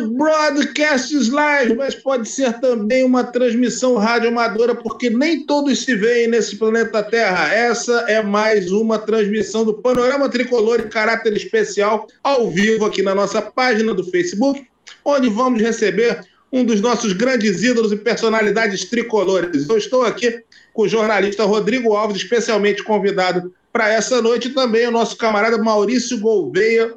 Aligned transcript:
broadcasts 0.00 1.28
live, 1.28 1.74
mas 1.74 1.94
pode 1.94 2.28
ser 2.28 2.60
também 2.60 3.04
uma 3.04 3.24
transmissão 3.24 3.96
radioamadora, 3.96 4.74
porque 4.74 5.10
nem 5.10 5.44
todos 5.46 5.84
se 5.84 5.94
veem 5.94 6.28
nesse 6.28 6.56
planeta 6.56 7.02
Terra. 7.02 7.52
Essa 7.52 8.04
é 8.08 8.22
mais 8.22 8.70
uma 8.70 8.98
transmissão 8.98 9.64
do 9.64 9.74
Panorama 9.74 10.28
Tricolor 10.28 10.80
em 10.80 10.88
caráter 10.88 11.32
especial, 11.34 12.06
ao 12.22 12.50
vivo 12.50 12.84
aqui 12.84 13.02
na 13.02 13.14
nossa 13.14 13.42
página 13.42 13.92
do 13.94 14.04
Facebook, 14.04 14.66
onde 15.04 15.28
vamos 15.28 15.60
receber 15.60 16.20
um 16.52 16.64
dos 16.64 16.80
nossos 16.80 17.12
grandes 17.12 17.62
ídolos 17.62 17.90
e 17.90 17.96
personalidades 17.96 18.84
tricolores. 18.84 19.68
Eu 19.68 19.76
estou 19.76 20.04
aqui 20.04 20.42
com 20.72 20.82
o 20.82 20.88
jornalista 20.88 21.44
Rodrigo 21.44 21.94
Alves, 21.94 22.18
especialmente 22.18 22.82
convidado 22.82 23.52
para 23.72 23.92
essa 23.92 24.22
noite, 24.22 24.48
e 24.48 24.54
também 24.54 24.86
o 24.86 24.92
nosso 24.92 25.16
camarada 25.16 25.58
Maurício 25.58 26.20
Gouveia, 26.20 26.94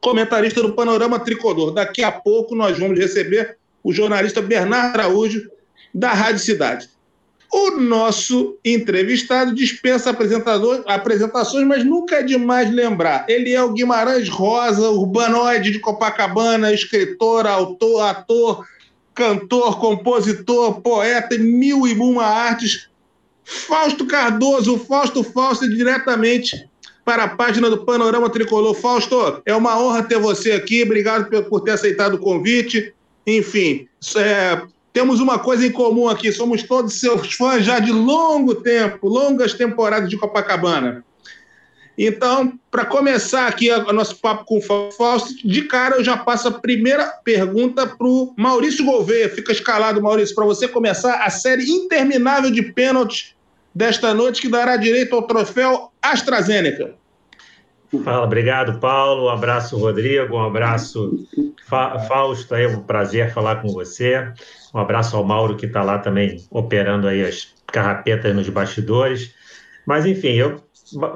comentarista 0.00 0.62
do 0.62 0.72
Panorama 0.72 1.18
Tricolor. 1.18 1.72
Daqui 1.72 2.02
a 2.02 2.10
pouco 2.10 2.54
nós 2.54 2.78
vamos 2.78 2.98
receber 2.98 3.56
o 3.82 3.92
jornalista 3.92 4.40
Bernardo 4.40 5.00
Araújo, 5.00 5.50
da 5.94 6.12
Rádio 6.12 6.40
Cidade. 6.40 6.88
O 7.52 7.72
nosso 7.72 8.56
entrevistado 8.64 9.52
dispensa 9.52 10.10
apresentações, 10.86 11.66
mas 11.66 11.84
nunca 11.84 12.16
é 12.16 12.22
demais 12.22 12.70
lembrar. 12.70 13.24
Ele 13.28 13.52
é 13.52 13.60
o 13.60 13.72
Guimarães 13.72 14.28
Rosa, 14.28 14.88
urbanoide 14.90 15.72
de 15.72 15.80
Copacabana, 15.80 16.72
escritor, 16.72 17.48
autor, 17.48 18.02
ator, 18.02 18.64
cantor, 19.12 19.80
compositor, 19.80 20.80
poeta, 20.80 21.36
mil 21.36 21.88
e 21.88 21.94
uma 21.94 22.24
artes. 22.24 22.88
Fausto 23.42 24.06
Cardoso, 24.06 24.78
Fausto 24.78 25.24
Fausto, 25.24 25.68
diretamente 25.68 26.69
para 27.10 27.24
a 27.24 27.28
página 27.28 27.68
do 27.68 27.84
Panorama 27.84 28.30
Tricolor. 28.30 28.72
Fausto, 28.72 29.42
é 29.44 29.52
uma 29.52 29.76
honra 29.76 30.04
ter 30.04 30.16
você 30.16 30.52
aqui. 30.52 30.84
Obrigado 30.84 31.28
por 31.46 31.60
ter 31.62 31.72
aceitado 31.72 32.14
o 32.14 32.18
convite. 32.18 32.94
Enfim, 33.26 33.88
é, 34.16 34.62
temos 34.92 35.18
uma 35.18 35.36
coisa 35.36 35.66
em 35.66 35.72
comum 35.72 36.08
aqui: 36.08 36.30
somos 36.30 36.62
todos 36.62 37.00
seus 37.00 37.34
fãs 37.34 37.64
já 37.64 37.80
de 37.80 37.90
longo 37.90 38.54
tempo, 38.54 39.08
longas 39.08 39.52
temporadas 39.54 40.08
de 40.08 40.16
Copacabana. 40.16 41.04
Então, 41.98 42.52
para 42.70 42.84
começar 42.84 43.48
aqui 43.48 43.72
o 43.72 43.92
nosso 43.92 44.14
papo 44.20 44.44
com 44.44 44.58
o 44.58 44.92
Fausto, 44.92 45.34
de 45.44 45.62
cara 45.62 45.96
eu 45.96 46.04
já 46.04 46.16
passo 46.16 46.46
a 46.46 46.52
primeira 46.52 47.06
pergunta 47.24 47.88
para 47.88 48.06
o 48.06 48.32
Maurício 48.38 48.84
Gouveia. 48.84 49.28
Fica 49.28 49.50
escalado, 49.50 50.00
Maurício, 50.00 50.32
para 50.32 50.46
você 50.46 50.68
começar 50.68 51.24
a 51.24 51.28
série 51.28 51.68
interminável 51.68 52.52
de 52.52 52.62
pênaltis 52.62 53.34
desta 53.74 54.12
noite 54.14 54.42
que 54.42 54.48
dará 54.48 54.76
direito 54.76 55.14
ao 55.14 55.22
troféu 55.22 55.90
AstraZeneca. 56.02 56.94
Fala, 58.04 58.24
obrigado, 58.24 58.78
Paulo. 58.78 59.26
Um 59.26 59.28
abraço, 59.28 59.76
Rodrigo. 59.76 60.36
Um 60.36 60.44
abraço, 60.44 61.26
Fa 61.66 61.98
Fausto. 62.00 62.54
É 62.54 62.68
um 62.68 62.82
prazer 62.82 63.32
falar 63.32 63.56
com 63.56 63.68
você. 63.68 64.32
Um 64.72 64.78
abraço 64.78 65.16
ao 65.16 65.24
Mauro, 65.24 65.56
que 65.56 65.66
está 65.66 65.82
lá 65.82 65.98
também 65.98 66.36
operando 66.50 67.08
aí 67.08 67.24
as 67.24 67.52
carrapetas 67.66 68.34
nos 68.34 68.48
bastidores. 68.48 69.34
Mas, 69.84 70.06
enfim, 70.06 70.34
eu, 70.34 70.62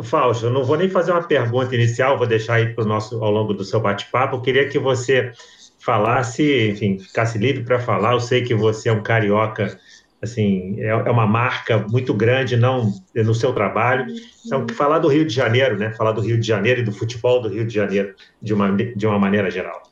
Fausto, 0.02 0.46
eu 0.46 0.50
não 0.50 0.64
vou 0.64 0.77
nem 0.77 0.89
fazer 0.89 1.12
uma 1.12 1.22
pergunta 1.22 1.74
inicial, 1.74 2.18
vou 2.18 2.27
deixar 2.27 2.55
aí 2.55 2.74
para 2.74 2.84
o 2.84 2.86
nosso 2.86 3.22
ao 3.22 3.30
longo 3.30 3.55
do 3.55 3.62
seu 3.62 3.80
bate-papo. 3.80 4.41
Queria 4.41 4.68
que 4.68 4.78
você 4.78 5.30
falasse, 5.78 6.70
enfim, 6.70 6.98
ficasse 6.98 7.39
livre 7.39 7.62
para 7.62 7.78
falar. 7.78 8.14
Eu 8.14 8.20
sei 8.20 8.42
que 8.42 8.55
você 8.55 8.89
é 8.89 8.92
um 8.92 9.02
carioca 9.02 9.78
assim, 10.25 10.75
é, 10.80 10.89
é, 10.89 11.11
uma 11.11 11.27
marca 11.27 11.78
muito 11.89 12.12
grande 12.12 12.56
não 12.56 12.92
no 13.14 13.34
seu 13.34 13.53
trabalho. 13.53 14.06
Então, 14.44 14.67
falar 14.75 14.98
do 14.98 15.08
Rio 15.08 15.25
de 15.25 15.33
Janeiro, 15.33 15.78
né? 15.78 15.92
Falar 15.92 16.12
do 16.12 16.20
Rio 16.20 16.39
de 16.39 16.47
Janeiro 16.47 16.80
e 16.80 16.84
do 16.84 16.92
futebol 16.92 17.41
do 17.41 17.48
Rio 17.48 17.67
de 17.67 17.72
Janeiro 17.72 18.14
de 18.42 18.52
uma, 18.52 18.72
de 18.72 19.06
uma 19.06 19.19
maneira 19.19 19.50
geral. 19.50 19.83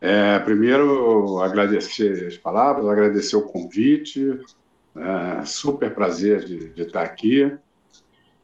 É, 0.00 0.38
primeiro, 0.40 1.40
agradecer 1.40 2.26
as 2.26 2.36
palavras, 2.36 2.86
agradecer 2.86 3.36
o 3.36 3.42
convite. 3.42 4.38
É, 4.96 5.44
super 5.44 5.94
prazer 5.94 6.44
de, 6.44 6.70
de 6.70 6.82
estar 6.82 7.02
aqui. 7.02 7.52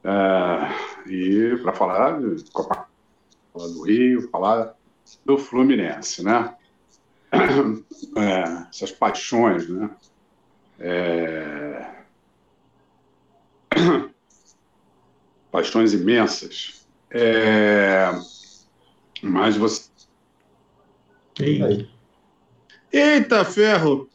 É, 0.04 1.10
e 1.10 1.56
para 1.62 1.72
falar, 1.72 2.20
falar 3.52 3.68
do 3.68 3.82
Rio, 3.84 4.28
falar 4.30 4.74
do 5.24 5.38
Fluminense, 5.38 6.24
né? 6.24 6.54
é, 8.16 8.66
essas 8.70 8.92
paixões, 8.92 9.68
né? 9.68 9.90
É... 10.78 11.86
paixões 15.50 15.92
imensas. 15.94 16.86
É... 17.10 18.10
Mas 19.22 19.56
você. 19.56 19.90
Eita, 22.92 23.44
ferro! 23.44 24.08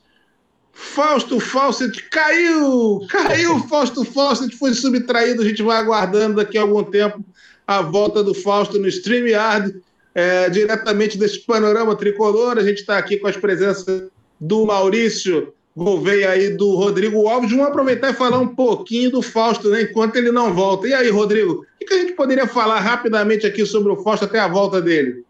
Fausto 0.71 1.39
Fawcett 1.39 2.03
caiu! 2.09 3.01
Caiu 3.09 3.59
Fausto 3.67 4.05
Fawcett, 4.05 4.55
foi 4.55 4.73
subtraído. 4.75 5.41
A 5.41 5.45
gente 5.45 5.63
vai 5.63 5.77
aguardando 5.77 6.35
daqui 6.35 6.57
a 6.57 6.61
algum 6.61 6.83
tempo 6.83 7.25
a 7.65 7.81
volta 7.81 8.23
do 8.23 8.35
Fausto 8.35 8.77
no 8.77 8.87
StreamYard 8.87 9.81
é, 10.17 10.49
diretamente 10.49 11.15
desse 11.15 11.45
panorama 11.45 11.95
tricolor. 11.95 12.57
A 12.57 12.63
gente 12.63 12.79
está 12.79 12.97
aqui 12.97 13.17
com 13.17 13.27
as 13.27 13.37
presenças 13.37 14.09
do 14.41 14.65
Maurício 14.65 15.53
Gouveia 15.75 16.35
e 16.35 16.57
do 16.57 16.75
Rodrigo 16.75 17.27
Alves. 17.27 17.51
Vamos 17.51 17.67
aproveitar 17.67 18.09
e 18.09 18.15
falar 18.15 18.39
um 18.39 18.55
pouquinho 18.55 19.11
do 19.11 19.21
Fausto, 19.21 19.69
né, 19.69 19.83
enquanto 19.83 20.15
ele 20.15 20.31
não 20.31 20.55
volta. 20.55 20.87
E 20.87 20.93
aí, 20.95 21.11
Rodrigo, 21.11 21.63
o 21.79 21.85
que 21.85 21.93
a 21.93 21.99
gente 21.99 22.13
poderia 22.13 22.47
falar 22.47 22.79
rapidamente 22.79 23.45
aqui 23.45 23.63
sobre 23.63 23.91
o 23.91 23.97
Fausto 23.97 24.25
até 24.25 24.39
a 24.39 24.47
volta 24.47 24.81
dele? 24.81 25.23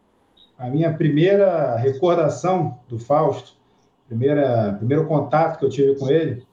A 0.58 0.70
minha 0.70 0.94
primeira 0.94 1.76
recordação 1.76 2.80
do 2.88 2.98
Fausto, 2.98 3.58
primeira, 4.08 4.74
primeiro 4.78 5.06
contato 5.06 5.60
que 5.60 5.66
eu 5.66 5.70
tive 5.70 5.96
com 5.96 6.10
ele, 6.10 6.44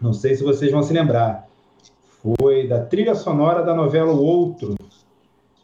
não 0.00 0.12
sei 0.12 0.36
se 0.36 0.44
vocês 0.44 0.70
vão 0.70 0.84
se 0.84 0.92
lembrar, 0.92 1.48
foi 2.22 2.68
da 2.68 2.80
trilha 2.84 3.16
sonora 3.16 3.64
da 3.64 3.74
novela 3.74 4.12
O 4.12 4.22
Outro, 4.22 4.76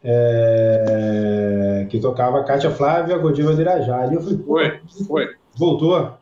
é, 0.09 1.36
que 1.87 2.01
tocava 2.01 2.45
Cátia 2.45 2.71
Flávia, 2.71 3.19
Godiva 3.19 3.55
de 3.55 3.61
Irajá. 3.63 4.03
Ali 4.03 4.17
eu 4.17 4.23
fui, 4.23 4.39
foi, 4.45 4.81
foi. 5.07 5.35
Voltou? 5.55 6.19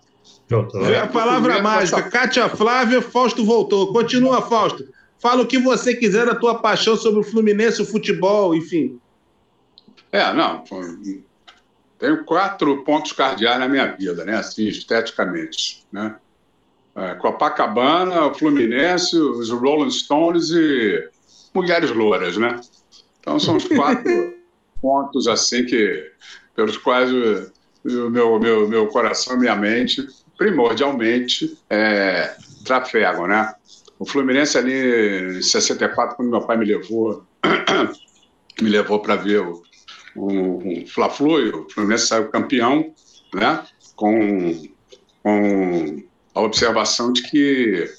Voltou. 0.49 0.83
A 0.85 1.07
palavra 1.07 1.63
mágica, 1.63 2.03
Cátia 2.03 2.49
Flávia, 2.49 3.03
Fausto 3.03 3.45
voltou. 3.45 3.93
Continua, 3.93 4.43
Fausto. 4.43 4.85
Fala 5.19 5.43
o 5.43 5.47
que 5.47 5.59
você 5.59 5.95
quiser 5.95 6.27
da 6.27 6.35
tua 6.35 6.57
paixão 6.57 6.97
sobre 6.97 7.21
o 7.21 7.25
Fluminense, 7.25 7.81
o 7.81 7.87
futebol, 7.87 8.55
enfim. 8.55 9.01
É, 10.13 10.33
não. 10.33 10.63
Tenho 11.99 12.25
quatro 12.25 12.85
pontos 12.85 13.13
cardeais 13.13 13.59
na 13.59 13.69
minha 13.69 13.87
vida, 13.87 14.25
né? 14.25 14.37
Assim, 14.37 14.69
esteticamente, 14.69 15.85
né? 15.91 16.17
É, 16.95 17.15
Copacabana, 17.15 18.27
o 18.27 18.35
Fluminense, 18.35 19.17
os 19.17 19.51
Rolling 19.51 19.91
Stones 19.91 20.51
e 20.51 21.09
mulheres 21.53 21.91
louras, 21.91 22.37
né? 22.37 22.61
Então, 23.19 23.41
são 23.41 23.57
os 23.57 23.65
quatro 23.65 24.35
pontos 24.85 25.27
assim 25.27 25.65
que 25.65 26.13
pelos 26.55 26.77
quais 26.77 27.11
o, 27.11 27.51
o 27.87 28.11
meu, 28.11 28.39
meu, 28.39 28.69
meu 28.69 28.87
coração 28.89 29.39
minha 29.39 29.57
mente, 29.57 30.07
primordialmente, 30.37 31.59
é, 31.71 32.37
trafegam, 32.67 33.27
né? 33.27 33.55
O 33.99 34.05
Fluminense 34.05 34.59
ali 34.59 35.39
em 35.39 35.43
64, 35.43 36.17
quando 36.17 36.31
meu 36.31 36.43
pai 36.43 36.59
me 36.59 36.67
levou, 36.67 37.25
me 38.61 38.69
levou 38.69 39.01
para 39.01 39.17
ver 39.17 39.41
o, 39.41 39.63
um, 40.15 40.83
um 40.83 40.87
Fla-Flu, 40.87 41.63
o 41.63 41.71
Fluminense 41.71 42.09
saiu 42.09 42.29
campeão, 42.29 42.93
né? 43.33 43.65
Com, 43.97 44.69
com 45.23 46.03
a 46.35 46.41
observação 46.43 47.11
de 47.11 47.23
que 47.23 47.91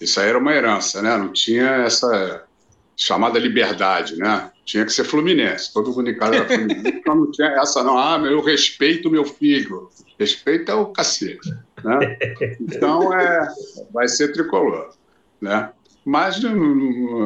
isso 0.00 0.18
aí 0.18 0.30
era 0.30 0.38
uma 0.38 0.54
herança, 0.54 1.02
né? 1.02 1.18
Não 1.18 1.32
tinha 1.32 1.84
essa 1.84 2.46
chamada 3.00 3.38
liberdade, 3.38 4.16
né? 4.16 4.50
Tinha 4.62 4.84
que 4.84 4.92
ser 4.92 5.04
Fluminense, 5.04 5.72
todo 5.72 5.90
mundo 5.90 6.10
em 6.10 6.18
casa 6.18 6.36
era 6.36 6.46
Fluminense. 6.46 6.88
então 6.98 7.14
não 7.14 7.30
tinha 7.30 7.48
essa, 7.48 7.82
não. 7.82 7.98
Ah, 7.98 8.20
eu 8.22 8.42
respeito 8.42 9.10
meu 9.10 9.24
filho. 9.24 9.88
Respeito 10.18 10.70
é 10.70 10.74
o 10.74 10.86
cacete. 10.86 11.48
Né? 11.82 12.18
Então, 12.60 13.12
é, 13.18 13.48
vai 13.90 14.06
ser 14.06 14.32
tricolor. 14.32 14.90
Né? 15.40 15.70
Mas 16.04 16.42
não, 16.42 16.54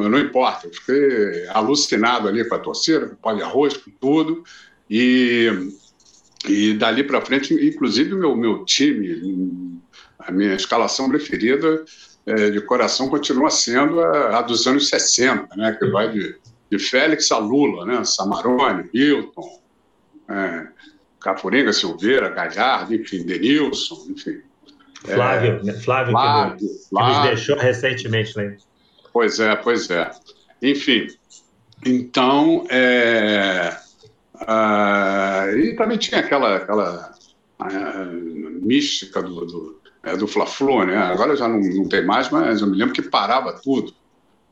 não, 0.09 0.17
importa, 0.17 0.67
eu 0.67 0.73
fiquei 0.73 1.45
alucinado 1.49 2.29
ali 2.29 2.47
com 2.47 2.55
a 2.55 2.59
torcida, 2.59 3.07
com 3.07 3.13
o 3.13 3.17
pó 3.17 3.33
de 3.33 3.41
arroz, 3.41 3.75
com 3.75 3.91
tudo. 3.99 4.45
E, 4.89 5.51
e 6.47 6.73
dali 6.75 7.03
para 7.03 7.19
frente, 7.19 7.53
inclusive, 7.53 8.15
meu, 8.15 8.33
meu 8.33 8.63
time, 8.63 9.81
a 10.17 10.31
minha 10.31 10.55
escalação 10.55 11.09
preferida 11.09 11.83
é, 12.25 12.49
de 12.49 12.61
coração 12.61 13.09
continua 13.09 13.49
sendo 13.49 14.01
a, 14.01 14.39
a, 14.39 14.41
dos 14.41 14.65
anos 14.67 14.89
60, 14.89 15.55
né? 15.55 15.75
que 15.79 15.85
vai 15.87 16.11
de 16.11 16.35
de 16.69 16.79
Félix 16.79 17.31
a 17.31 17.37
Lula, 17.37 17.85
né? 17.85 18.03
Samarone, 18.03 18.89
Hilton, 18.93 19.61
é, 20.29 20.67
Cafuringa, 21.19 21.71
Silveira, 21.73 22.29
Galhardo, 22.29 22.93
enfim, 22.93 23.25
Denilson, 23.25 24.07
enfim. 24.09 24.41
Flávio, 25.03 25.61
é, 25.69 25.73
Flávio, 25.73 26.11
Flávio, 26.11 26.57
que, 26.57 26.67
Flávio, 26.89 27.13
que 27.13 27.19
nos 27.19 27.27
deixou 27.27 27.57
recentemente, 27.57 28.35
né? 28.37 28.57
Pois 29.13 29.39
é, 29.39 29.55
pois 29.55 29.89
é. 29.89 30.11
Enfim, 30.61 31.07
então, 31.85 32.65
é, 32.69 33.77
uh, 34.35 35.57
e 35.57 35.75
mim 35.85 35.97
tinha 35.97 36.21
aquela, 36.21 36.57
aquela 36.57 37.13
a, 37.59 37.69
mística 38.61 39.21
do, 39.21 39.45
do, 39.45 39.81
é, 40.05 40.15
do 40.15 40.27
Fla-Flu, 40.27 40.85
né? 40.85 40.95
Agora 40.97 41.35
já 41.35 41.47
não, 41.47 41.59
não 41.59 41.89
tem 41.89 42.05
mais, 42.05 42.29
mas 42.29 42.61
eu 42.61 42.67
me 42.67 42.77
lembro 42.77 42.93
que 42.93 43.01
parava 43.01 43.53
tudo, 43.53 43.91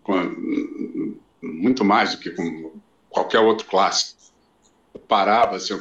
com, 0.01 1.23
muito 1.41 1.85
mais 1.85 2.13
do 2.13 2.17
que 2.17 2.31
com 2.31 2.71
qualquer 3.09 3.39
outro 3.39 3.67
clássico. 3.67 4.21
Parava, 5.07 5.55
assim, 5.55 5.73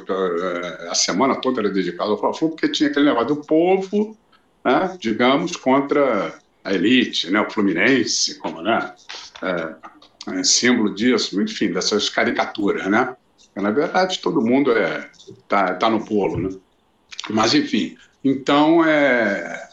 a 0.90 0.94
semana 0.94 1.36
toda 1.36 1.60
era 1.60 1.70
dedicada 1.70 2.10
ao 2.10 2.18
Fla-Flu, 2.18 2.50
porque 2.50 2.68
tinha 2.68 2.90
aquele 2.90 3.06
negócio 3.06 3.34
do 3.34 3.36
povo, 3.36 4.16
né, 4.62 4.96
digamos, 5.00 5.56
contra 5.56 6.34
a 6.62 6.72
elite, 6.72 7.30
né, 7.30 7.40
o 7.40 7.50
Fluminense, 7.50 8.38
como 8.38 8.60
né, 8.62 8.94
é, 9.42 10.38
é 10.38 10.44
símbolo 10.44 10.94
disso, 10.94 11.40
enfim, 11.40 11.72
dessas 11.72 12.08
caricaturas, 12.08 12.86
né? 12.86 13.16
Na 13.54 13.70
verdade, 13.70 14.18
todo 14.20 14.40
mundo 14.40 14.72
é 14.72 15.10
tá, 15.46 15.74
tá 15.74 15.90
no 15.90 16.04
polo, 16.04 16.38
né? 16.38 16.58
Mas, 17.28 17.54
enfim, 17.54 17.96
então 18.24 18.84
é, 18.84 19.68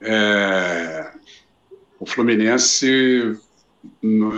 é 0.00 1.10
o 1.98 2.06
Fluminense 2.06 3.38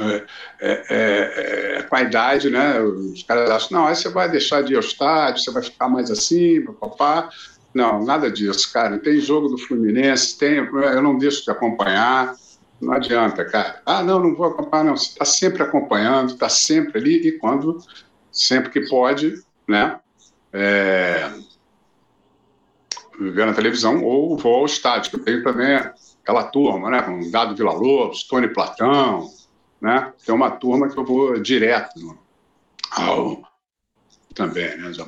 é, 0.00 0.25
é, 0.61 0.85
é, 0.91 1.79
é, 1.79 1.83
com 1.83 1.97
a 1.97 2.03
idade, 2.03 2.50
né? 2.50 2.81
Os 2.81 3.23
caras 3.23 3.50
acham, 3.50 3.79
não, 3.79 3.87
aí 3.87 3.97
você 3.97 4.09
vai 4.09 4.31
deixar 4.31 4.62
de 4.62 4.73
ir 4.73 4.77
ao 4.77 4.83
estádio, 4.83 5.43
você 5.43 5.50
vai 5.50 5.62
ficar 5.62 5.89
mais 5.89 6.11
assim, 6.11 6.62
papá. 6.81 7.29
Não, 7.75 8.05
nada 8.05 8.31
disso, 8.31 8.73
cara. 8.73 8.99
Tem 8.99 9.21
jogo 9.21 9.49
do 9.49 9.59
Fluminense, 9.59 10.39
tem, 10.39 10.56
eu 10.56 11.03
não 11.03 11.19
deixo 11.19 11.45
de 11.45 11.50
acompanhar. 11.50 12.35
Não 12.81 12.93
adianta, 12.93 13.45
cara. 13.45 13.83
Ah, 13.85 14.03
não, 14.03 14.21
não 14.21 14.35
vou 14.35 14.47
acompanhar, 14.47 14.85
não. 14.85 14.97
Você 14.97 15.09
está 15.11 15.25
sempre 15.25 15.62
acompanhando, 15.62 16.33
está 16.33 16.49
sempre 16.49 16.99
ali, 16.99 17.29
e 17.29 17.33
quando, 17.33 17.79
sempre 18.31 18.71
que 18.71 18.89
pode, 18.89 19.35
né? 19.67 19.99
É, 20.53 21.31
ver 23.19 23.47
na 23.47 23.55
televisão 23.55 24.03
ou 24.05 24.37
vou 24.37 24.55
ao 24.55 24.67
estádio, 24.67 25.11
que 25.11 25.17
eu 25.17 25.25
tenho 25.25 25.43
também 25.43 25.76
aquela 26.23 26.44
turma, 26.44 26.91
né? 26.91 27.03
Com 27.03 27.31
Dado 27.31 27.56
Vila 27.56 27.73
Lobos, 27.73 28.25
Tony 28.25 28.49
Platão, 28.49 29.29
né? 29.81 30.12
Tem 30.25 30.35
uma 30.35 30.50
turma 30.50 30.88
que 30.88 30.99
eu 30.99 31.05
vou 31.05 31.41
direto 31.41 32.19
ao 32.91 33.43
também, 34.35 34.76
né? 34.79 34.93
Já 34.93 35.06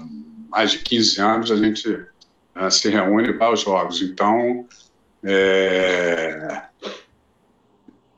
mais 0.48 0.72
de 0.72 0.78
15 0.80 1.20
anos 1.20 1.50
a 1.52 1.56
gente 1.56 1.88
uh, 1.88 2.70
se 2.70 2.88
reúne 2.88 3.32
para 3.34 3.52
os 3.52 3.60
jogos. 3.60 4.02
Então, 4.02 4.66
é, 5.22 6.62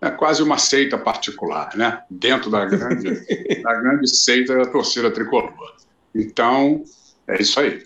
é 0.01 0.11
quase 0.11 0.43
uma 0.43 0.59
seita 0.59 0.97
particular, 0.97 1.77
né? 1.77 2.03
Dentro 2.11 2.51
da 2.51 2.65
grande, 2.65 3.11
da 3.63 3.75
grande 3.75 4.09
seita 4.09 4.57
da 4.57 4.67
torcida 4.67 5.11
tricolor. 5.11 5.77
Então, 6.15 6.83
é 7.27 7.41
isso 7.41 7.61
aí. 7.61 7.85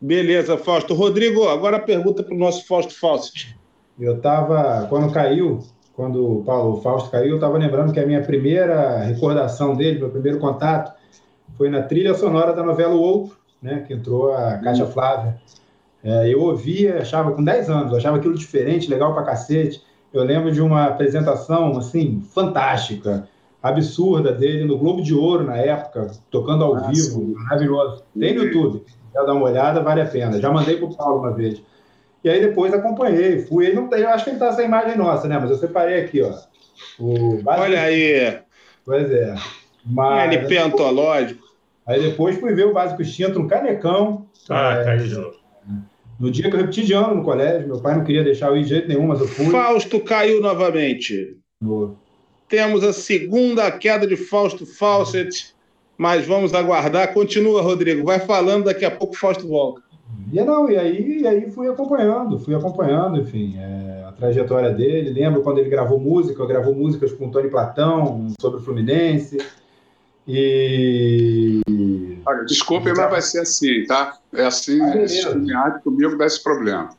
Beleza, 0.00 0.58
Fausto. 0.58 0.94
Rodrigo, 0.94 1.48
agora 1.48 1.78
a 1.78 1.80
pergunta 1.80 2.22
para 2.22 2.34
o 2.34 2.38
nosso 2.38 2.66
Fausto 2.66 2.98
Fawcett. 2.98 3.56
Eu 3.98 4.16
estava, 4.16 4.86
quando 4.88 5.12
caiu, 5.12 5.60
quando 5.94 6.40
o 6.40 6.44
Paulo 6.44 6.82
Fausto 6.82 7.10
caiu, 7.10 7.30
eu 7.30 7.34
estava 7.36 7.56
lembrando 7.56 7.92
que 7.92 8.00
a 8.00 8.06
minha 8.06 8.22
primeira 8.22 8.98
recordação 8.98 9.74
dele, 9.74 9.98
meu 9.98 10.10
primeiro 10.10 10.38
contato, 10.38 10.92
foi 11.56 11.70
na 11.70 11.82
trilha 11.82 12.14
sonora 12.14 12.52
da 12.52 12.62
novela 12.62 12.94
O 12.94 13.00
Outro, 13.00 13.38
né, 13.62 13.82
que 13.86 13.94
entrou 13.94 14.34
a 14.34 14.58
Caixa 14.58 14.84
hum. 14.84 14.90
Flávia. 14.90 15.40
É, 16.04 16.28
eu 16.32 16.42
ouvia, 16.42 16.98
achava, 16.98 17.32
com 17.32 17.42
10 17.42 17.70
anos, 17.70 17.94
achava 17.94 18.18
aquilo 18.18 18.34
diferente, 18.34 18.90
legal 18.90 19.14
pra 19.14 19.24
cacete. 19.24 19.82
Eu 20.12 20.22
lembro 20.22 20.52
de 20.52 20.60
uma 20.60 20.84
apresentação, 20.84 21.76
assim, 21.78 22.22
fantástica, 22.32 23.28
absurda 23.62 24.32
dele 24.32 24.64
no 24.64 24.78
Globo 24.78 25.02
de 25.02 25.14
Ouro, 25.14 25.44
na 25.44 25.56
época, 25.56 26.10
tocando 26.30 26.64
ao 26.64 26.76
ah, 26.76 26.88
vivo, 26.88 27.20
sim. 27.20 27.34
maravilhoso. 27.34 28.04
Tem 28.18 28.34
no 28.34 28.44
YouTube, 28.44 28.82
quer 29.12 29.24
dar 29.24 29.34
uma 29.34 29.46
olhada, 29.46 29.80
vale 29.80 30.00
a 30.00 30.06
pena. 30.06 30.40
Já 30.40 30.50
mandei 30.50 30.76
pro 30.76 30.94
Paulo 30.94 31.20
uma 31.20 31.32
vez. 31.32 31.62
E 32.22 32.28
aí 32.28 32.40
depois 32.40 32.72
acompanhei, 32.72 33.40
fui. 33.40 33.66
Ele 33.66 33.76
não 33.76 33.88
tem, 33.88 34.00
eu 34.00 34.10
acho 34.10 34.24
que 34.24 34.30
ele 34.30 34.38
tá 34.38 34.52
sem 34.52 34.66
imagem 34.66 34.96
nossa, 34.96 35.28
né? 35.28 35.38
Mas 35.38 35.50
eu 35.50 35.56
separei 35.56 36.00
aqui, 36.00 36.22
ó. 36.22 36.32
O 36.98 37.40
Olha 37.46 37.82
aí. 37.82 38.38
Pois 38.84 39.10
é. 39.10 39.34
Mas, 39.84 40.34
LP 40.34 40.58
antológico. 40.58 41.46
Aí 41.86 42.00
depois 42.00 42.38
fui 42.38 42.52
ver 42.52 42.66
o 42.66 42.72
Básico 42.72 43.02
Instinto 43.02 43.38
no 43.38 43.48
Canecão. 43.48 44.26
Ah, 44.50 44.78
é, 44.80 44.84
caiu 44.84 45.06
de 45.06 45.14
novo. 45.14 45.36
No 46.18 46.30
dia 46.30 46.48
que 46.48 46.56
eu 46.56 46.60
repeti 46.60 46.84
de 46.84 46.94
ano 46.94 47.16
no 47.16 47.22
colégio, 47.22 47.68
meu 47.68 47.80
pai 47.80 47.94
não 47.94 48.02
queria 48.02 48.24
deixar 48.24 48.48
eu 48.48 48.56
ir 48.56 48.62
de 48.62 48.70
jeito 48.70 48.88
nenhum, 48.88 49.06
mas 49.06 49.20
eu 49.20 49.28
fui. 49.28 49.46
Fausto 49.50 50.00
caiu 50.00 50.40
novamente. 50.40 51.38
No... 51.60 51.96
Temos 52.48 52.84
a 52.84 52.92
segunda 52.92 53.70
queda 53.70 54.06
de 54.06 54.16
Fausto 54.16 54.64
Fawcett, 54.64 55.54
mas 55.98 56.26
vamos 56.26 56.54
aguardar. 56.54 57.12
Continua, 57.12 57.62
Rodrigo. 57.62 58.04
Vai 58.04 58.20
falando, 58.20 58.64
daqui 58.64 58.84
a 58.84 58.90
pouco 58.90 59.16
Fausto 59.16 59.48
volta. 59.48 59.82
E 60.32 60.40
não, 60.42 60.70
e 60.70 60.76
aí, 60.76 61.20
e 61.20 61.26
aí 61.26 61.50
fui 61.50 61.68
acompanhando, 61.68 62.38
fui 62.38 62.54
acompanhando, 62.54 63.20
enfim, 63.20 63.56
é, 63.58 64.04
a 64.06 64.12
trajetória 64.12 64.70
dele. 64.72 65.10
Lembro 65.10 65.42
quando 65.42 65.58
ele 65.58 65.70
gravou 65.70 65.98
música, 65.98 66.46
gravou 66.46 66.74
músicas 66.74 67.12
com 67.12 67.26
o 67.26 67.30
Tony 67.30 67.48
Platão 67.48 68.28
sobre 68.40 68.60
o 68.60 68.62
Fluminense. 68.62 69.38
E. 70.26 71.60
Olha, 72.26 72.44
desculpe, 72.44 72.92
mas 72.92 73.10
vai 73.10 73.22
ser 73.22 73.40
assim, 73.40 73.84
tá? 73.86 74.18
É 74.32 74.44
assim, 74.44 74.80
ah, 74.82 75.70
comigo 75.82 76.18
dá 76.18 76.26
esse 76.26 76.42
problema. 76.42 76.90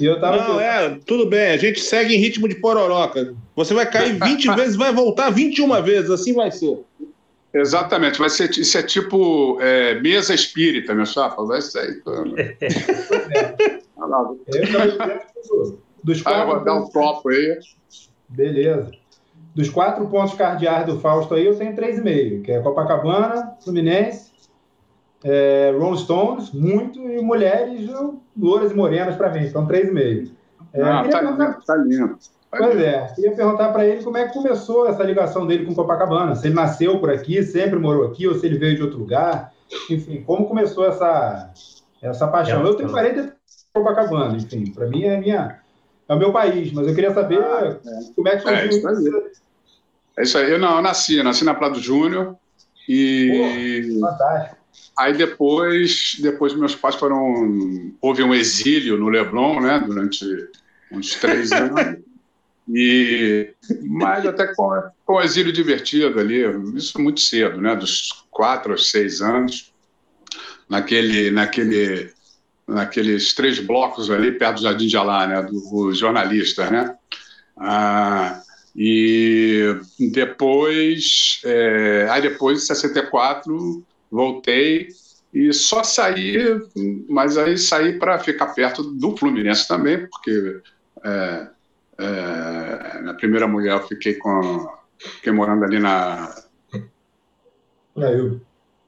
E 0.00 0.06
eu 0.06 0.18
tava 0.18 0.38
Não, 0.38 0.58
é, 0.58 0.98
tudo 1.04 1.26
bem, 1.26 1.50
a 1.50 1.58
gente 1.58 1.78
segue 1.78 2.14
em 2.14 2.18
ritmo 2.18 2.48
de 2.48 2.54
pororoca. 2.54 3.34
Você 3.54 3.74
vai 3.74 3.88
cair 3.88 4.14
20 4.24 4.54
vezes, 4.54 4.74
vai 4.74 4.90
voltar 4.92 5.28
21 5.28 5.82
vezes, 5.82 6.10
assim 6.10 6.32
vai 6.32 6.50
ser. 6.50 6.78
Exatamente, 7.52 8.18
vai 8.18 8.30
ser, 8.30 8.50
isso 8.50 8.78
é 8.78 8.82
tipo 8.82 9.58
é, 9.60 10.00
mesa 10.00 10.32
espírita, 10.32 10.94
meu 10.94 11.04
chapa, 11.04 11.44
vai 11.44 11.60
ser. 11.60 12.02
Dos 16.02 16.22
quatro, 16.22 16.40
ah, 16.40 16.44
vou 16.46 16.64
dar 16.64 16.76
um 16.76 16.88
copo 16.88 17.28
aí. 17.28 17.58
Beleza. 18.26 18.90
Dos 19.54 19.68
quatro 19.68 20.08
pontos 20.08 20.32
cardeais 20.32 20.86
do 20.86 20.98
Fausto 20.98 21.34
aí, 21.34 21.44
eu 21.44 21.58
tenho 21.58 21.76
três 21.76 21.98
e 21.98 22.00
meio, 22.00 22.40
que 22.40 22.50
é 22.52 22.60
Copacabana, 22.60 23.54
Fluminense, 23.62 24.29
é, 25.24 25.74
Rolling 25.78 25.98
Stones, 25.98 26.50
muito, 26.52 26.98
e 26.98 27.20
mulheres 27.22 27.88
louras 28.36 28.72
e 28.72 28.74
morenas 28.74 29.16
para 29.16 29.30
mim, 29.30 29.44
então 29.44 29.66
três 29.66 29.88
e 29.88 29.92
meio. 29.92 30.30
É, 30.72 30.82
ah, 30.82 31.06
tá, 31.08 31.20
lindo, 31.20 31.64
tá 31.66 31.76
lindo. 31.76 32.18
Pois 32.50 32.80
é, 32.80 33.12
queria 33.14 33.32
perguntar 33.32 33.68
para 33.72 33.86
ele 33.86 34.02
como 34.02 34.16
é 34.16 34.26
que 34.26 34.32
começou 34.32 34.88
essa 34.88 35.02
ligação 35.04 35.46
dele 35.46 35.66
com 35.66 35.74
Copacabana. 35.74 36.34
Se 36.34 36.48
ele 36.48 36.54
nasceu 36.54 36.98
por 36.98 37.10
aqui, 37.10 37.42
sempre 37.42 37.78
morou 37.78 38.06
aqui, 38.06 38.26
ou 38.26 38.34
se 38.34 38.46
ele 38.46 38.58
veio 38.58 38.76
de 38.76 38.82
outro 38.82 38.98
lugar. 38.98 39.52
Enfim, 39.88 40.22
como 40.26 40.48
começou 40.48 40.86
essa, 40.86 41.52
essa 42.02 42.26
paixão. 42.26 42.64
Eu 42.66 42.74
tenho 42.74 42.90
40 42.90 43.20
anos 43.20 43.32
Copacabana, 43.72 44.36
enfim, 44.36 44.72
para 44.72 44.88
mim 44.88 45.04
é, 45.04 45.16
minha, 45.16 45.60
é 46.08 46.14
o 46.14 46.18
meu 46.18 46.32
país, 46.32 46.72
mas 46.72 46.88
eu 46.88 46.94
queria 46.94 47.14
saber 47.14 47.40
ah, 47.40 47.78
é. 47.84 48.12
como 48.16 48.28
é 48.28 48.36
que 48.36 48.42
surgiu 48.42 49.18
é. 49.18 49.30
É 50.18 50.22
isso 50.22 50.36
aí. 50.36 50.50
Eu 50.50 50.58
não, 50.58 50.76
eu 50.76 50.82
nasci, 50.82 51.16
eu 51.16 51.24
nasci 51.24 51.44
na 51.44 51.54
Prado 51.54 51.78
Júnior 51.78 52.36
e. 52.88 53.96
Pô, 54.00 54.08
fantástico. 54.08 54.59
Aí 54.98 55.14
depois, 55.14 56.16
depois 56.20 56.54
meus 56.54 56.74
pais 56.74 56.94
foram. 56.94 57.92
Houve 58.00 58.22
um 58.22 58.34
exílio 58.34 58.96
no 58.98 59.08
Leblon, 59.08 59.60
né, 59.60 59.82
durante 59.86 60.24
uns 60.92 61.14
três 61.14 61.52
anos. 61.52 61.98
E, 62.72 63.52
mas 63.82 64.24
até 64.24 64.54
com, 64.54 64.70
com 65.04 65.20
exílio 65.20 65.52
divertido 65.52 66.20
ali, 66.20 66.42
isso 66.76 67.00
muito 67.00 67.18
cedo, 67.18 67.60
né? 67.60 67.74
Dos 67.74 68.24
quatro 68.30 68.70
aos 68.70 68.90
seis 68.92 69.20
anos, 69.20 69.72
naquele, 70.68 71.32
naquele, 71.32 72.12
naqueles 72.68 73.34
três 73.34 73.58
blocos 73.58 74.08
ali 74.08 74.30
perto 74.30 74.58
do 74.58 74.62
Jardim 74.62 74.86
de 74.86 74.96
Alá, 74.96 75.26
né? 75.26 75.42
Do, 75.42 75.92
jornalista, 75.92 76.70
né? 76.70 76.94
Ah, 77.56 78.40
e 78.74 79.76
depois, 80.12 81.40
é, 81.44 82.06
aí 82.08 82.22
depois, 82.22 82.62
em 82.62 82.66
64, 82.66 83.84
voltei 84.10 84.88
e 85.32 85.52
só 85.52 85.84
saí, 85.84 86.36
mas 87.08 87.38
aí 87.38 87.56
saí 87.56 87.98
para 87.98 88.18
ficar 88.18 88.48
perto 88.48 88.82
do 88.82 89.16
Fluminense 89.16 89.68
também, 89.68 90.06
porque 90.08 90.60
é, 91.04 91.46
é, 91.98 93.00
na 93.02 93.14
primeira 93.14 93.46
mulher 93.46 93.74
eu 93.74 93.86
fiquei 93.86 94.14
com. 94.14 94.68
Fiquei 94.98 95.32
morando 95.32 95.64
ali 95.64 95.78
na. 95.78 96.34
Caiu. 97.94 98.40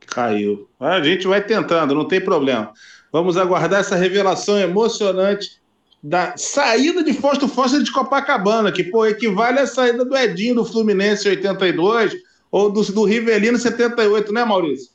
Caiu. 0.07 0.69
A 0.81 1.01
gente 1.01 1.27
vai 1.27 1.43
tentando, 1.43 1.95
não 1.95 2.09
tem 2.09 2.21
problema. 2.21 2.73
Vamos 3.13 3.37
aguardar 3.37 3.81
essa 3.81 3.97
revelação 3.97 4.59
emocionante 4.59 5.61
da 6.03 6.37
saída 6.37 7.05
de 7.05 7.13
Fausto 7.13 7.47
Foster 7.47 7.83
de 7.83 7.93
Copacabana, 7.93 8.73
que 8.73 8.83
pô, 8.83 9.07
equivale 9.07 9.61
à 9.61 9.67
saída 9.67 10.05
do 10.05 10.17
Edinho 10.17 10.57
do 10.57 10.65
Fluminense 10.65 11.29
82 11.29 12.17
ou 12.51 12.71
do, 12.71 12.83
do 12.93 13.05
Rivelino 13.05 13.57
78, 13.57 14.33
né, 14.33 14.45
Maurício? 14.45 14.92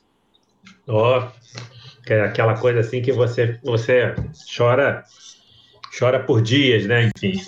Ó, 0.88 1.18
oh, 1.18 2.12
é 2.12 2.22
aquela 2.22 2.58
coisa 2.58 2.80
assim 2.80 3.02
que 3.02 3.12
você, 3.12 3.58
você 3.62 4.14
chora, 4.56 5.04
chora 5.98 6.20
por 6.20 6.40
dias, 6.40 6.86
né? 6.86 7.10
Enfim. 7.16 7.40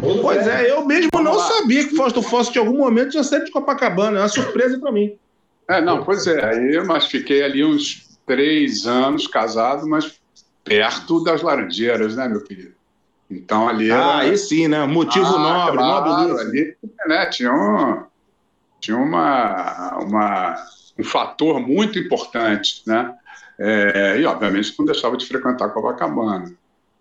Pois 0.00 0.46
é, 0.46 0.70
eu 0.70 0.84
mesmo 0.84 1.10
Vamos 1.12 1.30
não 1.30 1.38
lá. 1.38 1.48
sabia 1.48 1.86
que 1.86 1.96
Fausto 1.96 2.22
Fosso 2.22 2.52
de 2.52 2.58
algum 2.58 2.78
momento 2.78 3.10
tinha 3.10 3.24
saído 3.24 3.46
de 3.46 3.50
Copacabana. 3.50 4.18
É 4.18 4.22
uma 4.22 4.28
surpresa 4.28 4.78
para 4.78 4.92
mim. 4.92 5.16
É, 5.68 5.80
não, 5.80 6.04
pois 6.04 6.26
é. 6.26 6.44
Aí, 6.44 6.84
mas 6.84 7.06
fiquei 7.06 7.42
ali 7.42 7.64
uns 7.64 8.18
três 8.26 8.86
anos 8.86 9.26
casado, 9.26 9.86
mas 9.86 10.20
perto 10.64 11.22
das 11.22 11.42
Laranjeiras, 11.42 12.16
né, 12.16 12.28
meu 12.28 12.42
querido? 12.42 12.74
Então 13.30 13.68
ali 13.68 13.90
era... 13.90 14.04
Ah, 14.04 14.18
aí 14.20 14.36
sim, 14.36 14.68
né? 14.68 14.84
Motivo 14.86 15.26
ah, 15.26 15.38
nobre, 15.38 15.78
claro, 15.78 16.08
nobre 16.28 16.40
ali, 16.40 16.76
né, 17.06 17.26
tinha, 17.26 17.52
um, 17.52 18.04
tinha 18.80 18.96
uma, 18.96 19.98
uma, 19.98 20.56
um 20.98 21.04
fator 21.04 21.60
muito 21.60 21.98
importante, 21.98 22.82
né? 22.86 23.14
É, 23.58 24.18
e, 24.20 24.26
obviamente, 24.26 24.74
não 24.78 24.84
deixava 24.84 25.16
de 25.16 25.24
frequentar 25.26 25.70
Copacabana. 25.70 26.52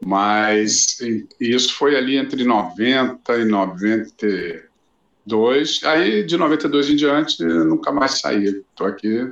Mas 0.03 0.97
isso 1.39 1.75
foi 1.75 1.95
ali 1.95 2.17
entre 2.17 2.43
90 2.43 3.37
e 3.37 3.45
92. 3.45 5.83
Aí, 5.83 6.23
de 6.23 6.37
92 6.37 6.89
em 6.89 6.95
diante, 6.95 7.43
nunca 7.43 7.91
mais 7.91 8.19
saí. 8.19 8.45
Estou 8.45 8.87
aqui 8.87 9.31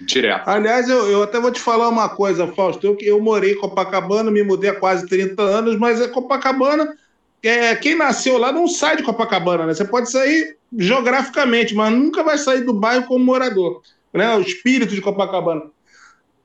direto. 0.00 0.48
Aliás, 0.48 0.88
eu, 0.88 1.10
eu, 1.10 1.22
até 1.22 1.40
vou 1.40 1.50
te 1.50 1.60
falar 1.60 1.88
uma 1.88 2.08
coisa, 2.08 2.46
Fausto. 2.48 2.86
Eu, 2.86 2.96
eu 3.00 3.20
morei 3.20 3.52
em 3.52 3.58
Copacabana, 3.58 4.30
me 4.30 4.42
mudei 4.42 4.70
há 4.70 4.74
quase 4.74 5.06
30 5.06 5.42
anos, 5.42 5.78
mas 5.78 6.00
é 6.00 6.08
Copacabana. 6.08 6.96
É, 7.46 7.76
quem 7.76 7.94
nasceu 7.94 8.38
lá 8.38 8.50
não 8.50 8.66
sai 8.66 8.96
de 8.96 9.02
Copacabana, 9.02 9.66
né? 9.66 9.74
Você 9.74 9.84
pode 9.84 10.10
sair 10.10 10.56
geograficamente, 10.76 11.74
mas 11.74 11.92
nunca 11.92 12.22
vai 12.22 12.38
sair 12.38 12.62
do 12.62 12.74
bairro 12.74 13.06
como 13.06 13.24
morador. 13.24 13.82
Né? 14.12 14.34
O 14.36 14.40
espírito 14.40 14.94
de 14.94 15.00
Copacabana 15.00 15.62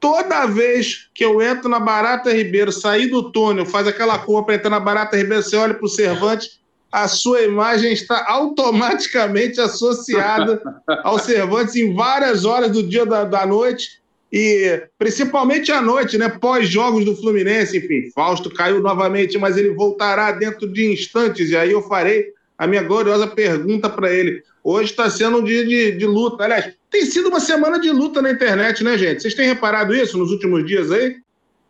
toda 0.02 0.48
vez 0.48 1.08
que 1.14 1.24
eu 1.24 1.42
entro 1.42 1.70
na 1.70 1.80
Barata 1.80 2.34
Ribeiro, 2.34 2.72
sair 2.72 3.08
do 3.08 3.32
túnel, 3.32 3.68
faz 3.68 3.88
aquela 3.88 4.18
curva 4.18 4.48
para 4.48 4.56
entrar 4.56 4.72
na 4.72 4.80
Barata 4.80 5.16
Ribeiro, 5.16 5.44
você 5.44 5.56
olha 5.56 5.76
para 5.76 5.86
o 5.86 5.90
Cervantes, 5.90 6.60
a 6.92 7.08
sua 7.08 7.44
imagem 7.44 7.94
está 7.94 8.26
automaticamente 8.28 9.62
associada 9.62 10.62
ao 11.04 11.20
Cervantes 11.20 11.76
em 11.76 11.94
várias 11.94 12.44
horas 12.44 12.72
do 12.72 12.84
dia 12.84 13.06
da, 13.06 13.24
da 13.24 13.46
noite 13.46 14.01
e 14.32 14.84
principalmente 14.98 15.72
à 15.72 15.82
noite, 15.82 16.18
né? 16.18 16.30
Pós-jogos 16.30 17.04
do 17.04 17.16
Fluminense, 17.16 17.78
enfim, 17.78 18.10
Fausto 18.16 18.50
caiu 18.50 18.82
novamente, 18.82 19.38
mas 19.38 19.58
ele 19.58 19.72
voltará 19.72 20.32
dentro 20.32 20.72
de 20.72 20.94
instantes 20.94 21.50
e 21.50 21.58
aí 21.58 21.72
eu 21.72 21.82
farei 21.82 22.28
a 22.58 22.66
minha 22.66 22.84
gloriosa 22.84 23.28
pergunta 23.28 23.90
para 23.90 24.14
ele. 24.14 24.44
Hoje 24.64 24.92
está 24.92 25.10
sendo 25.10 25.40
um 25.40 25.44
dia 25.44 25.66
de, 25.66 25.92
de 25.94 26.06
luta. 26.06 26.44
Aliás, 26.44 26.74
tem 26.90 27.06
sido 27.06 27.30
uma 27.30 27.40
semana 27.40 27.80
de 27.80 27.90
luta 27.90 28.22
na 28.22 28.32
internet, 28.32 28.84
né, 28.84 28.98
gente? 28.98 29.22
Vocês 29.22 29.34
têm 29.34 29.48
reparado 29.48 29.94
isso 29.96 30.18
nos 30.18 30.32
últimos 30.32 30.66
dias 30.66 30.92
aí? 30.92 31.18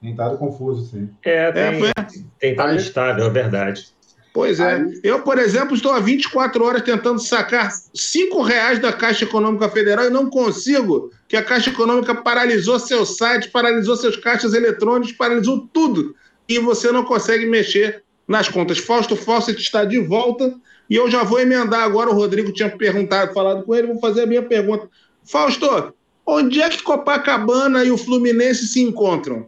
Tem 0.01 0.11
estado 0.11 0.37
confuso, 0.37 0.85
sim. 0.91 1.09
É, 1.23 1.51
tem, 1.51 1.63
é, 1.63 1.93
tem 2.39 2.51
estado 2.51 2.75
instável, 2.75 3.25
é 3.25 3.29
verdade. 3.29 3.87
Pois 4.33 4.59
é. 4.61 4.81
Eu, 5.03 5.21
por 5.23 5.37
exemplo, 5.37 5.75
estou 5.75 5.91
há 5.91 5.99
24 5.99 6.63
horas 6.63 6.81
tentando 6.83 7.19
sacar 7.19 7.69
5 7.93 8.41
reais 8.41 8.79
da 8.79 8.93
Caixa 8.93 9.25
Econômica 9.25 9.67
Federal 9.67 10.05
e 10.05 10.09
não 10.09 10.29
consigo, 10.29 11.11
que 11.27 11.35
a 11.35 11.43
Caixa 11.43 11.69
Econômica 11.69 12.15
paralisou 12.15 12.79
seu 12.79 13.05
site, 13.05 13.49
paralisou 13.49 13.97
seus 13.97 14.15
caixas 14.15 14.53
eletrônicos, 14.53 15.11
paralisou 15.11 15.67
tudo. 15.73 16.15
E 16.47 16.59
você 16.59 16.91
não 16.91 17.03
consegue 17.03 17.45
mexer 17.45 18.03
nas 18.27 18.47
contas. 18.47 18.77
Fausto 18.77 19.17
Fawcett 19.17 19.59
está 19.59 19.83
de 19.83 19.99
volta 19.99 20.55
e 20.89 20.95
eu 20.95 21.11
já 21.11 21.23
vou 21.23 21.39
emendar 21.39 21.83
agora. 21.83 22.09
O 22.09 22.13
Rodrigo 22.13 22.53
tinha 22.53 22.69
perguntado, 22.69 23.33
falado 23.33 23.63
com 23.63 23.75
ele, 23.75 23.87
vou 23.87 23.99
fazer 23.99 24.23
a 24.23 24.27
minha 24.27 24.41
pergunta. 24.41 24.89
Fausto, 25.25 25.93
onde 26.25 26.61
é 26.61 26.69
que 26.69 26.81
Copacabana 26.81 27.83
e 27.83 27.91
o 27.91 27.97
Fluminense 27.97 28.65
se 28.67 28.81
encontram? 28.81 29.47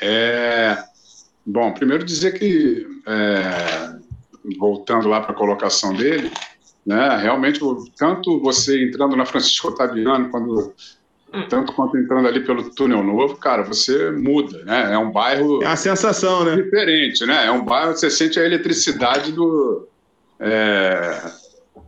É, 0.00 0.82
bom, 1.44 1.72
primeiro 1.72 2.04
dizer 2.04 2.38
que, 2.38 2.86
é, 3.06 3.96
voltando 4.58 5.08
lá 5.08 5.20
para 5.20 5.32
a 5.32 5.36
colocação 5.36 5.94
dele, 5.94 6.30
né, 6.84 7.16
realmente, 7.16 7.60
tanto 7.96 8.40
você 8.40 8.84
entrando 8.84 9.16
na 9.16 9.24
Francisco 9.24 9.68
Otaviano, 9.68 10.30
quando 10.30 10.74
tanto 11.48 11.72
quanto 11.72 11.96
entrando 11.96 12.28
ali 12.28 12.44
pelo 12.44 12.70
túnel 12.74 13.02
novo, 13.02 13.36
cara, 13.36 13.62
você 13.62 14.10
muda, 14.10 14.62
né? 14.64 14.92
É 14.92 14.98
um 14.98 15.10
bairro. 15.10 15.62
É 15.62 15.66
a 15.66 15.76
sensação, 15.76 16.44
né? 16.44 16.56
Diferente, 16.56 17.24
né? 17.24 17.46
É 17.46 17.50
um 17.50 17.64
bairro 17.64 17.94
que 17.94 18.00
você 18.00 18.10
sente 18.10 18.38
a 18.38 18.44
eletricidade 18.44 19.32
do. 19.32 19.88
É, 20.38 21.22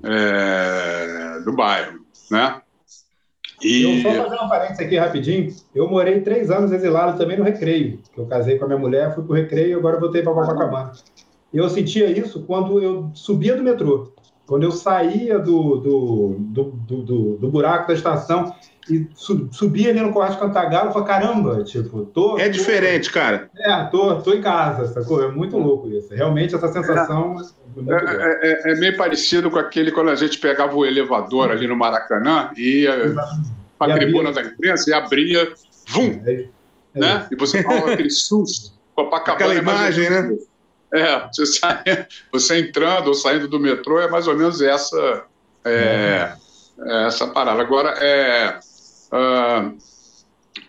é, 0.03 1.41
do 1.45 1.53
bairro, 1.53 2.01
né? 2.31 2.61
E... 3.65 3.83
Eu 3.83 4.03
só 4.03 4.25
fazer 4.25 4.45
um 4.45 4.49
parênteses 4.49 4.81
aqui 4.81 4.97
rapidinho. 4.97 5.53
Eu 5.75 5.89
morei 5.89 6.21
três 6.21 6.51
anos 6.51 6.71
exilado 6.71 7.17
também 7.17 7.39
no 7.39 7.45
Recreio, 7.45 7.99
que 8.13 8.21
eu 8.21 8.27
casei 8.27 8.59
com 8.59 8.67
a 8.67 8.69
minha 8.69 8.79
mulher, 8.79 9.15
fui 9.15 9.25
pro 9.25 9.35
Recreio 9.35 9.71
e 9.71 9.75
agora 9.75 9.99
voltei 9.99 10.23
para 10.23 10.35
Copacabana. 10.35 10.93
Eu 11.53 11.69
sentia 11.71 12.11
isso 12.11 12.43
quando 12.43 12.83
eu 12.83 13.11
subia 13.15 13.57
do 13.57 13.63
metrô. 13.63 14.13
Quando 14.47 14.65
eu 14.65 14.73
saía 14.73 15.39
do, 15.39 15.77
do, 15.77 16.37
do, 16.39 16.63
do, 16.65 17.37
do 17.39 17.49
buraco 17.49 17.89
da 17.89 17.95
estação 17.95 18.55
e 18.91 19.09
subia 19.15 19.91
ali 19.91 20.01
no 20.01 20.13
Corte 20.13 20.39
Cantagalo 20.39 20.91
e 20.91 20.93
falava, 20.93 21.05
caramba, 21.05 21.65
tipo, 21.65 22.05
tô... 22.07 22.39
É 22.39 22.49
diferente, 22.49 23.11
cara. 23.11 23.49
É, 23.57 23.85
tô, 23.85 24.17
tô 24.21 24.33
em 24.33 24.41
casa, 24.41 24.87
sacou? 24.93 25.23
É 25.23 25.29
muito 25.29 25.57
louco 25.57 25.89
isso. 25.89 26.15
Realmente 26.15 26.55
essa 26.55 26.69
sensação... 26.69 27.37
É, 27.89 28.49
é, 28.49 28.71
é, 28.71 28.73
é 28.73 28.75
meio 28.77 28.97
parecido 28.97 29.51
com 29.51 29.59
aquele 29.59 29.91
quando 29.91 30.11
a 30.11 30.15
gente 30.15 30.39
pegava 30.39 30.77
o 30.77 30.87
elevador 30.87 31.51
ali 31.51 31.67
no 31.67 31.75
Maracanã 31.75 32.51
e 32.57 32.87
a 33.81 33.95
tribuna 33.95 34.33
da 34.33 34.43
imprensa 34.43 34.91
e 34.91 34.93
abria, 34.93 35.53
vum, 35.89 36.23
é, 36.25 36.47
é 36.95 37.01
né? 37.01 37.27
E 37.33 37.37
você 37.37 37.63
fala 37.63 37.93
aquele 37.93 38.11
susto. 38.11 38.75
Aquela 39.27 39.55
imagem, 39.55 40.09
né? 40.09 40.37
É, 40.93 41.27
você, 41.27 41.47
sai, 41.59 42.07
você 42.33 42.61
entrando 42.61 43.09
ou 43.09 43.15
saindo 43.15 43.49
do 43.49 43.59
metrô 43.59 44.01
é 44.01 44.09
mais 44.09 44.29
ou 44.29 44.37
menos 44.37 44.61
essa, 44.63 45.25
é, 45.65 46.33
essa 47.07 47.27
parada. 47.27 47.61
Agora, 47.61 47.91
é, 48.01 48.59
Uh, 49.15 49.79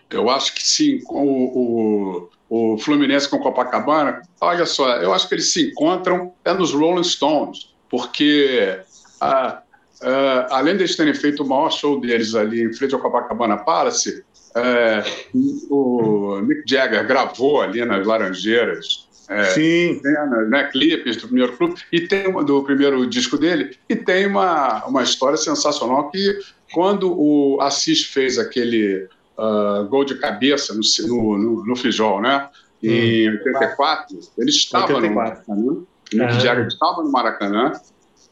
eu 0.08 0.30
acho 0.30 0.54
que 0.54 0.66
sim, 0.66 1.00
o, 1.08 2.28
o, 2.48 2.74
o 2.74 2.78
Fluminense 2.78 3.28
com 3.28 3.36
o 3.36 3.40
Copacabana, 3.40 4.22
olha 4.40 4.64
só, 4.64 4.96
eu 4.98 5.12
acho 5.12 5.28
que 5.28 5.34
eles 5.34 5.52
se 5.52 5.70
encontram 5.70 6.32
é 6.44 6.54
nos 6.54 6.72
Rolling 6.72 7.02
Stones, 7.02 7.74
porque 7.90 8.78
uh, 9.20 9.58
uh, 10.06 10.46
além 10.50 10.76
de 10.76 10.84
eles 10.84 10.96
terem 10.96 11.14
feito 11.14 11.42
o 11.42 11.48
maior 11.48 11.70
show 11.70 12.00
deles 12.00 12.36
ali 12.36 12.62
em 12.62 12.72
frente 12.72 12.94
ao 12.94 13.00
Copacabana 13.00 13.56
Palace, 13.56 14.22
uh, 14.54 15.74
o 15.74 16.40
Mick 16.42 16.62
Jagger 16.68 17.04
gravou 17.04 17.62
ali 17.62 17.84
nas 17.84 18.06
Laranjeiras 18.06 19.06
é, 19.28 19.44
Sim. 19.46 20.00
Cenas, 20.00 20.48
né, 20.48 20.68
clipes 20.70 21.16
do 21.16 21.26
primeiro 21.26 21.56
clube, 21.56 21.74
e 21.90 22.00
tem 22.02 22.30
do 22.44 22.62
primeiro 22.62 23.06
disco 23.08 23.36
dele, 23.36 23.76
e 23.88 23.96
tem 23.96 24.26
uma, 24.26 24.84
uma 24.86 25.02
história 25.02 25.36
sensacional 25.36 26.10
que 26.10 26.38
quando 26.72 27.12
o 27.12 27.60
Assis 27.60 28.04
fez 28.04 28.38
aquele 28.38 29.08
uh, 29.38 29.86
gol 29.88 30.04
de 30.04 30.18
cabeça 30.18 30.74
no, 30.74 30.80
no, 31.06 31.38
no, 31.38 31.66
no 31.66 31.76
Fijol, 31.76 32.20
né? 32.20 32.48
Em 32.82 33.30
hum. 33.30 33.38
84, 33.44 34.18
ele 34.38 34.50
estava 34.50 34.94
84. 34.94 35.08
no 35.08 35.14
Maracanã. 35.14 35.86
O 36.14 36.40
Jagger 36.40 36.66
estava 36.66 37.02
no 37.02 37.10
Maracanã. 37.10 37.72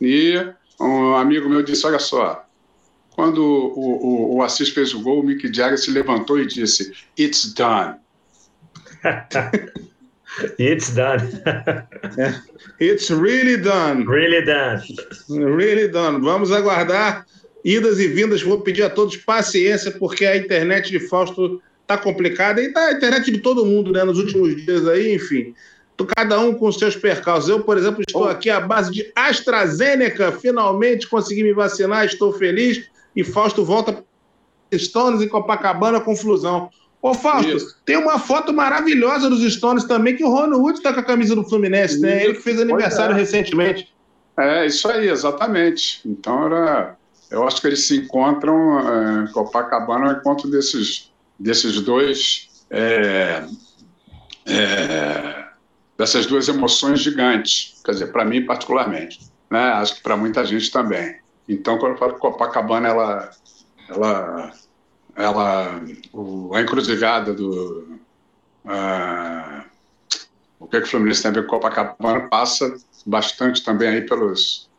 E 0.01 0.35
um 0.81 1.15
amigo 1.15 1.49
meu 1.49 1.63
disse: 1.63 1.87
Olha 1.87 1.99
só, 1.99 2.45
quando 3.11 3.39
o, 3.39 4.35
o, 4.35 4.37
o 4.37 4.43
Assis 4.43 4.69
fez 4.71 4.93
o 4.95 5.01
gol, 5.01 5.21
o 5.21 5.23
Mick 5.23 5.53
Jagger 5.53 5.79
se 5.79 5.91
levantou 5.91 6.39
e 6.39 6.47
disse: 6.47 6.93
It's 7.19 7.53
done. 7.55 7.97
It's 10.59 10.91
done. 10.91 11.23
It's 12.81 13.09
really 13.09 13.57
done. 13.57 14.05
Really 14.05 14.45
done. 14.45 14.83
Really 15.29 15.87
done. 15.89 16.21
Vamos 16.21 16.51
aguardar 16.51 17.25
idas 17.65 17.99
e 17.99 18.07
vindas. 18.07 18.43
Vou 18.43 18.61
pedir 18.61 18.83
a 18.83 18.91
todos 18.91 19.17
paciência, 19.17 19.91
porque 19.91 20.27
a 20.27 20.37
internet 20.37 20.91
de 20.91 21.01
Fausto 21.01 21.63
está 21.83 21.97
complicada 21.97 22.61
e 22.61 22.73
tá 22.73 22.87
a 22.87 22.93
internet 22.93 23.31
de 23.31 23.39
todo 23.39 23.65
mundo, 23.65 23.93
né? 23.93 24.05
Nos 24.05 24.19
últimos 24.19 24.55
dias 24.65 24.87
aí, 24.87 25.15
enfim. 25.15 25.55
Cada 26.17 26.41
um 26.41 26.55
com 26.55 26.71
seus 26.73 26.97
percalços. 26.97 27.49
Eu, 27.49 27.61
por 27.61 27.79
exemplo, 27.79 28.03
estou 28.07 28.25
aqui 28.25 28.51
à 28.51 28.61
base 28.61 28.91
de 28.93 29.11
AstraZeneca. 29.15 30.33
Finalmente 30.33 31.09
consegui 31.09 31.43
me 31.43 31.53
vacinar, 31.53 32.05
estou 32.05 32.33
feliz. 32.33 32.89
E 33.15 33.23
Fausto 33.23 33.65
volta 33.65 33.93
para 33.93 34.79
Stones 34.79 35.23
em 35.23 35.29
Copacabana 35.29 36.01
com 36.01 36.17
flusão. 36.17 36.69
Ô, 37.01 37.15
Fausto, 37.15 37.57
Isso. 37.57 37.77
tem 37.85 37.97
uma 37.97 38.19
foto 38.19 38.53
maravilhosa 38.53 39.29
dos 39.29 39.41
Stones 39.55 39.85
também, 39.85 40.17
que 40.17 40.25
o 40.25 40.31
Ron 40.31 40.57
Wood 40.57 40.79
está 40.79 40.93
com 40.93 41.01
a 41.01 41.05
camisa 41.05 41.37
do 41.37 41.45
Fluminense, 41.45 42.01
né? 42.01 42.25
Ele 42.25 42.35
que 42.35 42.41
fez 42.41 42.59
aniversário 42.59 43.15
é. 43.15 43.19
recentemente. 43.19 43.95
É, 44.39 44.67
isso 44.67 44.89
aí, 44.89 45.09
exatamente. 45.09 46.01
Então 46.05 46.47
era 46.47 46.97
eu 47.35 47.47
acho 47.47 47.61
que 47.61 47.67
eles 47.67 47.87
se 47.87 47.97
encontram, 47.97 48.79
é, 49.25 49.33
Copacabana 49.33 50.07
é 50.07 50.15
um 50.15 50.19
encontro 50.19 50.49
desses, 50.49 51.13
desses 51.39 51.81
dois, 51.81 52.49
é, 52.71 53.45
é, 54.47 55.49
dessas 55.99 56.27
duas 56.27 56.47
emoções 56.47 57.01
gigantes, 57.01 57.81
quer 57.85 57.91
dizer, 57.91 58.13
para 58.13 58.25
mim 58.25 58.47
particularmente, 58.47 59.21
né? 59.51 59.73
acho 59.73 59.97
que 59.97 60.03
para 60.03 60.17
muita 60.17 60.45
gente 60.45 60.71
também. 60.71 61.17
Então, 61.49 61.77
quando 61.77 61.93
eu 61.93 61.99
falo 61.99 62.15
que 62.15 62.21
Copacabana, 62.21 62.89
ela, 62.89 63.31
ela, 63.89 64.53
ela 65.17 65.81
o, 66.13 66.55
a 66.55 66.63
encruzilhada 66.63 67.35
do... 67.35 67.99
O 70.59 70.67
que, 70.67 70.77
é 70.77 70.81
que 70.81 70.87
o 70.87 70.91
Fluminense 70.91 71.21
tem 71.21 71.31
a 71.31 71.35
ver 71.35 71.43
com 71.43 71.57
Copacabana 71.57 72.29
passa 72.29 72.75
bastante 73.05 73.63
também 73.63 73.89
aí 73.89 74.03
pelos, 74.03 74.71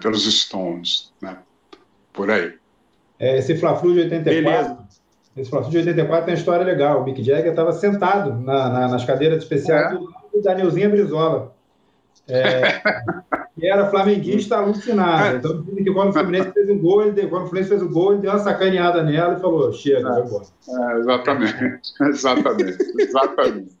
pelos 0.00 0.24
Stones, 0.24 1.12
né? 1.20 1.38
Por 2.12 2.30
aí. 2.30 2.54
É, 3.18 3.38
esse 3.38 3.56
Fla-Flu 3.56 3.92
de 3.92 4.00
84, 4.00 4.42
Beleza. 4.42 4.78
Esse 5.36 5.50
Fla-Flu 5.50 5.70
de 5.70 5.78
84 5.78 6.24
tem 6.24 6.34
uma 6.34 6.38
história 6.38 6.64
legal. 6.64 7.00
O 7.00 7.04
Mick 7.04 7.22
Jagger 7.22 7.50
estava 7.50 7.72
sentado 7.72 8.34
na, 8.34 8.68
na, 8.68 8.88
nas 8.88 9.04
cadeiras 9.04 9.42
especiais 9.42 9.92
é. 9.92 9.96
do 9.96 10.42
Danielzinho 10.42 10.90
Brizola. 10.90 11.54
É, 12.28 12.80
que 13.58 13.66
era 13.66 13.90
flamenguista 13.90 14.56
alucinado. 14.56 15.36
Então, 15.36 15.62
dizem 15.62 15.84
que 15.84 15.92
quando 15.92 16.10
o 16.10 16.12
Fluminense 16.12 16.52
fez 16.52 16.70
um 16.70 16.78
gol, 16.78 17.02
ele 17.02 17.12
deu, 17.12 17.28
quando 17.28 17.42
o 17.42 17.46
Fluminense 17.46 17.70
fez 17.70 17.82
um 17.82 17.92
gol, 17.92 18.12
ele 18.12 18.22
deu 18.22 18.30
uma 18.30 18.38
sacaneada 18.38 19.02
nela 19.02 19.34
e 19.34 19.40
falou: 19.40 19.72
chega, 19.72 19.98
é, 19.98 20.02
vai 20.02 20.22
embora. 20.22 20.44
É, 20.68 20.98
exatamente, 20.98 21.80
exatamente, 22.02 22.78
exatamente. 22.98 23.79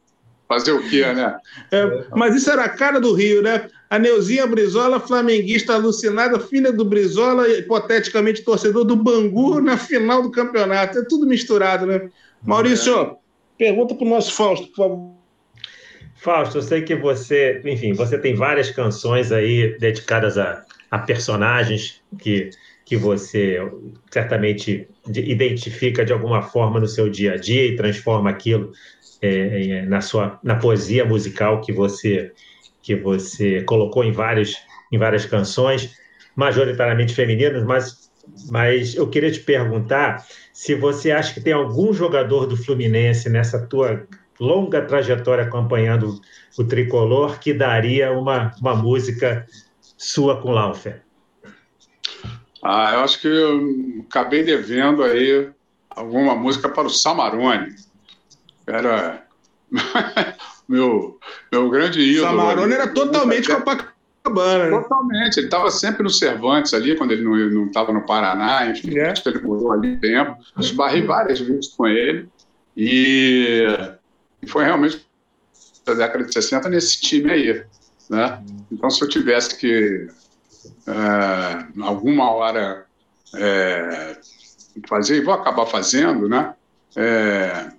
Fazer 0.50 0.72
o 0.72 0.82
quê, 0.90 1.06
né? 1.12 1.38
É, 1.70 2.06
mas 2.10 2.34
isso 2.34 2.50
era 2.50 2.64
a 2.64 2.68
cara 2.68 3.00
do 3.00 3.14
Rio, 3.14 3.40
né? 3.40 3.68
A 3.88 4.00
Neuzinha 4.00 4.48
Brizola, 4.48 4.98
flamenguista 4.98 5.74
alucinada, 5.74 6.40
filha 6.40 6.72
do 6.72 6.84
Brizola, 6.84 7.48
hipoteticamente 7.48 8.42
torcedor 8.42 8.84
do 8.84 8.96
Bangu 8.96 9.60
na 9.60 9.78
final 9.78 10.22
do 10.22 10.30
campeonato. 10.32 10.98
É 10.98 11.04
tudo 11.04 11.24
misturado, 11.24 11.86
né? 11.86 12.10
Maurício, 12.42 13.00
é. 13.00 13.16
pergunta 13.56 13.94
para 13.94 14.04
o 14.04 14.10
nosso 14.10 14.32
Fausto, 14.32 14.66
por 14.66 14.76
favor. 14.76 15.14
Fausto, 16.16 16.58
eu 16.58 16.62
sei 16.62 16.82
que 16.82 16.96
você, 16.96 17.62
enfim, 17.64 17.92
você 17.92 18.18
tem 18.18 18.34
várias 18.34 18.72
canções 18.72 19.30
aí 19.30 19.78
dedicadas 19.78 20.36
a, 20.36 20.64
a 20.90 20.98
personagens 20.98 22.02
que, 22.18 22.50
que 22.84 22.96
você 22.96 23.56
certamente 24.10 24.88
identifica 25.06 26.04
de 26.04 26.12
alguma 26.12 26.42
forma 26.42 26.80
no 26.80 26.88
seu 26.88 27.08
dia 27.08 27.34
a 27.34 27.36
dia 27.36 27.66
e 27.66 27.76
transforma 27.76 28.30
aquilo 28.30 28.72
é, 29.22 29.70
é, 29.70 29.82
na 29.82 30.00
sua 30.00 30.38
na 30.42 30.56
poesia 30.56 31.04
musical 31.04 31.60
que 31.60 31.72
você 31.72 32.32
que 32.82 32.96
você 32.96 33.62
colocou 33.62 34.02
em 34.04 34.12
vários 34.12 34.56
em 34.92 34.98
várias 34.98 35.24
canções, 35.24 35.96
majoritariamente 36.34 37.14
femininas, 37.14 37.64
mas 37.64 38.10
mas 38.50 38.94
eu 38.94 39.08
queria 39.08 39.30
te 39.30 39.40
perguntar 39.40 40.24
se 40.52 40.74
você 40.74 41.10
acha 41.10 41.34
que 41.34 41.40
tem 41.40 41.52
algum 41.52 41.92
jogador 41.92 42.46
do 42.46 42.56
Fluminense 42.56 43.28
nessa 43.28 43.66
tua 43.66 44.06
longa 44.38 44.82
trajetória 44.82 45.44
acompanhando 45.44 46.20
o 46.58 46.64
tricolor 46.64 47.38
que 47.38 47.52
daria 47.52 48.12
uma, 48.12 48.52
uma 48.60 48.74
música 48.74 49.46
sua 49.96 50.40
com 50.40 50.50
Laufer? 50.50 51.02
Ah, 52.62 52.92
eu 52.94 53.00
acho 53.00 53.20
que 53.20 53.28
eu 53.28 54.04
acabei 54.08 54.42
devendo 54.42 55.02
aí 55.02 55.50
alguma 55.90 56.34
música 56.34 56.68
para 56.68 56.86
o 56.86 56.90
Samarone. 56.90 57.74
Era 58.70 59.24
meu, 60.68 61.18
meu 61.50 61.70
grande 61.70 62.00
ídolo. 62.00 62.26
Samarone 62.26 62.72
era 62.72 62.88
totalmente 62.88 63.48
Copacabana. 63.48 64.64
Né? 64.64 64.70
Totalmente. 64.70 65.38
Ele 65.38 65.46
estava 65.46 65.70
sempre 65.70 66.02
no 66.02 66.10
Cervantes 66.10 66.74
ali, 66.74 66.96
quando 66.96 67.12
ele 67.12 67.22
não 67.22 67.66
estava 67.66 67.92
no 67.92 68.06
Paraná, 68.06 68.66
enfim, 68.66 68.98
é. 68.98 69.12
ele 69.26 69.40
morou 69.40 69.72
ali 69.72 69.96
tempo. 69.96 70.36
Esbarrei 70.58 71.02
várias 71.02 71.40
vezes 71.40 71.68
com 71.68 71.86
ele. 71.86 72.28
E 72.76 73.66
e 74.42 74.46
foi 74.46 74.64
realmente 74.64 75.06
da 75.84 75.94
década 75.94 76.24
de 76.24 76.32
60 76.32 76.68
nesse 76.68 77.00
time 77.00 77.30
aí. 77.30 77.64
Né? 78.08 78.42
Então, 78.70 78.90
se 78.90 79.02
eu 79.02 79.08
tivesse 79.08 79.56
que, 79.56 80.08
é, 80.86 81.82
alguma 81.82 82.30
hora, 82.32 82.86
é, 83.36 84.16
fazer, 84.88 85.16
e 85.16 85.20
vou 85.20 85.34
acabar 85.34 85.66
fazendo, 85.66 86.28
né? 86.28 86.54
É, 86.96 87.70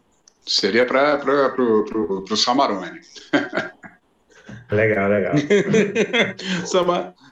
seria 0.45 0.85
para 0.85 1.21
o 1.59 2.35
Samarone. 2.35 2.99
legal, 4.71 5.09
legal. 5.09 5.33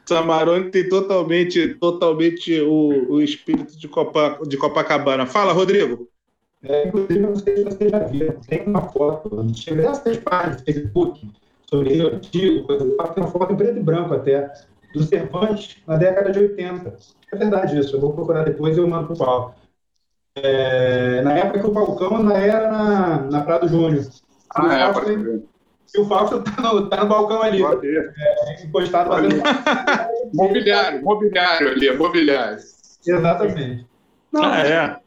Samarone 0.05 0.71
tem 0.71 0.87
totalmente, 0.89 1.75
totalmente 1.75 2.61
o, 2.61 3.13
o 3.13 3.21
espírito 3.21 3.77
de, 3.77 3.87
Copa, 3.87 4.39
de 4.47 4.57
Copacabana. 4.57 5.25
Fala, 5.25 5.53
Rodrigo. 5.53 6.07
É, 6.63 6.87
inclusive, 6.87 7.19
não 7.19 7.35
sei 7.35 7.57
se 7.57 7.63
vocês 7.63 7.91
já 7.91 7.99
viram, 7.99 8.35
tem 8.47 8.63
uma 8.65 8.81
foto, 8.81 9.29
tinha 9.53 9.77
diversas 9.77 10.17
páginas 10.17 10.57
no 10.57 10.65
Facebook 10.65 11.31
sobre 11.69 11.93
Rio 11.93 12.15
Antigo, 12.15 12.67
tem 12.67 13.23
uma 13.23 13.27
foto 13.27 13.53
em 13.53 13.55
preto 13.55 13.77
e 13.77 13.81
branco 13.81 14.13
até, 14.13 14.51
do 14.93 15.03
Cervantes 15.03 15.77
na 15.87 15.95
década 15.95 16.31
de 16.31 16.39
80. 16.39 16.97
É 17.31 17.37
verdade 17.37 17.79
isso, 17.79 17.95
eu 17.95 18.01
vou 18.01 18.11
procurar 18.11 18.43
depois 18.43 18.75
e 18.75 18.79
eu 18.79 18.87
mando 18.87 19.07
para 19.07 19.13
o 19.13 19.17
Paulo. 19.17 19.55
É, 20.43 21.21
na 21.21 21.33
época 21.33 21.59
que 21.59 21.67
o 21.67 21.71
balcão 21.71 22.17
ainda 22.17 22.33
era 22.33 22.71
na, 22.71 23.21
na 23.21 23.41
Prado 23.41 23.67
Júnior. 23.67 24.05
Ah, 24.55 24.73
é, 24.73 24.93
Fausto, 24.93 25.43
e 25.93 25.99
o 25.99 26.05
Fausto 26.05 26.37
está 26.37 26.61
no, 26.61 26.89
tá 26.89 27.03
no 27.03 27.09
balcão 27.09 27.41
ali, 27.41 27.63
é, 27.63 28.63
encostado 28.63 29.09
fazendo. 29.09 29.41
mobiliário, 30.33 31.03
mobiliário 31.03 31.69
ali, 31.69 31.97
mobiliário. 31.97 32.57
Exatamente. 33.05 33.87
Não, 34.31 34.43
ah, 34.43 34.59
é. 34.59 34.99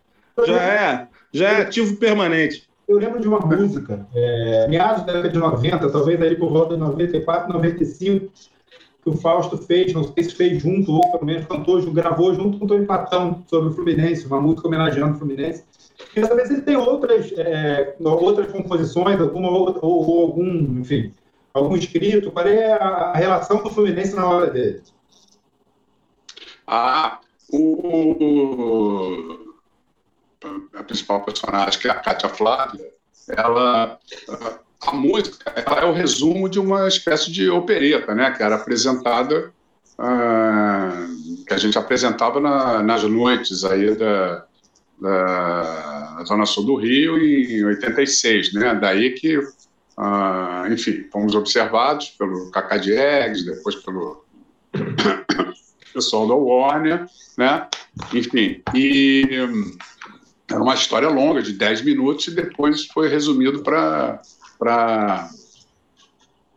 Já 0.46 0.62
é 0.62 1.08
já 1.32 1.48
é 1.48 1.62
ativo 1.62 1.96
permanente. 1.96 2.68
Eu 2.86 2.98
lembro 2.98 3.20
de 3.20 3.26
uma 3.26 3.38
música, 3.38 4.06
é, 4.14 4.66
meados 4.68 5.04
da 5.04 5.12
década 5.12 5.30
de 5.30 5.38
90, 5.38 5.90
talvez 5.90 6.20
ali 6.20 6.36
por 6.36 6.50
volta 6.50 6.74
de 6.74 6.80
94, 6.80 7.52
95, 7.52 8.30
que 9.02 9.10
o 9.10 9.16
Fausto 9.16 9.58
fez, 9.58 9.92
não 9.92 10.04
sei 10.04 10.22
se 10.24 10.34
fez 10.34 10.62
junto, 10.62 10.92
ou 10.92 11.10
pelo 11.10 11.26
menos 11.26 11.44
cantou, 11.46 11.82
gravou 11.92 12.32
junto 12.34 12.58
com 12.58 12.64
o 12.64 12.68
Tony 12.68 12.86
Patão 12.86 13.42
sobre 13.48 13.70
o 13.70 13.72
Fluminense, 13.72 14.26
uma 14.26 14.40
música 14.40 14.68
homenageando 14.68 15.16
o 15.16 15.18
Fluminense. 15.18 15.64
Queria 16.14 16.28
saber 16.28 16.46
se 16.46 16.52
ele 16.54 16.62
tem 16.62 16.76
outras, 16.76 17.32
é, 17.32 17.96
outras 18.00 18.52
composições, 18.52 19.20
alguma, 19.20 19.50
ou, 19.50 19.76
ou, 19.82 20.20
algum, 20.22 20.80
enfim, 20.80 21.12
algum 21.52 21.76
escrito, 21.76 22.30
qual 22.30 22.46
é 22.46 22.72
a, 22.72 23.12
relação 23.12 23.62
do 23.62 23.70
Fluminense 23.70 24.14
na 24.14 24.28
hora 24.28 24.50
dele? 24.50 24.80
Ah, 26.64 27.18
o, 27.52 29.36
a 30.74 30.82
principal 30.84 31.22
personagem, 31.22 31.80
que 31.80 31.88
é 31.88 31.90
a 31.90 31.96
Cátia 31.96 32.28
Flávia, 32.28 32.92
ela, 33.28 33.98
a 34.86 34.94
música 34.94 35.52
é 35.54 35.84
o 35.84 35.92
resumo 35.92 36.48
de 36.48 36.58
uma 36.58 36.88
espécie 36.88 37.30
de 37.30 37.48
opereta, 37.48 38.14
né, 38.14 38.30
que 38.32 38.42
era 38.42 38.56
apresentada, 38.56 39.52
uh, 39.98 41.44
que 41.46 41.54
a 41.54 41.58
gente 41.58 41.78
apresentava 41.78 42.40
na, 42.40 42.82
nas 42.82 43.04
noites 43.04 43.64
aí 43.64 43.94
da, 43.94 44.44
da 45.00 46.24
Zona 46.26 46.46
Sul 46.46 46.64
do 46.64 46.74
Rio 46.76 47.16
em 47.16 47.64
86, 47.64 48.54
né, 48.54 48.74
daí 48.74 49.10
que, 49.12 49.38
uh, 49.38 50.66
enfim, 50.70 51.06
fomos 51.12 51.34
observados 51.34 52.10
pelo 52.10 52.50
Cacá 52.50 52.76
Diegues, 52.76 53.44
depois 53.44 53.76
pelo 53.76 54.24
pessoal 55.94 56.26
da 56.26 56.34
Warner, 56.34 57.06
né, 57.38 57.68
enfim, 58.12 58.60
e 58.74 59.28
era 60.50 60.60
uma 60.60 60.74
história 60.74 61.08
longa, 61.08 61.40
de 61.40 61.52
10 61.52 61.82
minutos, 61.82 62.26
e 62.26 62.34
depois 62.34 62.86
foi 62.86 63.08
resumido 63.08 63.62
para 63.62 64.20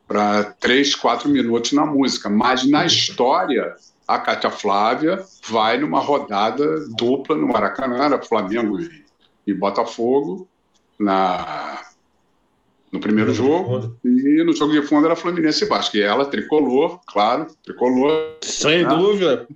para 0.07 0.53
3, 0.59 0.95
4 0.95 1.27
minutos 1.27 1.71
na 1.71 1.85
música. 1.85 2.29
Mas 2.29 2.63
na 2.69 2.85
história, 2.85 3.75
a 4.07 4.19
Cátia 4.19 4.51
Flávia 4.51 5.23
vai 5.47 5.79
numa 5.79 5.99
rodada 5.99 6.85
dupla 6.95 7.35
no 7.35 7.47
Maracanã, 7.47 8.05
era 8.05 8.21
Flamengo 8.21 8.79
e, 8.79 9.03
e 9.47 9.53
Botafogo, 9.53 10.47
na, 10.99 11.81
no 12.91 12.99
primeiro 12.99 13.31
no 13.31 13.35
jogo, 13.35 13.81
jogo 13.81 13.97
e 14.03 14.43
no 14.43 14.53
jogo 14.53 14.73
de 14.73 14.83
fundo 14.83 15.05
era 15.07 15.15
Fluminense 15.15 15.65
e 15.65 15.67
Vasco. 15.67 15.97
E 15.97 16.01
ela, 16.01 16.25
tricolor, 16.25 16.99
claro, 17.07 17.47
tricolor. 17.63 18.37
Sem 18.41 18.83
né? 18.83 18.89
dúvida. 18.89 19.47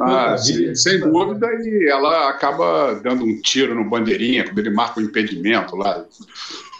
Ah, 0.00 0.36
sem, 0.36 0.74
sem 0.74 1.00
dúvida, 1.00 1.46
e 1.62 1.88
ela 1.90 2.28
acaba 2.28 2.94
dando 3.02 3.24
um 3.24 3.40
tiro 3.40 3.74
no 3.74 3.88
bandeirinha, 3.88 4.44
quando 4.44 4.58
ele 4.58 4.70
marca 4.70 4.98
o 4.98 5.02
um 5.02 5.06
impedimento 5.06 5.76
lá, 5.76 6.06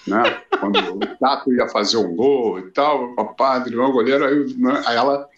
né? 0.07 0.43
quando 0.59 0.79
o 0.79 0.99
Tato 1.19 1.53
ia 1.53 1.69
fazer 1.69 1.97
um 1.97 2.14
gol 2.14 2.59
e 2.59 2.71
tal, 2.71 3.14
o 3.17 3.25
padre, 3.35 3.77
o 3.77 3.93
goleiro, 3.93 4.25
aí, 4.25 4.55
né? 4.57 4.83
aí 4.87 4.97
ela 4.97 5.29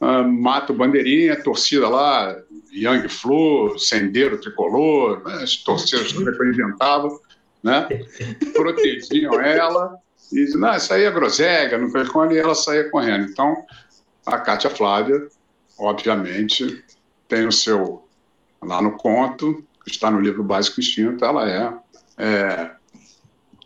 uh, 0.00 0.24
mata 0.28 0.72
o 0.72 0.76
bandeirinha, 0.76 1.34
a 1.34 1.42
torcida 1.42 1.88
lá, 1.88 2.36
Young 2.72 3.08
Flu, 3.08 3.78
Sendeiro 3.78 4.40
Tricolor, 4.40 5.22
né? 5.24 5.42
as 5.42 5.56
torcidas 5.56 6.12
que 6.12 6.20
inventava, 6.20 7.08
né? 7.62 7.88
protegiam 8.54 9.40
ela, 9.40 9.98
e 10.32 10.56
não, 10.56 10.74
isso 10.74 10.92
aí 10.94 11.04
é 11.04 11.10
groselha, 11.10 11.78
não 11.78 11.90
percone, 11.90 12.34
e 12.34 12.38
ela 12.38 12.54
saía 12.54 12.88
correndo. 12.90 13.30
Então, 13.30 13.54
a 14.24 14.38
Cátia 14.38 14.70
Flávia, 14.70 15.28
obviamente, 15.78 16.82
tem 17.28 17.46
o 17.46 17.52
seu, 17.52 18.08
lá 18.62 18.80
no 18.80 18.92
conto, 18.92 19.62
está 19.86 20.10
no 20.10 20.20
livro 20.20 20.42
Básico 20.42 20.80
Instinto, 20.80 21.24
ela 21.24 21.50
é, 21.50 21.72
é 22.18 22.70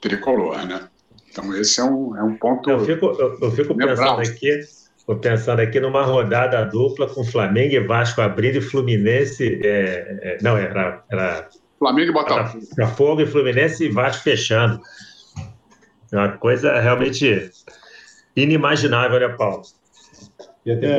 tricolor, 0.09 0.67
né? 0.67 0.89
Então 1.31 1.55
esse 1.57 1.81
é 1.81 1.85
um, 1.85 2.17
é 2.17 2.23
um 2.23 2.37
ponto. 2.37 2.71
Eu 2.71 2.81
fico, 2.81 3.07
eu, 3.07 3.39
eu 3.41 3.51
fico 3.51 3.77
pensando 3.77 4.21
aqui, 4.21 4.61
Estou 5.07 5.21
pensando 5.21 5.61
aqui 5.61 5.79
numa 5.79 6.03
rodada 6.03 6.65
dupla 6.65 7.09
com 7.09 7.23
Flamengo 7.23 7.75
e 7.75 7.79
Vasco 7.79 8.21
abrindo 8.21 8.57
e 8.57 8.61
Fluminense. 8.61 9.61
É, 9.63 10.19
é, 10.21 10.39
não, 10.43 10.57
era, 10.57 11.05
era. 11.09 11.49
Flamengo 11.79 12.11
e 12.11 12.13
Botafogo. 12.13 12.67
Botafogo 12.71 13.21
e 13.21 13.27
Fluminense 13.27 13.85
e 13.85 13.89
Vasco 13.89 14.25
fechando. 14.25 14.81
É 16.11 16.17
uma 16.17 16.33
coisa 16.33 16.81
realmente 16.81 17.53
inimaginável, 18.35 19.21
né, 19.21 19.29
Paulo? 19.29 19.63
É, 20.67 20.99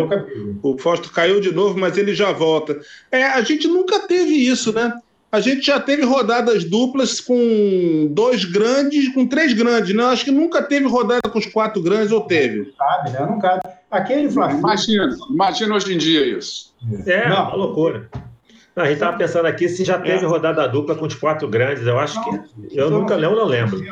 o 0.63 0.77
Fausto 0.77 1.11
caiu 1.11 1.41
de 1.41 1.51
novo, 1.51 1.77
mas 1.77 1.97
ele 1.97 2.15
já 2.15 2.31
volta. 2.31 2.79
É, 3.11 3.25
a 3.25 3.41
gente 3.41 3.67
nunca 3.67 3.99
teve 4.07 4.31
isso, 4.31 4.71
né? 4.71 4.93
A 5.31 5.39
gente 5.39 5.65
já 5.65 5.79
teve 5.79 6.03
rodadas 6.03 6.63
duplas 6.63 7.19
com 7.19 8.07
dois 8.11 8.45
grandes, 8.45 9.13
com 9.13 9.27
três 9.27 9.53
grandes, 9.53 9.93
né? 9.93 10.03
Acho 10.05 10.25
que 10.25 10.31
nunca 10.31 10.63
teve 10.63 10.87
rodada 10.87 11.29
com 11.29 11.37
os 11.37 11.45
quatro 11.45 11.81
grandes, 11.81 12.11
ou 12.11 12.21
teve? 12.21 12.59
Não 12.59 12.73
cabe, 12.77 13.09
né? 13.11 13.19
Não 13.19 13.39
cabe. 13.39 13.61
Aquele 13.91 14.29
Flamengo. 14.29 14.59
Imagina, 14.59 15.15
imagina 15.29 15.75
hoje 15.75 15.93
em 15.93 15.97
dia 15.97 16.37
isso. 16.37 16.73
É, 17.05 17.27
não. 17.29 17.47
uma 17.47 17.55
loucura. 17.55 18.09
Não, 18.75 18.83
a 18.83 18.87
gente 18.87 18.95
estava 18.95 19.17
pensando 19.17 19.47
aqui 19.47 19.67
se 19.67 19.83
já 19.83 19.99
teve 19.99 20.23
é. 20.23 20.27
rodada 20.27 20.67
dupla 20.67 20.95
com 20.95 21.05
os 21.05 21.15
quatro 21.15 21.47
grandes. 21.47 21.85
Eu 21.85 21.99
acho 21.99 22.23
que. 22.23 22.77
Eu 22.77 22.89
nunca 22.89 23.15
lembro, 23.15 23.37
não 23.37 23.45
lembro. 23.45 23.83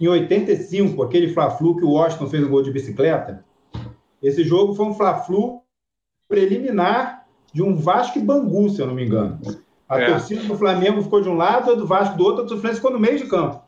Em 0.00 0.08
85, 0.08 1.02
aquele 1.02 1.32
Fla-Flu 1.32 1.76
que 1.76 1.84
o 1.84 1.90
Washington 1.92 2.26
fez 2.26 2.44
um 2.44 2.48
gol 2.48 2.62
de 2.62 2.70
bicicleta, 2.70 3.44
esse 4.22 4.42
jogo 4.42 4.74
foi 4.74 4.86
um 4.86 4.94
Fla-Flu 4.94 5.62
preliminar 6.28 7.24
de 7.52 7.62
um 7.62 7.76
Vasco 7.76 8.18
e 8.18 8.22
Bangu, 8.22 8.68
se 8.68 8.80
eu 8.80 8.86
não 8.86 8.94
me 8.94 9.04
engano. 9.04 9.38
A 9.88 10.00
é. 10.00 10.06
torcida 10.06 10.42
do 10.42 10.56
Flamengo 10.56 11.02
ficou 11.02 11.20
de 11.20 11.28
um 11.28 11.36
lado, 11.36 11.72
a 11.72 11.74
do 11.74 11.86
Vasco 11.86 12.16
do 12.16 12.24
outro, 12.24 12.40
a 12.42 12.44
do 12.44 12.48
Fluminense 12.50 12.76
ficou 12.76 12.90
no 12.90 12.98
meio 12.98 13.18
de 13.18 13.26
campo. 13.26 13.62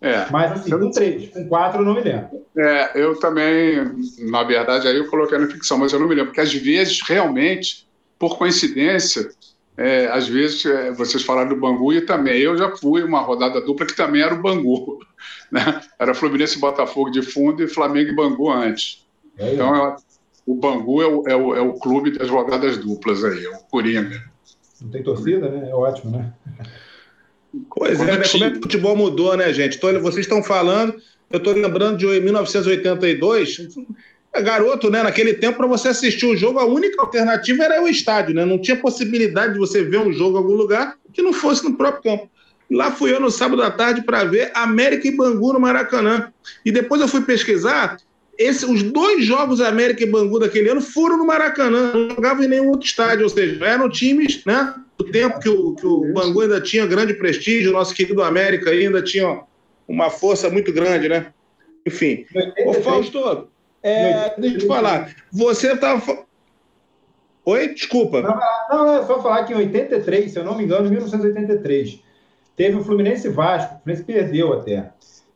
É. 0.00 0.26
Mas 0.30 0.52
assim, 0.52 0.70
com 0.70 0.90
três, 0.90 1.28
com 1.28 1.46
quatro 1.46 1.80
eu 1.80 1.84
não 1.84 1.94
me 1.94 2.00
lembro. 2.00 2.40
É, 2.56 2.90
eu 2.94 3.18
também, 3.20 3.76
na 4.30 4.42
verdade, 4.42 4.88
aí 4.88 4.96
eu 4.96 5.08
coloquei 5.08 5.38
na 5.38 5.46
ficção, 5.46 5.78
mas 5.78 5.92
eu 5.92 6.00
não 6.00 6.08
me 6.08 6.14
lembro, 6.14 6.28
porque 6.28 6.40
às 6.40 6.52
vezes, 6.52 7.00
realmente, 7.06 7.86
por 8.18 8.38
coincidência, 8.38 9.30
é, 9.76 10.08
às 10.08 10.26
vezes 10.26 10.64
é, 10.66 10.90
vocês 10.92 11.22
falaram 11.22 11.50
do 11.50 11.56
Bangu 11.56 11.92
e 11.92 12.00
também 12.00 12.40
eu 12.40 12.56
já 12.56 12.74
fui 12.76 13.02
uma 13.02 13.20
rodada 13.20 13.60
dupla 13.60 13.86
que 13.86 13.96
também 13.96 14.22
era 14.22 14.34
o 14.34 14.42
Bangu. 14.42 14.98
Né? 15.50 15.82
Era 15.98 16.14
Fluminense 16.14 16.56
e 16.56 16.60
Botafogo 16.60 17.10
de 17.10 17.22
fundo 17.22 17.60
e 17.60 17.66
Flamengo 17.66 18.10
e 18.10 18.14
Bangu 18.14 18.48
antes. 18.52 19.04
É, 19.36 19.52
então, 19.52 19.74
eu, 19.74 19.96
o 20.46 20.54
Bangu 20.54 21.02
é 21.02 21.06
o, 21.08 21.24
é, 21.26 21.34
o, 21.34 21.54
é 21.56 21.60
o 21.60 21.72
clube 21.72 22.16
das 22.16 22.30
rodadas 22.30 22.78
duplas 22.78 23.24
aí, 23.24 23.44
é 23.44 23.50
o 23.50 23.58
Coringa. 23.64 24.22
Não 24.80 24.90
tem 24.90 25.02
torcida, 25.02 25.48
né? 25.48 25.70
É 25.70 25.74
ótimo, 25.74 26.16
né? 26.16 26.32
Pois 27.74 28.00
é, 28.00 28.18
né? 28.18 28.28
Como 28.30 28.44
é 28.44 28.50
que 28.50 28.58
o 28.58 28.62
futebol 28.62 28.96
mudou, 28.96 29.36
né, 29.36 29.52
gente? 29.52 29.78
Tô, 29.78 29.92
vocês 30.00 30.26
estão 30.26 30.42
falando, 30.42 30.94
eu 31.30 31.38
estou 31.38 31.52
lembrando 31.52 31.98
de 31.98 32.06
1982. 32.06 33.68
É 34.32 34.40
garoto, 34.40 34.90
né? 34.90 35.02
Naquele 35.02 35.34
tempo, 35.34 35.58
para 35.58 35.66
você 35.66 35.88
assistir 35.88 36.26
o 36.26 36.36
jogo, 36.36 36.60
a 36.60 36.64
única 36.64 37.02
alternativa 37.02 37.64
era 37.64 37.82
o 37.82 37.88
estádio, 37.88 38.34
né? 38.34 38.44
Não 38.44 38.58
tinha 38.58 38.76
possibilidade 38.76 39.54
de 39.54 39.58
você 39.58 39.82
ver 39.82 39.98
um 39.98 40.12
jogo 40.12 40.36
em 40.36 40.38
algum 40.38 40.54
lugar 40.54 40.96
que 41.12 41.20
não 41.20 41.32
fosse 41.32 41.64
no 41.64 41.76
próprio 41.76 42.02
campo. 42.02 42.30
Lá 42.70 42.92
fui 42.92 43.12
eu 43.12 43.18
no 43.18 43.30
sábado 43.30 43.62
à 43.62 43.70
tarde 43.70 44.02
para 44.02 44.22
ver 44.22 44.52
América 44.54 45.08
e 45.08 45.16
Bangu 45.16 45.52
no 45.52 45.58
Maracanã. 45.58 46.32
E 46.64 46.70
depois 46.70 47.00
eu 47.00 47.08
fui 47.08 47.22
pesquisar 47.22 47.96
esse, 48.40 48.64
os 48.64 48.82
dois 48.82 49.22
jogos 49.22 49.60
América 49.60 50.02
e 50.02 50.06
Bangu 50.06 50.38
daquele 50.38 50.70
ano 50.70 50.80
foram 50.80 51.18
no 51.18 51.26
Maracanã, 51.26 51.92
não 51.92 52.08
jogavam 52.08 52.42
em 52.42 52.48
nenhum 52.48 52.70
outro 52.70 52.86
estádio, 52.86 53.24
ou 53.24 53.28
seja, 53.28 53.62
eram 53.62 53.90
times, 53.90 54.42
né? 54.46 54.74
Do 54.96 55.04
tempo 55.10 55.38
que 55.38 55.48
o, 55.50 55.74
que 55.74 55.86
o 55.86 56.10
Bangu 56.14 56.40
ainda 56.40 56.58
tinha 56.58 56.86
grande 56.86 57.12
prestígio, 57.12 57.68
o 57.68 57.74
nosso 57.74 57.94
querido 57.94 58.22
América 58.22 58.70
ainda 58.70 59.02
tinha 59.02 59.42
uma 59.86 60.08
força 60.08 60.48
muito 60.48 60.72
grande, 60.72 61.06
né? 61.06 61.26
Enfim. 61.86 62.24
Ô, 62.64 62.72
Fausto, 62.72 63.48
é, 63.82 64.34
deixa 64.38 64.56
eu 64.56 64.60
te 64.60 64.66
falar, 64.66 65.14
você 65.30 65.74
estava. 65.74 66.24
Oi? 67.44 67.74
Desculpa. 67.74 68.22
Não, 68.22 68.38
não, 68.70 69.02
é 69.02 69.06
só 69.06 69.20
falar 69.20 69.44
que 69.44 69.52
em 69.52 69.56
83, 69.56 70.32
se 70.32 70.38
eu 70.38 70.44
não 70.44 70.56
me 70.56 70.64
engano, 70.64 70.86
em 70.86 70.90
1983, 70.90 72.00
teve 72.56 72.74
o 72.74 72.84
Fluminense 72.84 73.28
Vasco, 73.28 73.74
o 73.74 73.78
Fluminense 73.80 74.04
perdeu 74.04 74.54
até, 74.54 74.92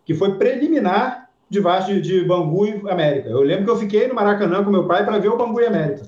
que 0.07 0.14
foi 0.14 0.38
preliminar 0.38 1.24
de 1.55 1.61
Vasco 1.61 2.01
de 2.01 2.25
Bangu 2.25 2.67
e 2.67 2.90
América. 2.90 3.29
Eu 3.29 3.40
lembro 3.40 3.64
que 3.64 3.71
eu 3.71 3.79
fiquei 3.79 4.09
no 4.09 4.14
Maracanã 4.14 4.62
com 4.62 4.71
meu 4.71 4.87
pai 4.87 5.05
para 5.05 5.19
ver 5.19 5.29
o 5.29 5.37
Bangu 5.37 5.61
e 5.61 5.67
América. 5.67 6.03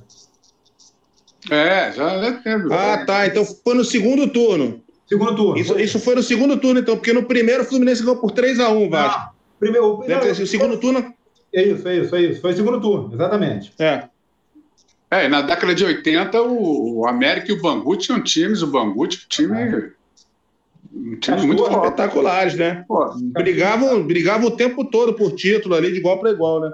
É, 1.50 1.92
já, 1.92 2.18
já 2.18 2.32
teve. 2.32 2.72
Ah, 2.72 3.04
tá. 3.06 3.26
Então 3.26 3.44
foi 3.44 3.74
no 3.74 3.84
segundo 3.84 4.28
turno. 4.28 4.82
Segundo 5.08 5.36
turno. 5.36 5.58
Isso, 5.58 5.78
isso 5.78 6.00
foi 6.00 6.16
no 6.16 6.22
segundo 6.22 6.56
turno, 6.56 6.80
então, 6.80 6.96
porque 6.96 7.12
no 7.12 7.22
primeiro 7.22 7.62
o 7.62 7.66
Fluminense 7.66 8.02
ganhou 8.02 8.16
por 8.16 8.32
3x1, 8.32 8.90
Vasco. 8.90 9.20
Não, 9.20 9.30
primeiro, 9.60 10.04
Deve 10.04 10.20
ter 10.20 10.34
sido 10.34 10.44
o 10.44 10.48
segundo 10.48 10.76
turno. 10.78 11.14
É 11.52 11.62
isso, 11.62 11.88
é 11.88 11.96
isso, 11.98 12.16
é 12.16 12.20
isso. 12.22 12.40
Foi 12.40 12.52
o 12.52 12.56
segundo 12.56 12.80
turno, 12.80 13.14
exatamente. 13.14 13.72
É. 13.78 14.08
É, 15.08 15.28
na 15.28 15.42
década 15.42 15.72
de 15.72 15.84
80, 15.84 16.42
o, 16.42 16.98
o 16.98 17.06
América 17.06 17.52
e 17.52 17.54
o 17.54 17.62
Bangu 17.62 17.96
tinham 17.96 18.20
times, 18.20 18.62
o 18.62 18.66
Bangu 18.66 19.06
tinha 19.06 19.24
um 19.24 19.54
time 19.54 19.92
times 21.20 21.44
muito 21.44 21.62
espetaculares, 21.62 22.54
né? 22.54 22.84
Pô, 22.86 23.14
brigavam, 23.16 24.02
brigavam 24.02 24.48
o 24.48 24.56
tempo 24.56 24.84
todo 24.84 25.14
por 25.14 25.32
título 25.32 25.74
ali, 25.74 25.92
de 25.92 25.98
igual 25.98 26.18
para 26.18 26.30
igual, 26.30 26.60
né? 26.60 26.72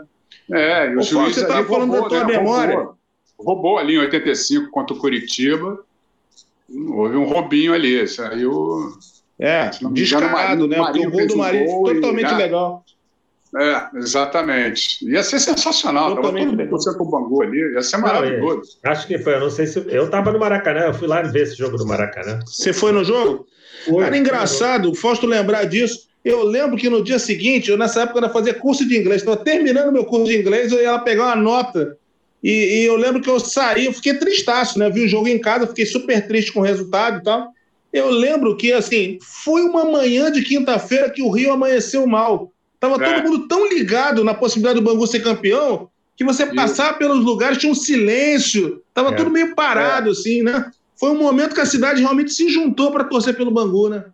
É, 0.51 0.87
e 0.89 0.97
o 0.97 1.01
Ô, 1.01 1.03
juiz 1.03 1.35
você 1.35 1.43
estava 1.43 1.67
falando 1.67 1.91
roubou, 1.91 2.09
da 2.09 2.17
tua 2.17 2.27
né? 2.27 2.39
memória. 2.39 2.75
Roubou, 2.77 2.97
roubou, 3.39 3.79
ali 3.79 3.95
em 3.95 3.99
85 3.99 4.71
contra 4.71 4.97
o 4.97 4.99
Curitiba. 4.99 5.79
Houve 6.69 7.17
um 7.17 7.25
roubinho 7.25 7.75
ali. 7.75 8.07
Saiu. 8.09 8.93
É, 9.39 9.71
descarado, 9.91 10.69
né? 10.69 10.77
Porque 10.77 11.07
o 11.07 11.11
gol 11.11 11.27
do 11.27 11.37
Marinho 11.37 11.81
um 11.81 11.83
totalmente 11.83 12.33
e, 12.33 12.37
legal. 12.37 12.85
É, 13.55 13.99
exatamente. 13.99 15.05
Ia 15.07 15.23
ser 15.23 15.39
sensacional. 15.39 16.15
Totalmente 16.15 16.57
Tava 16.57 16.69
todo 16.69 16.87
mundo 16.87 16.99
com 16.99 17.05
o 17.05 17.11
Bangu 17.11 17.43
ali. 17.43 17.75
Ia 17.75 17.83
ser 17.83 17.99
maravilhoso. 17.99 18.79
acho 18.83 19.07
que 19.07 19.19
foi. 19.19 19.35
Eu 19.35 19.41
não 19.41 19.51
sei 19.51 19.67
se. 19.67 19.79
Eu 19.89 20.07
estava 20.07 20.33
no 20.33 20.39
Maracanã. 20.39 20.81
Eu 20.87 20.95
fui 20.95 21.07
lá 21.07 21.21
ver 21.23 21.43
esse 21.43 21.57
jogo 21.57 21.77
do 21.77 21.87
Maracanã. 21.87 22.41
Você 22.47 22.73
foi 22.73 22.93
no 22.93 23.05
jogo? 23.05 23.47
Foi, 23.85 24.05
Era 24.05 24.17
engraçado, 24.17 24.91
o 24.91 24.95
Fausto 24.95 25.27
lembrar 25.27 25.65
disso. 25.65 26.09
Eu 26.25 26.45
lembro 26.45 26.77
que 26.77 26.89
no 26.89 27.03
dia 27.03 27.19
seguinte, 27.19 27.71
eu 27.71 27.77
nessa 27.77 28.03
época 28.03 28.21
eu 28.21 28.31
fazia 28.31 28.55
curso 28.55 28.87
de 28.87 28.97
inglês, 28.97 29.23
estava 29.23 29.37
terminando 29.37 29.93
meu 29.93 30.05
curso 30.05 30.27
de 30.27 30.39
inglês, 30.39 30.71
eu 30.71 30.81
ia 30.81 30.93
lá 30.93 30.99
pegar 31.01 31.25
uma 31.25 31.37
nota. 31.37 31.99
E, 32.43 32.51
e, 32.51 32.85
eu 32.85 32.97
lembro 32.97 33.21
que 33.21 33.29
eu 33.29 33.39
saí, 33.41 33.87
eu 33.87 33.93
fiquei 33.93 34.15
tristaço, 34.15 34.79
né? 34.79 34.89
Vi 34.89 35.05
o 35.05 35.09
jogo 35.09 35.29
em 35.29 35.41
casa, 35.41 35.67
fiquei 35.67 35.87
super 35.87 36.27
triste 36.27 36.53
com 36.53 36.61
o 36.61 36.65
resultado 36.65 37.19
e 37.19 37.23
tal. 37.23 37.49
Eu 37.93 38.11
lembro 38.11 38.57
que, 38.57 38.73
assim, 38.73 39.19
foi 39.21 39.63
uma 39.63 39.85
manhã 39.85 40.31
de 40.31 40.43
quinta-feira 40.43 41.11
que 41.11 41.23
o 41.23 41.31
Rio 41.31 41.53
amanheceu 41.53 42.07
mal. 42.07 42.52
Tava 42.83 42.97
é. 42.97 43.15
todo 43.15 43.31
mundo 43.31 43.47
tão 43.47 43.69
ligado 43.69 44.25
na 44.25 44.35
possibilidade 44.35 44.81
do 44.81 44.85
Bangu 44.85 45.07
ser 45.07 45.21
campeão 45.21 45.89
que 46.17 46.25
você 46.25 46.47
passar 46.47 46.99
pelos 46.99 47.25
lugares 47.25 47.57
tinha 47.57 47.71
um 47.71 47.77
silêncio, 47.77 48.83
tava 48.93 49.11
é. 49.11 49.13
tudo 49.13 49.31
meio 49.31 49.55
parado, 49.55 50.09
é. 50.09 50.13
assim, 50.13 50.43
né? 50.43 50.71
foi 51.03 51.11
um 51.11 51.19
momento 51.19 51.55
que 51.55 51.61
a 51.61 51.67
cidade 51.67 52.01
realmente 52.01 52.33
se 52.33 52.49
juntou 52.49 52.93
para 52.93 53.05
torcer 53.05 53.37
pelo 53.37 53.51
Bangu, 53.51 53.89
né? 53.89 54.05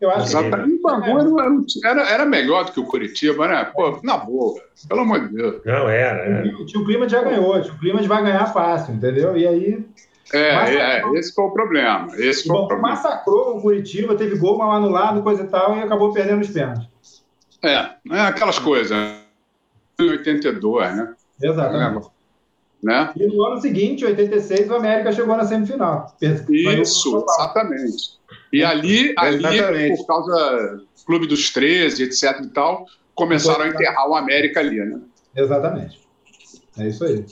Eu 0.00 0.10
acho 0.10 0.26
Exatamente. 0.26 0.68
que 0.68 0.74
o 0.76 0.82
Bangu 0.82 1.40
era, 1.40 1.50
era, 1.84 2.10
era, 2.10 2.24
melhor 2.24 2.64
do 2.64 2.72
que 2.72 2.80
o 2.80 2.86
Curitiba, 2.86 3.46
né? 3.46 3.64
Pô, 3.72 4.00
na 4.02 4.16
boa, 4.16 4.60
pelo 4.88 5.02
amor 5.02 5.28
de 5.28 5.34
Deus. 5.34 5.60
Não, 5.64 5.88
era. 5.88 6.18
era. 6.22 6.56
O 6.56 6.84
clima 6.84 7.08
já 7.08 7.22
ganhou, 7.22 7.56
o 7.56 7.78
clima 7.78 8.02
de 8.02 8.08
vai 8.08 8.22
ganhar 8.22 8.46
fácil, 8.46 8.94
entendeu? 8.94 9.36
E 9.36 9.46
aí. 9.46 9.84
É, 10.32 10.40
é 10.40 11.02
esse 11.14 11.32
foi 11.32 11.44
o 11.44 11.50
problema. 11.50 12.08
Esse 12.16 12.48
foi 12.48 12.56
o, 12.56 12.62
o 12.62 12.66
problema. 12.68 12.96
Massacrou 12.96 13.56
o 13.56 13.62
Curitiba, 13.62 14.16
teve 14.16 14.36
gol 14.36 14.58
mal 14.58 14.72
anulado, 14.72 15.22
coisa 15.22 15.44
e 15.44 15.46
tal, 15.46 15.76
e 15.76 15.82
acabou 15.82 16.12
perdendo 16.12 16.42
os 16.42 16.48
pênaltis. 16.48 17.13
É, 17.64 17.96
é 18.10 18.20
aquelas 18.20 18.58
coisas. 18.58 18.96
Em 19.98 20.10
82, 20.10 20.96
né? 20.96 21.14
Exatamente. 21.42 22.08
Né? 22.82 23.10
E 23.16 23.26
no 23.26 23.42
ano 23.44 23.60
seguinte, 23.60 24.04
86, 24.04 24.68
o 24.68 24.74
América 24.74 25.10
chegou 25.10 25.36
na 25.36 25.44
semifinal. 25.44 26.14
Isso, 26.20 27.24
exatamente. 27.26 28.18
E 28.52 28.62
ali, 28.62 29.14
ali 29.16 29.36
exatamente. 29.36 29.96
por 29.96 30.06
causa 30.06 30.76
do 30.76 31.04
Clube 31.06 31.26
dos 31.26 31.50
13, 31.50 32.02
etc 32.02 32.40
e 32.42 32.48
tal, 32.48 32.86
começaram 33.14 33.64
a 33.64 33.68
enterrar 33.68 34.08
o 34.08 34.14
América 34.14 34.60
ali, 34.60 34.84
né? 34.84 35.00
Exatamente. 35.34 36.06
É 36.78 36.88
isso 36.88 37.04
aí. 37.04 37.24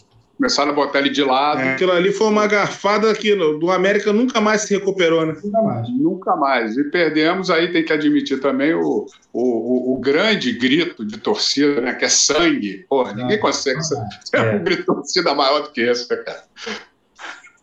Começaram 0.43 0.73
a 0.73 0.75
botar 0.75 0.99
ele 0.99 1.11
de 1.11 1.23
lado. 1.23 1.61
É, 1.61 1.75
aquilo 1.75 1.93
ali 1.93 2.11
foi 2.11 2.27
uma 2.27 2.49
garfada 2.49 3.15
que 3.15 3.33
do 3.33 3.71
América 3.71 4.13
nunca 4.13 4.41
mais 4.41 4.63
se 4.63 4.75
recuperou, 4.75 5.25
né? 5.25 5.37
Nunca 5.41 5.63
mais. 5.63 5.89
Nunca 5.89 6.37
mais. 6.37 6.77
E 6.77 6.83
perdemos, 6.91 7.49
aí 7.49 7.71
tem 7.71 7.85
que 7.85 7.93
admitir 7.93 8.41
também 8.41 8.75
o, 8.75 9.07
o, 9.33 9.95
o, 9.95 10.01
grande 10.01 10.51
grito 10.51 11.05
de 11.05 11.17
torcida, 11.19 11.81
né? 11.81 11.95
Que 11.95 12.07
é 12.07 12.09
sangue. 12.09 12.85
Porra, 12.89 13.15
ninguém 13.15 13.39
consegue 13.39 13.81
ser 13.85 13.97
é. 14.33 14.57
um 14.57 14.65
grito 14.65 14.81
de 14.81 14.87
torcida 14.87 15.33
maior 15.33 15.61
do 15.63 15.71
que 15.71 15.81
esse, 15.81 16.11
né, 16.11 16.17
cara. 16.17 16.45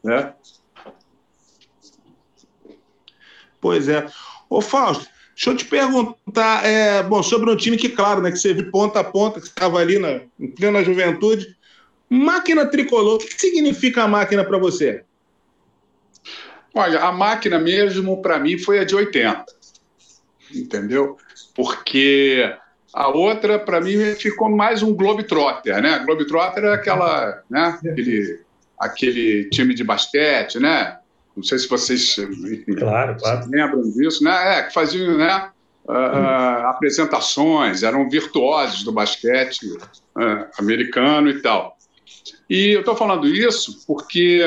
Né? 0.02 0.34
Pois 3.60 3.90
é. 3.90 4.08
Ô, 4.50 4.62
Fausto, 4.62 5.06
deixa 5.36 5.50
eu 5.50 5.58
te 5.58 5.66
perguntar, 5.66 6.66
é, 6.66 7.04
bom, 7.04 7.22
sobre 7.22 7.52
um 7.52 7.58
time 7.58 7.76
que, 7.76 7.90
claro, 7.90 8.22
né, 8.22 8.32
que 8.32 8.40
você 8.40 8.54
viu 8.54 8.72
ponta 8.72 9.02
a 9.02 9.04
ponta, 9.04 9.42
que 9.42 9.48
estava 9.48 9.80
ali 9.80 10.00
na, 10.00 10.22
em 10.40 10.48
plena 10.48 10.82
juventude, 10.82 11.59
Máquina 12.10 12.66
tricolor, 12.66 13.16
o 13.16 13.20
que 13.20 13.40
significa 13.40 14.04
a 14.04 14.08
máquina 14.08 14.44
para 14.44 14.58
você? 14.58 15.04
Olha, 16.74 17.02
a 17.02 17.12
máquina 17.12 17.60
mesmo, 17.60 18.22
para 18.22 18.40
mim, 18.40 18.58
foi 18.58 18.80
a 18.80 18.84
de 18.84 18.96
80. 18.96 19.46
Entendeu? 20.54 21.18
Porque 21.56 22.56
a 22.94 23.10
outra, 23.10 23.60
para 23.60 23.80
mim, 23.80 23.98
ficou 24.16 24.50
mais 24.50 24.82
um 24.82 24.94
Globetrotter, 24.94 25.82
né? 25.82 26.00
Globetrotter 26.00 26.64
é 26.64 26.74
aquela, 26.74 27.44
né? 27.50 27.78
aquele, 27.86 28.40
aquele 28.80 29.50
time 29.50 29.74
de 29.74 29.84
basquete, 29.84 30.60
né? 30.60 30.98
Não 31.36 31.44
sei 31.44 31.60
se 31.60 31.70
vocês 31.70 32.16
claro, 32.78 33.16
claro. 33.18 33.50
lembram 33.50 33.82
disso, 33.92 34.24
né? 34.24 34.60
É, 34.60 34.64
que 34.64 34.74
faziam, 34.74 35.18
né? 35.18 35.52
Uh, 35.88 36.68
apresentações, 36.68 37.82
eram 37.82 38.08
virtuosos 38.08 38.84
do 38.84 38.92
basquete 38.92 39.66
uh, 39.66 40.46
americano 40.60 41.30
e 41.30 41.42
tal. 41.42 41.79
E 42.50 42.72
eu 42.72 42.80
estou 42.82 42.96
falando 42.96 43.28
isso 43.28 43.84
porque 43.86 44.44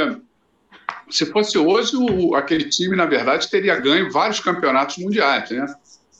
se 1.10 1.26
fosse 1.26 1.58
hoje, 1.58 1.96
o, 1.96 2.34
aquele 2.34 2.64
time, 2.64 2.96
na 2.96 3.06
verdade, 3.06 3.50
teria 3.50 3.76
ganho 3.76 4.10
vários 4.10 4.40
campeonatos 4.40 4.98
mundiais, 4.98 5.50
né? 5.50 5.66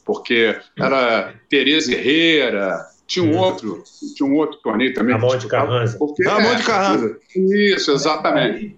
Porque 0.04 0.56
era 0.76 1.34
Tereza 1.48 1.92
Herrera, 1.92 2.84
tinha 3.06 3.24
um 3.24 3.36
outro, 3.36 3.82
tinha 4.16 4.28
um 4.28 4.34
outro 4.36 4.58
torneio 4.62 4.94
também. 4.94 5.14
Ramon 5.14 5.36
de 5.36 5.46
Carranza. 5.46 5.98
Porque, 5.98 6.22
Ramon 6.22 6.54
de 6.56 6.62
Carranza. 6.62 7.18
Isso, 7.36 7.90
exatamente. 7.92 8.76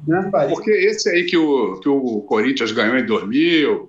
Porque 0.48 0.70
esse 0.70 1.08
aí 1.08 1.24
que 1.24 1.36
o, 1.36 1.78
que 1.80 1.88
o 1.88 2.20
Corinthians 2.22 2.72
ganhou 2.72 2.98
em 2.98 3.06
2000, 3.06 3.88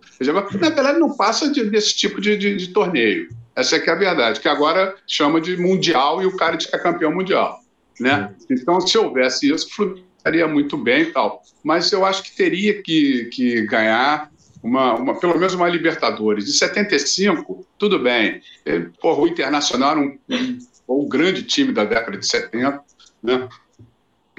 na 0.60 0.69
verdade 0.69 0.99
não 0.99 1.15
passa 1.15 1.49
de, 1.51 1.63
desse 1.65 1.95
tipo 1.95 2.21
de, 2.21 2.38
de, 2.38 2.55
de 2.55 2.67
torneio. 2.69 3.29
Essa 3.55 3.77
é 3.77 3.79
que 3.79 3.89
é 3.89 3.93
a 3.93 3.97
verdade, 3.97 4.39
que 4.39 4.47
agora 4.47 4.95
chama 5.08 5.39
de 5.39 5.58
mundial 5.58 6.21
e 6.21 6.25
o 6.25 6.36
cara 6.36 6.58
diz 6.58 6.67
que 6.67 6.75
é 6.75 6.79
campeão 6.79 7.12
mundial. 7.12 7.60
Né? 7.99 8.34
Então, 8.49 8.79
se 8.81 8.97
houvesse 8.97 9.49
isso, 9.49 9.67
o 9.67 9.71
Fluminense 9.71 10.05
estaria 10.17 10.47
muito 10.47 10.75
bem 10.75 11.03
e 11.03 11.12
tal. 11.12 11.41
Mas 11.63 11.91
eu 11.91 12.03
acho 12.03 12.23
que 12.23 12.36
teria 12.36 12.81
que, 12.81 13.25
que 13.25 13.62
ganhar 13.67 14.31
uma, 14.65 14.95
uma, 14.95 15.19
pelo 15.19 15.38
menos 15.38 15.53
uma 15.53 15.69
Libertadores. 15.69 16.45
De 16.45 16.53
75, 16.53 17.65
tudo 17.77 17.99
bem. 17.99 18.41
Ele, 18.65 18.89
porra, 18.99 19.21
o 19.21 19.27
Internacional 19.27 19.91
era 19.91 19.99
um, 19.99 20.17
um, 20.29 20.60
um, 20.89 21.08
grande 21.08 21.43
time 21.43 21.71
da 21.71 21.86
década 21.86 22.17
de 22.17 22.27
70, 22.27 22.81
né? 23.21 23.47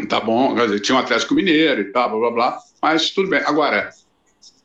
Tá 0.08 0.20
bom, 0.20 0.54
dizer, 0.54 0.80
tinha 0.80 0.96
um 0.96 1.00
Atlético 1.00 1.34
Mineiro 1.34 1.80
e 1.80 1.84
tal, 1.84 2.10
blá 2.10 2.18
blá 2.18 2.30
blá, 2.30 2.58
mas 2.82 3.10
tudo 3.10 3.30
bem. 3.30 3.40
Agora, 3.46 3.88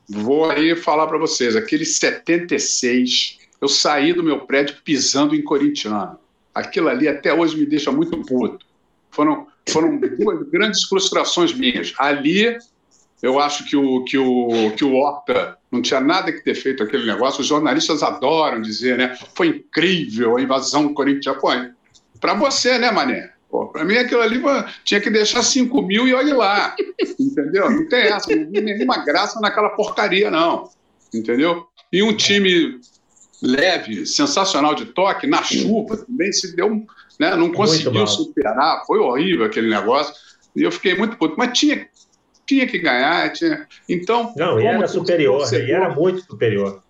vou 0.10 0.50
aí 0.50 0.76
falar 0.76 1.08
para 1.08 1.18
vocês: 1.18 1.56
aquele 1.56 1.86
76, 1.86 3.40
eu 3.62 3.70
saí 3.70 4.12
do 4.12 4.24
meu 4.24 4.42
prédio 4.42 4.78
pisando 4.84 5.34
em 5.36 5.42
corintiano. 5.42 6.20
Aquilo 6.54 6.90
ali 6.90 7.08
até 7.08 7.34
hoje 7.34 7.56
me 7.56 7.66
deixa 7.66 7.92
muito 7.92 8.18
puto. 8.26 8.66
Foram, 9.12 9.48
foram 9.70 9.98
duas 9.98 10.48
grandes 10.50 10.84
frustrações 10.84 11.54
minhas. 11.54 11.94
Ali 11.98 12.58
eu 13.22 13.40
acho 13.40 13.66
que 13.66 13.78
o, 13.78 14.04
que 14.04 14.18
o, 14.18 14.72
que 14.76 14.84
o 14.84 14.96
Horta 14.96 15.58
não 15.72 15.82
tinha 15.82 16.00
nada 16.00 16.32
que 16.32 16.44
ter 16.44 16.56
feito 16.56 16.82
aquele 16.82 17.06
negócio. 17.06 17.42
Os 17.42 17.48
jornalistas 17.48 18.02
adoram 18.02 18.62
dizer, 18.62 18.98
né? 18.98 19.18
Foi 19.36 19.48
incrível 19.48 20.38
a 20.38 20.42
invasão 20.42 20.94
corintiana. 20.94 21.76
Para 22.20 22.34
você, 22.34 22.78
né, 22.78 22.92
Mané? 22.92 23.32
Para 23.72 23.84
mim, 23.84 23.98
aquilo 23.98 24.22
ali 24.22 24.42
tinha 24.84 25.02
que 25.02 25.10
deixar 25.10 25.44
5 25.44 25.82
mil 25.82 26.08
e 26.08 26.14
olhe 26.14 26.34
lá. 26.34 26.76
Entendeu? 27.20 27.70
Não 27.70 27.88
tem 27.88 28.04
essa, 28.04 28.34
não 28.34 28.52
tem 28.52 28.62
nenhuma 28.62 29.04
graça 29.04 29.40
naquela 29.40 29.70
porcaria, 29.70 30.32
não. 30.32 30.70
Entendeu? 31.14 31.68
E 31.92 32.02
um 32.02 32.16
time 32.16 32.80
leve, 33.42 34.06
sensacional 34.06 34.76
de 34.76 34.86
toque, 34.86 35.26
na 35.26 35.44
chuva 35.44 35.98
também 35.98 36.32
se 36.32 36.56
deu, 36.56 36.86
né, 37.20 37.36
não 37.36 37.52
conseguiu 37.52 38.06
superar. 38.06 38.84
Foi 38.86 39.00
horrível 39.00 39.46
aquele 39.46 39.70
negócio. 39.70 40.14
E 40.56 40.62
eu 40.64 40.72
fiquei 40.72 40.96
muito 40.96 41.18
puto. 41.18 41.36
Mas 41.38 41.58
tinha, 41.58 41.88
tinha 42.46 42.68
que 42.68 42.78
ganhar. 42.78 43.32
Tinha... 43.34 43.68
Então. 43.90 44.34
Não, 44.36 44.60
e 44.60 44.66
era 44.66 44.88
superior, 44.88 45.50
né? 45.52 45.60
e 45.60 45.72
era 45.72 45.90
muito 45.94 46.22
superior. 46.22 46.84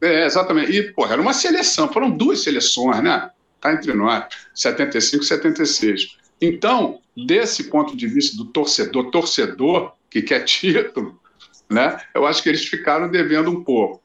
É, 0.00 0.24
exatamente. 0.24 0.72
E, 0.72 0.92
pô, 0.92 1.06
era 1.06 1.20
uma 1.20 1.34
seleção, 1.34 1.92
foram 1.92 2.10
duas 2.10 2.42
seleções, 2.42 3.02
né? 3.02 3.30
Está 3.56 3.74
entre 3.74 3.92
nós, 3.92 4.24
75 4.54 5.22
e 5.22 5.26
76. 5.26 6.16
Então, 6.40 7.00
desse 7.14 7.64
ponto 7.64 7.94
de 7.94 8.06
vista 8.06 8.36
do 8.38 8.46
torcedor, 8.46 9.10
torcedor 9.10 9.92
que 10.08 10.22
quer 10.22 10.44
título, 10.44 11.20
né? 11.68 11.98
Eu 12.14 12.26
acho 12.26 12.42
que 12.42 12.48
eles 12.48 12.64
ficaram 12.64 13.10
devendo 13.10 13.50
um 13.50 13.62
pouco. 13.62 14.00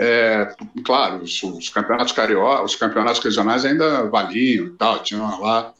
É, 0.00 0.54
claro, 0.84 1.24
os, 1.24 1.42
os, 1.42 1.68
campeonatos 1.70 2.12
carioca, 2.12 2.62
os 2.62 2.76
campeonatos 2.76 3.20
regionais 3.20 3.64
ainda 3.64 4.04
valiam 4.04 4.66
e 4.66 4.70
tal, 4.70 5.02
tinham 5.02 5.40
lá. 5.40 5.74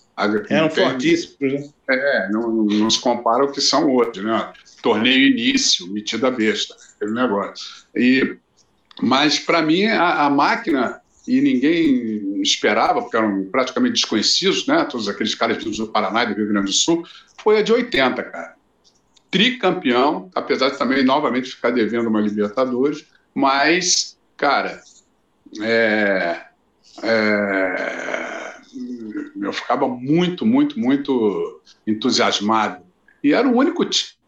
Eram 0.51 0.69
fortíssimos, 0.69 1.39
né? 1.41 1.71
É, 1.89 2.29
não, 2.33 2.51
não, 2.65 2.91
se 2.91 3.01
compara 3.01 3.45
ao 3.45 3.53
que 3.53 3.61
são 3.61 3.95
hoje, 3.95 4.21
né? 4.21 4.53
torneio 4.83 5.29
início, 5.29 5.87
metida 5.93 6.33
besta, 6.33 6.75
aquele 6.97 7.13
negócio. 7.13 7.85
E, 7.95 8.37
mas, 9.01 9.39
para 9.39 9.63
mim, 9.63 9.87
a, 9.87 10.27
a, 10.27 10.31
máquina, 10.31 11.01
e 11.27 11.41
ninguém 11.41 12.43
esperava, 12.43 13.01
porque 13.01 13.17
eram 13.17 13.45
praticamente 13.45 13.95
desconhecidos, 13.95 14.67
né? 14.67 14.85
todos 14.91 15.09
aqueles 15.09 15.37
caras 15.37 15.63
do 15.63 15.87
Paraná 15.87 16.25
e 16.25 16.27
do 16.27 16.35
Rio 16.35 16.49
Grande 16.49 16.67
do 16.67 16.73
Sul, 16.73 17.07
foi 17.41 17.59
a 17.59 17.63
de 17.63 17.73
80, 17.73 18.21
cara. 18.25 18.55
Tricampeão, 19.31 20.29
apesar 20.35 20.71
de 20.71 20.79
também 20.79 21.05
novamente 21.05 21.51
ficar 21.51 21.71
devendo 21.71 22.09
uma 22.09 22.21
Libertadores, 22.21 23.07
mas, 23.39 24.19
cara, 24.37 24.81
é, 25.63 26.41
é, 27.03 28.55
eu 29.41 29.53
ficava 29.53 29.87
muito, 29.87 30.45
muito, 30.45 30.79
muito 30.79 31.63
entusiasmado. 31.87 32.85
E 33.23 33.33
era 33.33 33.49
o 33.49 33.57
único 33.57 33.85
time 33.85 34.19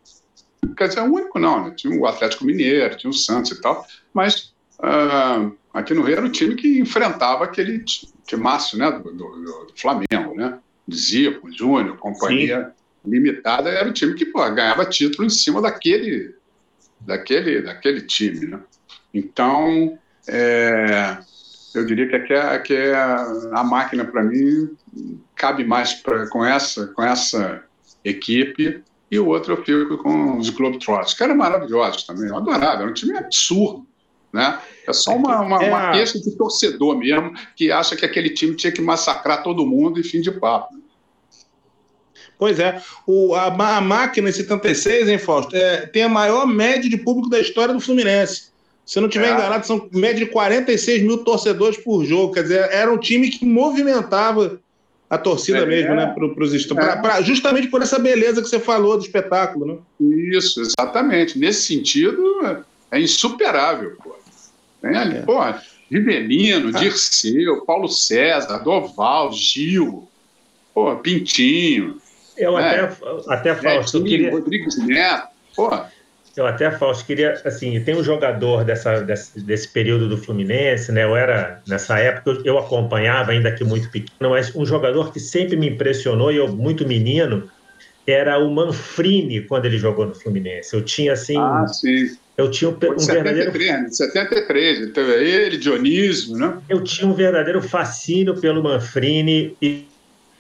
quer 0.77 0.89
dizer, 0.89 1.01
o 1.01 1.13
único 1.13 1.39
não, 1.39 1.65
né? 1.65 1.75
Tinha 1.77 1.99
o 1.99 2.07
Atlético 2.07 2.45
Mineiro, 2.45 2.97
tinha 2.97 3.11
o 3.11 3.15
Santos 3.15 3.51
e 3.51 3.61
tal, 3.61 3.87
mas 4.15 4.55
uh, 4.79 5.55
aqui 5.75 5.95
no 5.95 6.03
Rio 6.03 6.17
era 6.17 6.27
o 6.27 6.31
time 6.31 6.55
que 6.55 6.79
enfrentava 6.79 7.45
aquele 7.45 7.83
timaço, 8.27 8.79
né, 8.79 8.91
do, 8.91 9.13
do, 9.13 9.67
do 9.67 9.73
Flamengo, 9.77 10.35
né? 10.35 10.59
Zico, 10.93 11.51
Júnior, 11.53 11.97
companhia 11.99 12.73
Sim. 13.05 13.11
limitada, 13.11 13.71
era 13.71 13.89
o 13.89 13.93
time 13.93 14.15
que 14.15 14.27
pô, 14.27 14.39
ganhava 14.51 14.85
título 14.85 15.27
em 15.27 15.31
cima 15.31 15.61
daquele, 15.61 16.35
daquele, 17.01 17.63
daquele 17.63 18.03
time, 18.03 18.47
né? 18.47 18.61
Então, 19.13 19.99
é, 20.29 21.19
eu 21.75 21.85
diria 21.85 22.09
que, 22.09 22.17
aqui 22.17 22.33
é, 22.33 22.59
que 22.59 22.75
é 22.75 22.95
a 22.95 23.65
máquina, 23.65 24.05
para 24.05 24.23
mim, 24.23 24.71
cabe 25.35 25.65
mais 25.65 25.95
pra, 25.95 26.29
com, 26.29 26.45
essa, 26.45 26.87
com 26.89 27.03
essa 27.03 27.65
equipe 28.05 28.83
e 29.11 29.19
o 29.19 29.27
outro 29.27 29.55
eu 29.55 29.65
fico 29.65 29.99
com 29.99 30.39
os 30.39 30.51
Globetrotters, 30.51 31.15
que 31.15 31.23
eram 31.23 31.37
maravilhosos 31.37 32.05
também, 32.05 32.29
eu 32.29 32.37
adorava, 32.37 32.83
era 32.83 32.91
um 32.91 32.95
time 32.95 33.17
absurdo. 33.17 33.87
Né? 34.33 34.61
É 34.87 34.93
só 34.93 35.17
uma, 35.17 35.41
uma, 35.41 35.65
é 35.65 35.69
uma 35.69 35.91
queixa 35.91 36.21
de 36.21 36.37
torcedor 36.37 36.97
mesmo, 36.97 37.33
que 37.57 37.73
acha 37.73 37.97
que 37.97 38.07
aquele 38.07 38.31
time 38.31 38.55
tinha 38.55 38.73
que 38.73 38.81
massacrar 38.81 39.43
todo 39.43 39.67
mundo 39.67 39.99
e 39.99 40.05
fim 40.05 40.21
de 40.21 40.31
papo. 40.31 40.79
Pois 42.39 42.59
é, 42.61 42.81
o, 43.07 43.35
a, 43.35 43.77
a 43.77 43.81
máquina 43.81 44.29
em 44.29 44.33
76, 44.33 45.09
hein, 45.09 45.19
Fausto, 45.19 45.55
é, 45.57 45.87
tem 45.87 46.05
a 46.05 46.09
maior 46.09 46.47
média 46.47 46.89
de 46.89 46.97
público 46.97 47.29
da 47.29 47.41
história 47.41 47.75
do 47.75 47.81
Fluminense. 47.81 48.50
Se 48.91 48.99
eu 48.99 49.03
não 49.03 49.09
estiver 49.09 49.29
é. 49.29 49.35
enganado, 49.35 49.65
são 49.65 49.89
média 49.93 50.25
de 50.25 50.33
46 50.33 51.03
mil 51.03 51.19
torcedores 51.19 51.79
por 51.79 52.05
jogo. 52.05 52.35
Quer 52.35 52.43
dizer, 52.43 52.69
era 52.73 52.93
um 52.93 52.99
time 52.99 53.31
que 53.31 53.45
movimentava 53.45 54.59
a 55.09 55.17
torcida 55.17 55.59
é, 55.59 55.67
mesmo, 55.67 55.95
né? 55.95 56.07
Para 56.09 56.43
os 56.43 56.53
é. 56.53 57.23
justamente 57.23 57.69
por 57.69 57.83
essa 57.83 58.01
beleza 58.01 58.43
que 58.43 58.49
você 58.49 58.59
falou 58.59 58.99
do 58.99 59.05
espetáculo, 59.05 59.65
né? 59.65 59.79
Isso, 60.33 60.61
exatamente. 60.61 61.39
Nesse 61.39 61.69
sentido, 61.69 62.65
é 62.91 63.01
insuperável, 63.01 63.97
pô. 64.03 64.17
Tem 64.83 64.97
ali, 64.97 65.19
é. 65.19 65.23
pô, 65.23 65.39
Rivelino, 65.89 66.77
ah. 66.77 66.81
Dirceu, 66.81 67.65
Paulo 67.65 67.87
César, 67.87 68.59
Doval, 68.59 69.33
Gil, 69.33 70.09
pô, 70.75 70.97
Pintinho. 70.97 71.97
Eu 72.37 72.57
né? 72.59 72.91
até, 73.29 73.53
até 73.53 73.55
Fausto, 73.55 74.03
queria... 74.03 74.33
Rodrigues 74.33 74.85
Neto, 74.85 75.29
pô. 75.55 75.71
Eu 76.37 76.47
até, 76.47 76.71
Fausto, 76.71 77.05
queria, 77.05 77.41
assim, 77.45 77.81
tem 77.81 77.97
um 77.97 78.05
jogador 78.05 78.65
dessa, 78.65 79.01
desse, 79.01 79.41
desse, 79.41 79.69
período 79.69 80.09
do 80.09 80.17
Fluminense, 80.17 80.93
né? 80.93 81.05
Eu 81.05 81.17
era, 81.17 81.61
nessa 81.67 81.99
época, 81.99 82.41
eu 82.45 82.57
acompanhava, 82.57 83.33
ainda 83.33 83.51
que 83.51 83.65
muito 83.65 83.91
pequeno, 83.91 84.31
mas 84.31 84.55
um 84.55 84.65
jogador 84.65 85.13
que 85.13 85.19
sempre 85.19 85.57
me 85.57 85.69
impressionou, 85.69 86.31
e 86.31 86.37
eu 86.37 86.49
muito 86.49 86.87
menino, 86.87 87.51
era 88.07 88.39
o 88.39 88.51
Manfrini, 88.51 89.43
quando 89.43 89.67
ele 89.67 89.77
jogou 89.77 90.07
no 90.07 90.15
Fluminense. 90.15 90.75
Eu 90.75 90.83
tinha, 90.83 91.13
assim... 91.13 91.37
Ah, 91.37 91.67
sim. 91.67 92.17
Eu 92.37 92.51
tinha 92.51 92.71
um, 92.71 92.75
um 92.75 92.99
73, 92.99 93.09
verdadeiro... 93.09 93.93
73, 93.93 94.81
então 94.83 95.05
ele, 95.11 95.59
Dionísio, 95.59 96.37
né? 96.37 96.59
Eu 96.69 96.83
tinha 96.83 97.07
um 97.07 97.13
verdadeiro 97.13 97.61
fascínio 97.61 98.41
pelo 98.41 98.63
Manfrini 98.63 99.55
e 99.61 99.85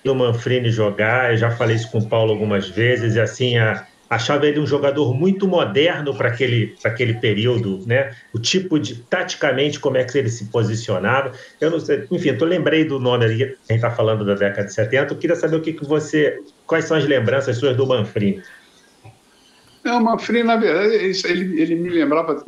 o 0.06 0.14
Manfrini 0.14 0.70
jogar, 0.70 1.32
eu 1.32 1.36
já 1.36 1.50
falei 1.50 1.76
isso 1.76 1.90
com 1.90 1.98
o 1.98 2.08
Paulo 2.08 2.32
algumas 2.32 2.68
vezes, 2.68 3.16
e 3.16 3.20
assim, 3.20 3.58
a 3.58 3.86
achava 4.10 4.44
ele 4.44 4.58
um 4.58 4.66
jogador 4.66 5.14
muito 5.14 5.46
moderno 5.46 6.12
para 6.12 6.28
aquele, 6.28 6.74
aquele 6.84 7.14
período, 7.14 7.80
né? 7.86 8.12
O 8.34 8.40
tipo 8.40 8.76
de 8.76 8.96
taticamente 8.96 9.78
como 9.78 9.96
é 9.96 10.02
que 10.02 10.18
ele 10.18 10.28
se 10.28 10.46
posicionava. 10.46 11.30
Eu 11.60 11.70
não 11.70 11.78
sei, 11.78 12.04
enfim, 12.10 12.30
eu 12.30 12.44
lembrei 12.44 12.84
do 12.84 12.98
nome 12.98 13.24
ali, 13.24 13.44
a 13.44 13.46
gente 13.46 13.56
está 13.70 13.92
falando 13.92 14.24
da 14.24 14.34
década 14.34 14.66
de 14.66 14.74
70. 14.74 15.14
Eu 15.14 15.18
queria 15.18 15.36
saber 15.36 15.54
o 15.54 15.60
que, 15.60 15.72
que 15.72 15.84
você, 15.84 16.42
quais 16.66 16.86
são 16.86 16.96
as 16.96 17.04
lembranças 17.04 17.56
suas 17.56 17.76
do 17.76 17.86
Manfrini. 17.86 18.42
É, 19.84 19.92
o 19.92 20.00
Manfrini, 20.00 20.42
na 20.42 20.56
verdade, 20.56 20.92
ele, 21.24 21.62
ele 21.62 21.76
me 21.76 21.90
lembrava 21.90 22.44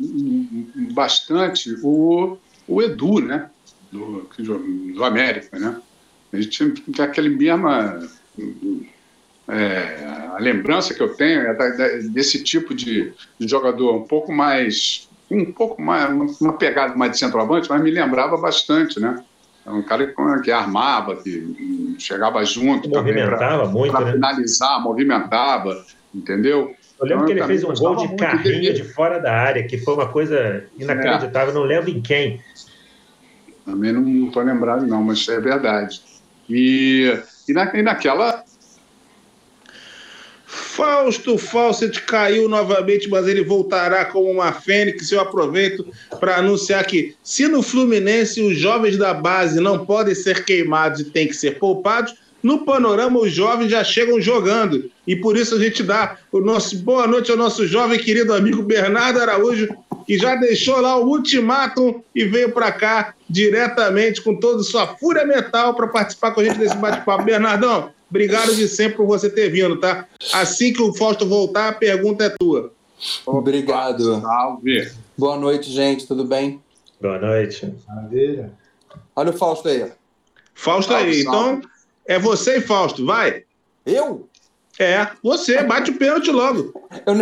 bastante 0.93 1.73
o, 1.81 2.37
o 2.67 2.81
Edu, 2.81 3.21
né? 3.21 3.49
Do, 3.89 4.27
do 4.37 5.03
América, 5.05 5.57
né? 5.57 5.79
Ele 6.33 6.45
tinha 6.45 6.73
aquele 6.99 7.29
mesma 7.29 7.99
é, 9.47 10.31
a 10.35 10.37
lembrança 10.39 10.93
que 10.93 11.01
eu 11.01 11.13
tenho 11.15 11.41
é 11.41 11.53
da, 11.53 11.69
da, 11.69 11.87
desse 12.11 12.43
tipo 12.43 12.73
de, 12.73 13.13
de, 13.37 13.47
jogador 13.47 13.95
um 13.95 14.03
pouco 14.03 14.31
mais, 14.31 15.09
um 15.29 15.51
pouco 15.51 15.81
mais, 15.81 16.39
uma 16.39 16.53
pegada 16.53 16.95
mais 16.95 17.11
de 17.11 17.19
centroavante, 17.19 17.69
mas 17.69 17.81
me 17.81 17.91
lembrava 17.91 18.37
bastante, 18.37 18.99
né? 18.99 19.23
É 19.65 19.69
um 19.69 19.81
cara 19.81 20.07
que, 20.07 20.41
que 20.43 20.51
armava, 20.51 21.15
que 21.17 21.95
chegava 21.97 22.43
junto 22.43 22.89
movimentava 22.89 23.59
também 23.59 23.73
muito, 23.73 23.91
para 23.91 24.05
né? 24.05 24.11
finalizar, 24.13 24.81
movimentava, 24.81 25.85
entendeu? 26.13 26.75
Eu 26.99 27.07
lembro 27.07 27.23
então, 27.23 27.25
que 27.25 27.31
ele 27.31 27.43
fez 27.43 27.63
um 27.63 27.73
gol 27.73 27.95
de 27.95 28.15
carrinho 28.15 28.73
de 28.73 28.83
fora 28.83 29.19
da 29.19 29.33
área, 29.33 29.63
que 29.63 29.77
foi 29.77 29.93
uma 29.93 30.07
coisa 30.07 30.65
inacreditável. 30.77 31.51
É. 31.51 31.53
Não 31.53 31.63
lembro 31.63 31.89
em 31.89 32.01
quem. 32.01 32.41
Também 33.65 33.91
não 33.91 34.27
estou 34.27 34.43
lembrado, 34.43 34.85
não, 34.85 35.01
mas 35.01 35.27
é 35.27 35.39
verdade. 35.39 36.01
E, 36.49 37.17
e, 37.47 37.53
na, 37.53 37.73
e 37.73 37.81
naquela 37.81 38.43
Fausto 40.75 41.37
Fawcett 41.37 42.01
caiu 42.01 42.49
novamente, 42.49 43.07
mas 43.07 43.27
ele 43.27 43.43
voltará 43.43 44.05
como 44.05 44.31
uma 44.31 44.51
fênix. 44.51 45.11
Eu 45.11 45.21
aproveito 45.21 45.85
para 46.19 46.37
anunciar 46.37 46.83
que, 46.87 47.15
se 47.21 47.47
no 47.47 47.61
Fluminense 47.61 48.41
os 48.41 48.57
jovens 48.57 48.97
da 48.97 49.13
base 49.13 49.59
não 49.59 49.85
podem 49.85 50.15
ser 50.15 50.43
queimados 50.43 51.01
e 51.01 51.05
têm 51.05 51.27
que 51.27 51.35
ser 51.35 51.59
poupados, 51.59 52.15
no 52.41 52.65
panorama 52.65 53.19
os 53.19 53.31
jovens 53.31 53.69
já 53.69 53.83
chegam 53.83 54.19
jogando. 54.19 54.89
E 55.05 55.15
por 55.15 55.37
isso 55.37 55.55
a 55.55 55.59
gente 55.59 55.83
dá 55.83 56.17
o 56.31 56.39
nosso 56.39 56.75
boa 56.79 57.05
noite 57.05 57.29
ao 57.29 57.37
nosso 57.37 57.67
jovem 57.67 57.99
querido 57.99 58.33
amigo 58.33 58.63
Bernardo 58.63 59.21
Araújo, 59.21 59.69
que 60.07 60.17
já 60.17 60.35
deixou 60.35 60.81
lá 60.81 60.97
o 60.97 61.07
ultimátum 61.07 62.01
e 62.15 62.25
veio 62.25 62.51
para 62.51 62.71
cá 62.71 63.13
diretamente 63.29 64.23
com 64.23 64.35
toda 64.35 64.63
sua 64.63 64.87
fúria 64.87 65.23
mental 65.23 65.75
para 65.75 65.87
participar 65.87 66.31
com 66.31 66.41
a 66.41 66.43
gente 66.43 66.57
desse 66.57 66.75
bate-papo. 66.75 67.23
Bernardão, 67.23 67.91
Obrigado 68.13 68.55
de 68.55 68.67
sempre 68.67 68.97
por 68.97 69.07
você 69.07 69.27
ter 69.27 69.49
vindo, 69.49 69.79
tá? 69.79 70.07
Assim 70.31 70.71
que 70.71 70.83
o 70.83 70.93
Fausto 70.93 71.27
voltar, 71.27 71.69
a 71.69 71.73
pergunta 71.73 72.25
é 72.25 72.29
tua. 72.29 72.71
Obrigado. 73.25 74.21
Salve. 74.21 74.91
Boa 75.17 75.35
noite, 75.35 75.71
gente. 75.71 76.05
Tudo 76.05 76.23
bem? 76.23 76.61
Boa 77.01 77.17
noite. 77.17 77.73
Maravilha. 77.87 78.53
Olha 79.15 79.31
o 79.31 79.33
Fausto 79.33 79.67
aí. 79.67 79.91
Fausto 80.53 80.93
aí. 80.93 81.21
Então, 81.21 81.59
é 82.05 82.19
você 82.19 82.57
e 82.57 82.61
Fausto. 82.61 83.03
Vai. 83.03 83.45
Eu? 83.83 84.29
É, 84.77 85.07
você, 85.23 85.63
bate 85.63 85.89
o 85.89 85.97
pênalti 85.97 86.29
logo. 86.29 86.71
Eu, 87.07 87.15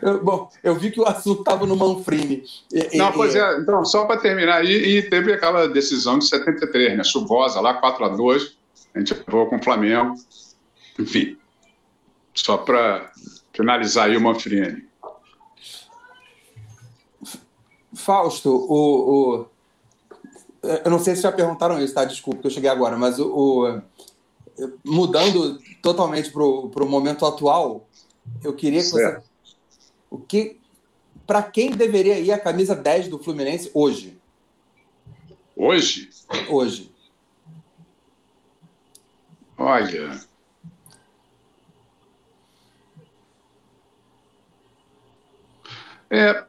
eu, 0.00 0.24
bom, 0.24 0.48
eu 0.64 0.74
vi 0.74 0.90
que 0.90 1.00
o 1.00 1.06
assunto 1.06 1.40
estava 1.40 1.66
no 1.66 1.76
Manfrini. 1.76 2.44
E, 2.72 2.96
Não, 2.96 3.10
e, 3.10 3.12
pois 3.12 3.34
é, 3.34 3.58
então, 3.58 3.84
só 3.84 4.06
para 4.06 4.18
terminar, 4.18 4.64
e, 4.64 4.96
e, 4.96 5.02
teve 5.02 5.34
aquela 5.34 5.68
decisão 5.68 6.18
de 6.18 6.26
73, 6.26 6.96
né? 6.96 7.04
Chuvosa 7.04 7.60
lá, 7.60 7.74
4 7.74 8.04
a 8.06 8.08
2 8.08 8.59
a 8.94 8.98
gente 8.98 9.14
levou 9.14 9.46
com 9.46 9.56
o 9.56 9.62
Flamengo. 9.62 10.14
Enfim, 10.98 11.38
só 12.34 12.58
para 12.58 13.12
finalizar 13.52 14.08
aí 14.08 14.16
o 14.16 14.20
Manfrini. 14.20 14.88
Fausto, 17.94 18.50
o, 18.50 19.42
o, 19.42 19.46
eu 20.62 20.90
não 20.90 20.98
sei 20.98 21.16
se 21.16 21.22
já 21.22 21.32
perguntaram 21.32 21.82
isso, 21.82 21.94
tá? 21.94 22.04
Desculpa 22.04 22.40
que 22.40 22.46
eu 22.46 22.50
cheguei 22.50 22.70
agora, 22.70 22.96
mas 22.96 23.18
o, 23.18 23.26
o 23.26 23.82
mudando 24.84 25.58
totalmente 25.82 26.30
para 26.30 26.42
o 26.42 26.88
momento 26.88 27.24
atual, 27.24 27.88
eu 28.42 28.54
queria 28.54 28.80
que 28.80 28.86
certo. 28.86 29.22
você. 29.22 29.54
O 30.10 30.18
que, 30.18 30.58
para 31.26 31.42
quem 31.42 31.70
deveria 31.70 32.18
ir 32.18 32.32
a 32.32 32.38
camisa 32.38 32.74
10 32.74 33.08
do 33.08 33.18
Fluminense 33.18 33.70
hoje? 33.72 34.18
Hoje? 35.56 36.10
Hoje. 36.48 36.89
Olha. 39.60 40.18
É, 46.08 46.44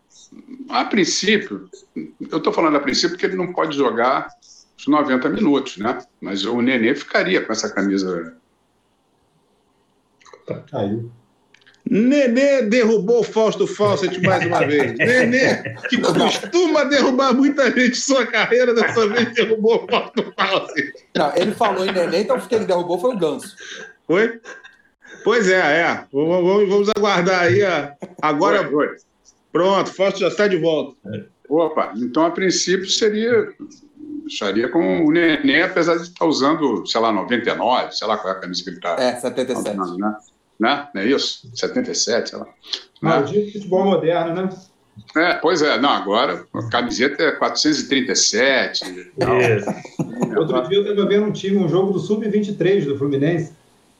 a 0.69 0.85
princípio, 0.85 1.69
eu 1.93 2.37
estou 2.37 2.53
falando 2.53 2.77
a 2.77 2.79
princípio 2.79 3.09
porque 3.09 3.25
ele 3.25 3.35
não 3.35 3.51
pode 3.51 3.75
jogar 3.75 4.29
os 4.77 4.87
90 4.87 5.27
minutos, 5.27 5.75
né? 5.75 5.99
Mas 6.21 6.45
o 6.45 6.61
Nenê 6.61 6.95
ficaria 6.95 7.45
com 7.45 7.51
essa 7.51 7.69
camisa. 7.69 8.37
Caiu. 10.71 11.11
Nenê 11.91 12.61
derrubou 12.61 13.19
o 13.19 13.23
Fausto 13.23 13.67
Fawcett 13.67 14.17
mais 14.21 14.45
uma 14.45 14.65
vez. 14.65 14.95
Nenê, 14.97 15.75
que 15.89 15.97
costuma 15.97 16.85
derrubar 16.85 17.33
muita 17.33 17.65
gente 17.65 17.91
em 17.91 17.93
sua 17.93 18.25
carreira, 18.25 18.73
dessa 18.73 19.09
vez 19.09 19.33
derrubou 19.33 19.83
o 19.83 19.87
Fausto 19.91 20.33
Fawcett. 20.37 20.93
Não, 21.13 21.35
ele 21.35 21.51
falou 21.51 21.85
em 21.85 21.91
Nenê, 21.91 22.21
então 22.21 22.39
quem 22.39 22.59
ele 22.59 22.65
derrubou 22.65 22.97
foi 22.97 23.13
o 23.13 23.17
Ganso. 23.17 23.57
Foi? 24.07 24.39
Pois 25.25 25.49
é, 25.49 25.81
é. 25.81 26.05
Vamos, 26.13 26.69
vamos 26.69 26.89
aguardar 26.95 27.41
aí. 27.41 27.59
Agora. 28.21 28.63
Foi, 28.69 28.87
foi. 28.87 28.97
Pronto, 29.51 29.93
Fausto 29.93 30.21
já 30.21 30.29
está 30.29 30.47
de 30.47 30.55
volta. 30.55 30.95
Opa, 31.49 31.91
então 31.97 32.25
a 32.25 32.31
princípio 32.31 32.89
seria. 32.89 33.49
Estaria 34.25 34.69
com 34.69 35.03
o 35.05 35.11
Nenê, 35.11 35.63
apesar 35.63 35.97
de 35.97 36.03
estar 36.03 36.25
usando, 36.25 36.85
sei 36.87 37.01
lá, 37.01 37.11
99, 37.11 37.91
sei 37.91 38.07
lá 38.07 38.17
qual 38.17 38.33
é 38.33 38.37
a 38.37 38.39
camisa 38.39 38.63
que 38.63 38.69
ele 38.69 38.77
está. 38.77 38.95
É, 38.95 39.19
77. 39.19 39.77
Usando, 39.77 39.97
né? 39.97 40.15
Né? 40.61 40.87
Não 40.93 41.01
é 41.01 41.07
isso? 41.07 41.49
77, 41.55 42.29
sei 42.29 42.39
lá. 42.39 42.45
Maldito 43.01 43.47
né? 43.47 43.51
futebol 43.51 43.83
moderno, 43.83 44.35
né? 44.35 44.49
É, 45.15 45.33
pois 45.33 45.63
é, 45.63 45.79
não, 45.79 45.89
agora 45.89 46.45
a 46.53 46.69
camiseta 46.69 47.23
é 47.23 47.31
437. 47.31 49.11
É. 49.19 50.37
Outro 50.37 50.61
dia 50.67 50.77
eu 50.77 50.83
estava 50.83 51.09
vendo 51.09 51.25
um 51.25 51.31
time, 51.31 51.57
um 51.57 51.67
jogo 51.67 51.93
do 51.93 51.99
Sub-23 51.99 52.85
do 52.85 52.97
Fluminense, 52.97 53.53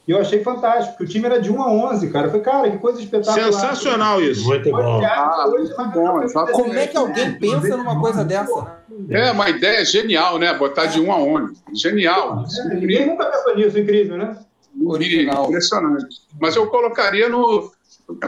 e 0.07 0.11
eu 0.11 0.19
achei 0.19 0.43
fantástico, 0.43 0.97
porque 0.97 1.03
o 1.05 1.07
time 1.07 1.25
era 1.25 1.41
de 1.41 1.51
1 1.51 1.61
a 1.61 1.71
11, 1.93 2.09
cara. 2.11 2.27
Eu 2.27 2.31
falei, 2.31 2.45
cara, 2.45 2.71
que 2.71 2.77
coisa 2.77 2.99
espetacular. 2.99 3.51
Sensacional 3.51 4.21
isso. 4.21 4.45
Muito 4.45 4.69
bom. 4.69 5.03
Ah, 5.03 5.47
muito 5.49 5.75
bom 5.75 6.45
Como 6.51 6.73
é 6.73 6.85
que 6.85 6.97
alguém 6.97 7.33
pensa 7.33 7.75
numa 7.75 7.99
coisa 7.99 8.23
dessa? 8.23 8.81
É 9.09 9.31
uma 9.31 9.49
ideia 9.49 9.83
genial, 9.83 10.37
né? 10.37 10.53
Botar 10.53 10.87
de 10.87 10.99
1 10.99 11.11
a 11.11 11.17
11. 11.17 11.53
Genial. 11.73 12.45
É, 12.65 12.75
ninguém 12.75 13.07
nunca 13.07 13.25
pensou 13.25 13.55
nisso, 13.55 13.79
incrível, 13.79 14.17
né? 14.17 14.37
Original. 14.85 15.47
Impressionante. 15.47 16.21
Mas 16.39 16.55
eu 16.55 16.67
colocaria 16.67 17.29
no. 17.29 17.71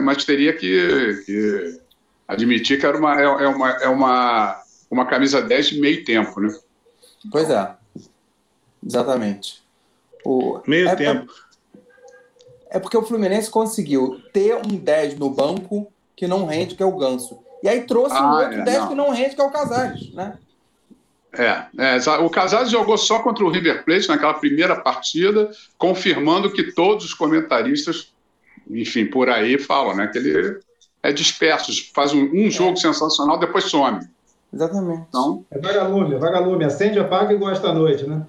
Mas 0.02 0.24
teria 0.24 0.52
que, 0.54 1.22
que 1.26 1.80
admitir 2.26 2.80
que 2.80 2.86
era 2.86 2.96
uma, 2.96 3.20
é, 3.20 3.24
é, 3.24 3.48
uma, 3.48 3.70
é 3.70 3.88
uma, 3.88 4.62
uma 4.90 5.06
camisa 5.06 5.42
10 5.42 5.66
de 5.66 5.80
meio 5.80 6.04
tempo, 6.04 6.40
né? 6.40 6.54
Pois 7.30 7.50
é. 7.50 7.70
Exatamente. 8.84 9.62
O, 10.24 10.60
meio 10.66 10.88
é 10.88 10.96
tempo. 10.96 11.32
é 12.70 12.78
porque 12.78 12.96
o 12.96 13.02
Fluminense 13.02 13.50
conseguiu 13.50 14.20
ter 14.32 14.56
um 14.56 14.76
10 14.76 15.18
no 15.18 15.30
banco 15.30 15.92
que 16.16 16.26
não 16.26 16.46
rende, 16.46 16.74
que 16.74 16.82
é 16.82 16.86
o 16.86 16.96
Ganso. 16.96 17.38
E 17.62 17.68
aí 17.68 17.82
trouxe 17.82 18.16
ah, 18.16 18.26
um 18.26 18.30
outro 18.32 18.60
é, 18.60 18.64
10 18.64 18.78
não. 18.78 18.88
que 18.88 18.94
não 18.94 19.10
rende, 19.10 19.34
que 19.34 19.40
é 19.40 19.44
o 19.44 19.50
Casares, 19.50 20.12
né? 20.14 20.38
É, 21.38 21.96
é, 21.96 22.18
o 22.18 22.30
Casares 22.30 22.70
jogou 22.70 22.96
só 22.96 23.20
contra 23.20 23.44
o 23.44 23.50
River 23.50 23.84
Plate 23.84 24.08
naquela 24.08 24.34
primeira 24.34 24.76
partida, 24.76 25.50
confirmando 25.76 26.52
que 26.52 26.72
todos 26.72 27.04
os 27.04 27.14
comentaristas, 27.14 28.12
enfim, 28.70 29.06
por 29.06 29.28
aí 29.28 29.58
falam, 29.58 29.96
né, 29.96 30.06
que 30.06 30.18
ele 30.18 30.60
é 31.02 31.12
disperso, 31.12 31.72
faz 31.94 32.12
um, 32.12 32.30
um 32.32 32.50
jogo 32.50 32.72
é. 32.72 32.76
sensacional, 32.76 33.38
depois 33.38 33.64
some. 33.64 34.00
Exatamente. 34.52 35.02
Então, 35.08 35.44
é 35.50 35.58
vagalume, 35.58 36.14
é 36.14 36.18
vagalume, 36.18 36.64
acende, 36.64 36.98
apaga 37.00 37.34
e 37.34 37.36
gosta 37.36 37.70
à 37.70 37.74
noite, 37.74 38.08
né? 38.08 38.24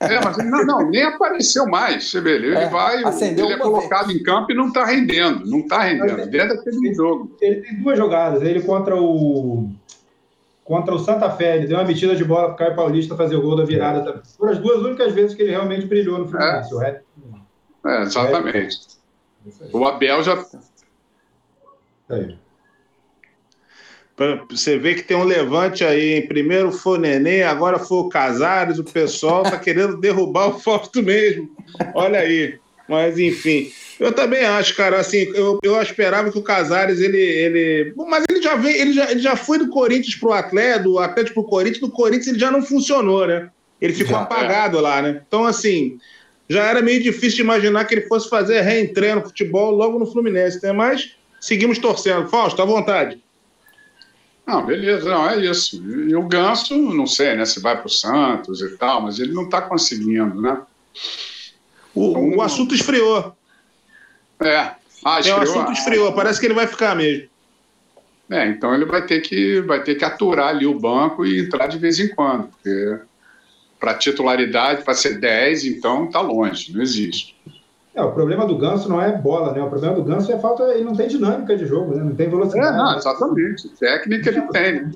É, 0.00 0.20
mas 0.24 0.36
não, 0.38 0.66
não, 0.66 0.90
nem 0.90 1.04
apareceu 1.04 1.64
mais, 1.66 2.10
você 2.10 2.20
vê, 2.20 2.34
ele 2.34 2.54
é, 2.54 2.68
vai, 2.68 2.96
ele 2.96 3.52
é 3.52 3.56
colocado 3.56 4.08
vez. 4.08 4.18
em 4.18 4.22
campo 4.22 4.50
e 4.50 4.54
não 4.54 4.68
está 4.68 4.84
rendendo, 4.84 5.46
não 5.46 5.60
está 5.60 5.82
rendendo, 5.82 6.28
dentro 6.28 6.56
daquele 6.56 6.92
jogo. 6.92 7.36
Ele 7.40 7.60
tem 7.60 7.80
duas 7.80 7.96
jogadas, 7.96 8.42
ele 8.42 8.62
contra 8.62 8.96
o 9.00 9.70
contra 10.70 10.94
o 10.94 11.00
Santa 11.00 11.28
Fé. 11.28 11.56
Ele 11.56 11.66
deu 11.66 11.78
uma 11.78 11.84
metida 11.84 12.14
de 12.14 12.24
bola 12.24 12.44
para 12.44 12.54
o 12.54 12.56
Caio 12.56 12.76
Paulista 12.76 13.16
fazer 13.16 13.34
o 13.34 13.42
gol 13.42 13.56
da 13.56 13.64
virada. 13.64 14.04
Também. 14.04 14.22
Foram 14.38 14.52
as 14.52 14.58
duas 14.60 14.80
únicas 14.82 15.12
vezes 15.12 15.34
que 15.34 15.42
ele 15.42 15.50
realmente 15.50 15.84
brilhou 15.84 16.16
no 16.16 16.28
Fluminense. 16.28 16.72
É, 16.84 17.02
é 17.86 18.02
exatamente. 18.02 18.78
O 19.72 19.84
Abel 19.84 20.22
já. 20.22 20.46
Aí. 22.08 22.38
Você 24.48 24.78
vê 24.78 24.94
que 24.94 25.02
tem 25.02 25.16
um 25.16 25.24
levante 25.24 25.84
aí. 25.84 26.22
Primeiro 26.28 26.70
foi 26.70 26.98
o 26.98 27.00
Nenê, 27.00 27.42
agora 27.42 27.76
foi 27.80 27.98
o 27.98 28.08
Casares. 28.08 28.78
O 28.78 28.84
pessoal 28.84 29.42
tá 29.42 29.58
querendo 29.58 29.98
derrubar 29.98 30.50
o 30.50 30.60
Fausto 30.60 31.02
mesmo. 31.02 31.50
Olha 31.96 32.20
aí. 32.20 32.60
Mas, 32.88 33.18
enfim. 33.18 33.72
Eu 34.00 34.12
também 34.12 34.42
acho, 34.46 34.74
cara, 34.74 34.98
assim, 34.98 35.30
eu, 35.34 35.58
eu 35.62 35.80
esperava 35.82 36.32
que 36.32 36.38
o 36.38 36.42
Casares, 36.42 37.00
ele, 37.00 37.18
ele. 37.18 37.92
Mas 37.94 38.24
ele 38.30 38.40
já 38.40 38.56
veio, 38.56 38.74
ele 38.74 38.92
já, 38.94 39.10
ele 39.10 39.20
já 39.20 39.36
foi 39.36 39.58
do 39.58 39.68
Corinthians 39.68 40.14
pro 40.14 40.32
Atlético, 40.32 40.84
do 40.84 40.98
Atlético 40.98 41.42
pro 41.42 41.50
Corinthians, 41.50 41.80
do 41.80 41.90
Corinthians 41.90 42.28
ele 42.28 42.38
já 42.38 42.50
não 42.50 42.62
funcionou, 42.62 43.26
né? 43.26 43.50
Ele 43.78 43.92
ficou 43.92 44.16
já, 44.16 44.22
apagado 44.22 44.78
é. 44.78 44.80
lá, 44.80 45.02
né? 45.02 45.20
Então, 45.26 45.44
assim, 45.44 45.98
já 46.48 46.64
era 46.64 46.80
meio 46.80 47.02
difícil 47.02 47.36
de 47.36 47.42
imaginar 47.42 47.84
que 47.84 47.94
ele 47.94 48.08
fosse 48.08 48.30
fazer 48.30 48.62
reentreio 48.62 49.16
no 49.16 49.22
futebol 49.22 49.70
logo 49.70 49.98
no 49.98 50.06
Fluminense, 50.06 50.62
né? 50.62 50.72
Mas 50.72 51.10
seguimos 51.38 51.76
torcendo. 51.76 52.26
Fausto, 52.26 52.62
à 52.62 52.64
vontade. 52.64 53.22
Não, 54.46 54.64
beleza, 54.64 55.10
não, 55.10 55.28
é 55.28 55.44
isso. 55.44 55.76
E 55.86 56.16
o 56.16 56.26
Ganso, 56.26 56.74
não 56.74 57.06
sei, 57.06 57.36
né? 57.36 57.44
Se 57.44 57.60
vai 57.60 57.76
para 57.76 57.86
o 57.86 57.90
Santos 57.90 58.62
e 58.62 58.78
tal, 58.78 59.02
mas 59.02 59.18
ele 59.18 59.34
não 59.34 59.44
está 59.44 59.60
conseguindo, 59.60 60.40
né? 60.40 60.58
O, 61.94 62.08
então, 62.08 62.30
o 62.36 62.42
assunto 62.42 62.74
esfriou. 62.74 63.36
É. 64.40 64.72
Ah, 65.04 65.20
esfriou. 65.20 65.38
É, 65.38 65.40
o 65.40 65.42
assunto 65.42 65.72
esfriou, 65.72 66.12
parece 66.12 66.40
que 66.40 66.46
ele 66.46 66.54
vai 66.54 66.66
ficar 66.66 66.94
mesmo. 66.94 67.28
É, 68.30 68.46
então 68.46 68.72
ele 68.72 68.84
vai 68.84 69.04
ter 69.04 69.20
que 69.20 69.60
vai 69.62 69.82
ter 69.82 69.96
que 69.96 70.04
aturar 70.04 70.48
ali 70.48 70.64
o 70.64 70.78
banco 70.78 71.26
e 71.26 71.40
entrar 71.40 71.66
de 71.66 71.78
vez 71.78 71.98
em 71.98 72.08
quando, 72.14 72.46
porque 72.48 73.00
para 73.78 73.94
titularidade, 73.94 74.84
para 74.84 74.94
ser 74.94 75.18
10, 75.18 75.64
então 75.64 76.06
tá 76.08 76.20
longe, 76.20 76.72
não 76.72 76.80
existe. 76.80 77.34
É, 77.94 78.00
É, 78.00 78.02
o 78.02 78.12
problema 78.12 78.46
do 78.46 78.56
Ganso 78.56 78.88
não 78.88 79.02
é 79.02 79.10
bola, 79.10 79.52
né? 79.52 79.60
O 79.60 79.68
problema 79.68 79.96
do 79.96 80.04
Ganso 80.04 80.30
é 80.30 80.38
falta, 80.38 80.62
ele 80.74 80.84
não 80.84 80.94
tem 80.94 81.08
dinâmica 81.08 81.56
de 81.56 81.66
jogo, 81.66 81.96
né? 81.96 82.04
Não 82.04 82.14
tem 82.14 82.30
velocidade. 82.30 82.74
É, 82.74 82.76
não, 82.76 82.96
exatamente. 82.96 83.68
Técnica 83.70 84.28
ele 84.30 84.42
tem, 84.42 84.72
né? 84.82 84.92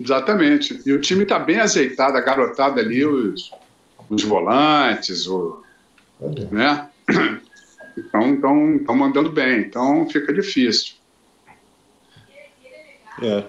Exatamente. 0.00 0.80
E 0.86 0.92
o 0.92 1.00
time 1.00 1.24
está 1.24 1.40
bem 1.40 1.58
azeitado, 1.58 2.16
a 2.16 2.20
garotada 2.20 2.80
ali, 2.80 3.04
os, 3.04 3.50
os 4.08 4.22
volantes, 4.22 5.26
o, 5.26 5.60
né? 6.50 6.88
Então, 7.96 8.28
então, 8.28 8.76
estão 8.76 8.94
mandando 8.94 9.30
bem, 9.30 9.60
então 9.60 10.08
fica 10.08 10.32
difícil. 10.32 10.94
É. 13.22 13.44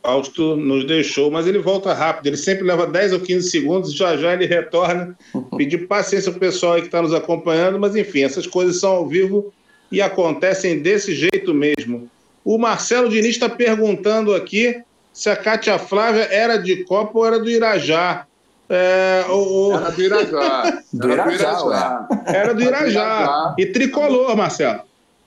Fausto 0.00 0.56
nos 0.56 0.86
deixou, 0.86 1.30
mas 1.30 1.46
ele 1.46 1.58
volta 1.58 1.92
rápido, 1.92 2.28
ele 2.28 2.36
sempre 2.36 2.64
leva 2.64 2.86
10 2.86 3.14
ou 3.14 3.20
15 3.20 3.50
segundos, 3.50 3.92
já 3.92 4.16
já 4.16 4.32
ele 4.32 4.46
retorna. 4.46 5.16
Pedir 5.56 5.86
paciência 5.86 6.30
para 6.30 6.36
o 6.36 6.40
pessoal 6.40 6.74
aí 6.74 6.80
que 6.80 6.86
está 6.86 7.02
nos 7.02 7.12
acompanhando, 7.12 7.78
mas 7.78 7.96
enfim, 7.96 8.22
essas 8.22 8.46
coisas 8.46 8.80
são 8.80 8.90
ao 8.90 9.06
vivo 9.06 9.52
e 9.90 10.00
acontecem 10.00 10.78
desse 10.78 11.14
jeito 11.14 11.52
mesmo. 11.52 12.08
O 12.44 12.56
Marcelo 12.56 13.08
Diniz 13.08 13.32
está 13.32 13.48
perguntando 13.48 14.34
aqui 14.34 14.80
se 15.12 15.28
a 15.28 15.36
Cátia 15.36 15.78
Flávia 15.78 16.28
era 16.30 16.56
de 16.56 16.84
Copa 16.84 17.18
ou 17.18 17.26
era 17.26 17.38
do 17.38 17.50
Irajá. 17.50 18.26
É, 18.68 19.24
o, 19.28 19.68
o... 19.68 19.74
Era 19.74 19.90
do 19.90 20.02
Irajá. 20.02 20.82
Do 20.92 21.10
Irajá, 21.10 21.34
Irajá. 21.34 22.08
Era 22.26 22.54
do 22.54 22.62
Irajá. 22.62 23.54
E 23.58 23.66
tricolor, 23.66 24.36
Marcelo. 24.36 24.82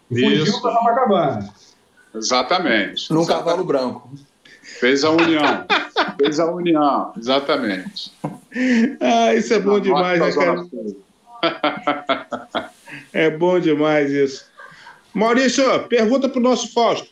Fugiu 0.09 0.61
para 0.61 0.73
Copacabana. 0.73 1.53
Exatamente. 2.13 3.11
Num 3.11 3.21
Exatamente. 3.21 3.45
cavalo 3.45 3.63
branco. 3.63 4.09
Fez 4.61 5.03
a 5.03 5.11
união. 5.11 5.65
Fez 6.17 6.39
a 6.39 6.45
união, 6.51 7.13
exatamente. 7.17 8.11
Ah, 8.99 9.33
isso 9.33 9.53
é 9.53 9.59
bom 9.59 9.79
demais, 9.79 10.19
né, 10.19 10.31
cara? 10.33 10.65
É 13.13 13.29
bom 13.29 13.59
demais 13.59 14.11
isso. 14.11 14.45
Maurício, 15.13 15.63
pergunta 15.87 16.27
para 16.27 16.39
o 16.39 16.43
nosso 16.43 16.73
Fausto. 16.73 17.09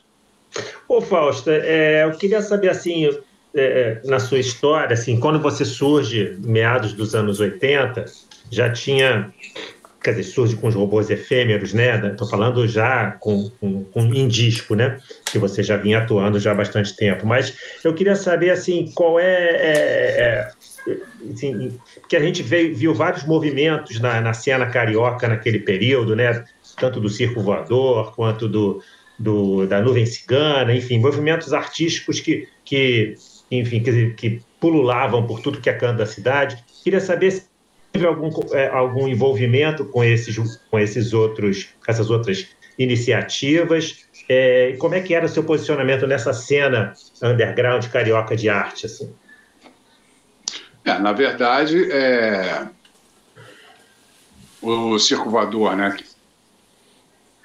Ô, 0.87 1.01
Fausto, 1.01 1.49
é, 1.49 2.03
eu 2.03 2.11
queria 2.17 2.41
saber, 2.41 2.69
assim, 2.69 3.09
é, 3.55 4.01
na 4.05 4.19
sua 4.19 4.39
história, 4.39 4.93
assim, 4.93 5.19
quando 5.19 5.39
você 5.39 5.65
surge, 5.65 6.37
meados 6.39 6.93
dos 6.93 7.15
anos 7.15 7.39
80, 7.39 8.05
já 8.51 8.71
tinha 8.71 9.31
quer 10.01 10.11
dizer, 10.11 10.23
surge 10.23 10.55
com 10.55 10.67
os 10.67 10.75
robôs 10.75 11.09
efêmeros, 11.09 11.73
né? 11.73 12.07
Estou 12.07 12.27
falando 12.27 12.65
já 12.67 13.11
com, 13.19 13.49
com, 13.59 13.83
com, 13.83 14.01
em 14.13 14.27
disco, 14.27 14.73
né? 14.75 14.97
Que 15.25 15.37
você 15.37 15.61
já 15.61 15.75
vinha 15.75 15.99
atuando 15.99 16.39
já 16.39 16.51
há 16.51 16.55
bastante 16.55 16.95
tempo. 16.95 17.27
Mas 17.27 17.53
eu 17.83 17.93
queria 17.93 18.15
saber, 18.15 18.51
assim, 18.51 18.91
qual 18.95 19.19
é... 19.19 19.25
é, 19.25 20.21
é 20.21 20.51
assim, 21.31 21.77
que 22.07 22.15
a 22.15 22.19
gente 22.19 22.41
veio, 22.41 22.73
viu 22.75 22.93
vários 22.93 23.25
movimentos 23.25 23.99
na, 23.99 24.21
na 24.21 24.33
cena 24.33 24.65
carioca 24.67 25.27
naquele 25.27 25.59
período, 25.59 26.15
né? 26.15 26.45
Tanto 26.77 26.99
do 26.99 27.09
circo 27.09 27.41
voador 27.41 28.15
quanto 28.15 28.47
do, 28.47 28.81
do, 29.17 29.67
da 29.67 29.81
nuvem 29.81 30.05
cigana, 30.05 30.73
enfim, 30.73 30.97
movimentos 30.97 31.51
artísticos 31.51 32.21
que, 32.21 32.47
que 32.63 33.15
enfim, 33.51 33.81
que, 33.81 34.11
que 34.11 34.41
pululavam 34.59 35.25
por 35.25 35.41
tudo 35.41 35.61
que 35.61 35.69
é 35.69 35.73
canto 35.73 35.97
da 35.97 36.05
cidade. 36.05 36.63
Queria 36.83 36.99
saber 36.99 37.31
se 37.31 37.47
teve 37.91 38.05
algum, 38.05 38.29
é, 38.53 38.67
algum 38.67 39.07
envolvimento 39.07 39.85
com 39.85 40.03
esses, 40.03 40.37
com 40.69 40.79
esses 40.79 41.13
outros, 41.13 41.69
essas 41.87 42.09
outras 42.09 42.47
iniciativas? 42.77 44.05
É, 44.27 44.75
como 44.77 44.95
é 44.95 45.01
que 45.01 45.13
era 45.13 45.25
o 45.25 45.29
seu 45.29 45.43
posicionamento 45.43 46.05
nessa 46.05 46.33
cena 46.33 46.93
underground 47.21 47.85
carioca 47.87 48.35
de 48.35 48.49
arte? 48.49 48.85
Assim? 48.85 49.11
É, 50.85 50.97
na 50.99 51.11
verdade, 51.11 51.91
é... 51.91 52.67
o 54.61 54.97
circo 54.99 55.29
voador, 55.29 55.75
né? 55.75 55.97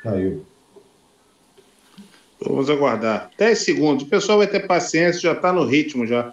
Caiu. 0.02 0.44
Vamos 2.50 2.70
aguardar. 2.70 3.30
10 3.38 3.58
segundos. 3.58 4.04
O 4.04 4.08
pessoal 4.08 4.38
vai 4.38 4.46
ter 4.46 4.66
paciência, 4.66 5.20
já 5.20 5.32
está 5.32 5.52
no 5.52 5.64
ritmo 5.64 6.06
já. 6.06 6.32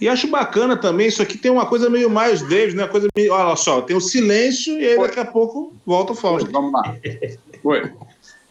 E 0.00 0.08
acho 0.08 0.28
bacana 0.28 0.78
também, 0.78 1.08
isso 1.08 1.20
aqui 1.20 1.36
tem 1.36 1.50
uma 1.50 1.66
coisa 1.66 1.90
meio 1.90 2.08
mais 2.08 2.40
Davis, 2.40 2.72
né? 2.72 2.86
Coisa 2.86 3.06
meio, 3.14 3.34
olha 3.34 3.54
só, 3.54 3.82
tem 3.82 3.94
o 3.94 4.00
silêncio 4.00 4.80
e 4.80 4.86
aí 4.86 4.98
daqui 4.98 5.20
a 5.20 5.26
pouco 5.26 5.74
volta 5.84 6.12
o 6.12 6.16
Fausto. 6.16 6.50
Vamos 6.50 6.72
lá. 6.72 6.96
Oi. 7.62 7.92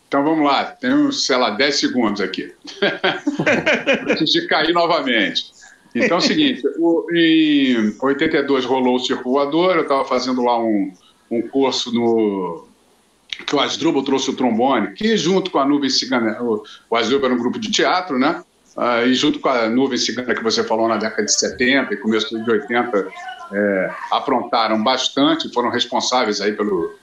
Então 0.08 0.24
vamos 0.24 0.46
lá, 0.46 0.66
tem 0.66 0.94
uns, 0.94 1.26
sei 1.26 1.38
lá, 1.38 1.52
10 1.52 1.76
segundos 1.76 2.22
aqui. 2.22 2.54
Antes 4.10 4.32
de 4.32 4.48
cair 4.48 4.74
novamente. 4.74 5.52
Então 5.94 6.18
é 6.18 6.20
o 6.20 6.22
seguinte, 6.22 6.62
o, 6.78 7.06
em 7.12 7.96
82 8.00 8.66
rolou 8.66 8.96
o 8.96 9.00
Circo 9.00 9.32
Voador, 9.32 9.76
eu 9.76 9.84
estava 9.84 10.06
fazendo 10.06 10.44
lá 10.44 10.60
um, 10.60 10.92
um 11.30 11.42
curso 11.42 11.94
no 11.94 12.68
que 13.46 13.56
o 13.56 13.60
Asdrubal 13.60 14.04
trouxe 14.04 14.30
o 14.30 14.36
trombone, 14.36 14.94
que 14.94 15.16
junto 15.16 15.50
com 15.50 15.60
a 15.60 15.66
Nuvem 15.66 15.90
Cigana, 15.90 16.42
o, 16.42 16.64
o 16.90 16.96
Asdrubal 16.96 17.28
era 17.28 17.36
um 17.36 17.42
grupo 17.42 17.58
de 17.58 17.72
teatro, 17.72 18.20
né? 18.20 18.44
Uh, 18.80 19.08
e 19.08 19.14
junto 19.14 19.40
com 19.40 19.50
a 19.50 19.68
nuvem 19.68 19.98
cigana 19.98 20.34
que 20.34 20.42
você 20.42 20.64
falou 20.64 20.88
na 20.88 20.96
década 20.96 21.26
de 21.26 21.38
70 21.38 21.94
e 21.94 21.98
começo 21.98 22.42
de 22.42 22.50
80, 22.50 23.08
é, 23.52 23.92
aprontaram 24.10 24.82
bastante, 24.82 25.52
foram 25.52 25.70
responsáveis 25.70 26.40
aí 26.40 26.54
pelo, 26.54 26.96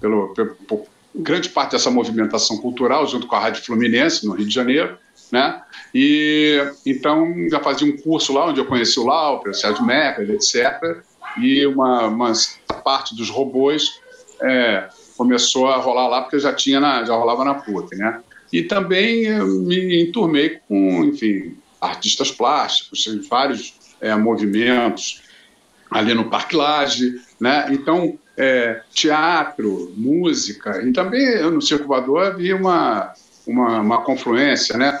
pelo, 0.00 0.28
pelo, 0.34 0.54
por 0.54 0.86
grande 1.14 1.48
parte 1.48 1.72
dessa 1.72 1.90
movimentação 1.90 2.58
cultural, 2.58 3.04
junto 3.08 3.26
com 3.26 3.34
a 3.34 3.40
Rádio 3.40 3.64
Fluminense, 3.64 4.24
no 4.24 4.34
Rio 4.34 4.46
de 4.46 4.54
Janeiro. 4.54 4.96
Né? 5.32 5.60
E 5.92 6.62
então 6.86 7.34
já 7.50 7.58
fazia 7.58 7.92
um 7.92 7.96
curso 7.96 8.32
lá 8.32 8.46
onde 8.46 8.60
eu 8.60 8.66
conheci 8.66 9.00
o 9.00 9.06
Lauper, 9.06 9.50
o 9.50 9.54
Sérgio 9.54 9.84
Meca, 9.84 10.22
etc. 10.22 11.02
E 11.38 11.66
uma, 11.66 12.06
uma 12.06 12.32
parte 12.84 13.14
dos 13.14 13.30
robôs 13.30 14.00
é, 14.40 14.88
começou 15.16 15.68
a 15.68 15.76
rolar 15.76 16.08
lá 16.08 16.22
porque 16.22 16.38
já 16.38 16.52
tinha 16.52 16.80
na, 16.80 17.04
já 17.04 17.14
rolava 17.14 17.44
na 17.44 17.54
PUC, 17.54 17.96
né? 17.96 18.20
E 18.52 18.62
também 18.62 19.28
me 19.42 20.02
enturmei 20.02 20.60
com, 20.68 21.04
enfim, 21.04 21.56
artistas 21.80 22.30
plásticos, 22.30 23.04
vários 23.28 23.74
é, 24.00 24.14
movimentos 24.14 25.22
ali 25.90 26.14
no 26.14 26.30
Parque 26.30 26.56
né? 27.40 27.66
Então, 27.70 28.18
é, 28.36 28.82
teatro, 28.92 29.92
música, 29.96 30.82
e 30.82 30.92
também 30.92 31.42
no 31.50 31.62
Circo 31.62 31.86
Voador 31.86 32.26
havia 32.26 32.56
uma, 32.56 33.12
uma, 33.46 33.80
uma 33.80 34.02
confluência, 34.02 34.76
né? 34.76 35.00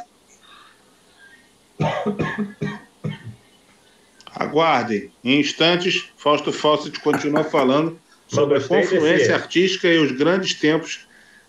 Aguardem. 4.54 5.10
Em 5.24 5.40
instantes, 5.40 6.08
Fausto 6.16 6.52
Fawcett 6.52 7.00
continua 7.00 7.42
falando 7.42 7.98
sobre 8.28 8.58
a 8.58 8.60
confluência 8.60 9.16
desse... 9.16 9.32
artística 9.32 9.88
e 9.88 9.98
os 9.98 10.12
grandes 10.12 10.54
tempos 10.54 11.00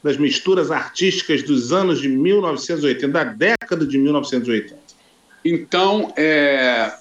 das 0.04 0.18
misturas 0.18 0.72
artísticas 0.72 1.44
dos 1.44 1.72
anos 1.72 2.02
de 2.02 2.10
1980, 2.10 3.08
da 3.08 3.24
década 3.24 3.86
de 3.86 3.98
1980? 3.98 4.76
Então, 5.44 6.12
é, 6.18 6.92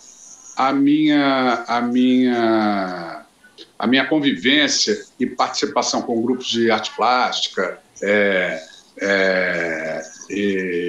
a 0.57 0.73
minha 0.73 1.65
a 1.67 1.81
minha 1.81 3.25
a 3.79 3.87
minha 3.87 4.07
convivência 4.07 5.05
e 5.19 5.27
participação 5.27 6.03
com 6.03 6.23
grupos 6.23 6.47
de 6.47 6.71
arte 6.71 6.95
plástica, 6.95 7.79
é, 8.03 8.63
é, 9.01 10.03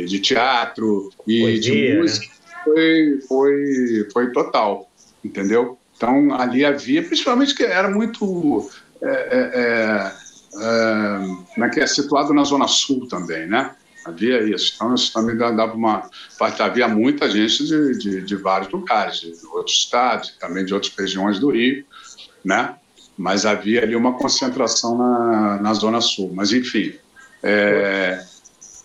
de 0.07 0.19
teatro 0.19 1.09
e 1.27 1.41
Poesia, 1.41 1.59
de 1.59 1.89
né? 1.89 1.99
música 1.99 2.27
né? 2.27 2.35
foi, 2.63 3.19
foi, 3.27 4.07
foi 4.11 4.31
total, 4.31 4.89
entendeu? 5.25 5.77
Então 5.95 6.33
ali 6.33 6.63
havia, 6.63 7.03
principalmente 7.03 7.55
que 7.55 7.63
era 7.63 7.89
muito 7.89 8.69
é, 9.01 9.09
é, 9.09 9.61
é 9.61 10.25
é, 10.61 11.79
é 11.79 11.87
situado 11.87 12.33
na 12.33 12.43
Zona 12.43 12.67
Sul 12.67 13.07
também, 13.07 13.47
né? 13.47 13.71
Havia 14.05 14.43
isso. 14.43 14.73
Então, 14.75 14.93
isso 14.93 15.11
também 15.11 15.35
dava 15.35 15.73
uma. 15.73 16.07
Havia 16.59 16.87
muita 16.87 17.29
gente 17.29 17.65
de, 17.65 17.97
de, 17.97 18.21
de 18.21 18.35
vários 18.35 18.71
lugares, 18.71 19.19
de 19.19 19.33
outros 19.47 19.75
estados, 19.77 20.29
também 20.39 20.63
de 20.63 20.73
outras 20.73 20.93
regiões 20.95 21.39
do 21.39 21.49
Rio, 21.49 21.83
né? 22.43 22.75
Mas 23.17 23.45
havia 23.45 23.81
ali 23.81 23.95
uma 23.95 24.13
concentração 24.13 24.97
na, 24.97 25.59
na 25.59 25.73
Zona 25.73 26.01
Sul. 26.01 26.31
Mas, 26.33 26.53
enfim. 26.53 26.93
É... 27.41 28.23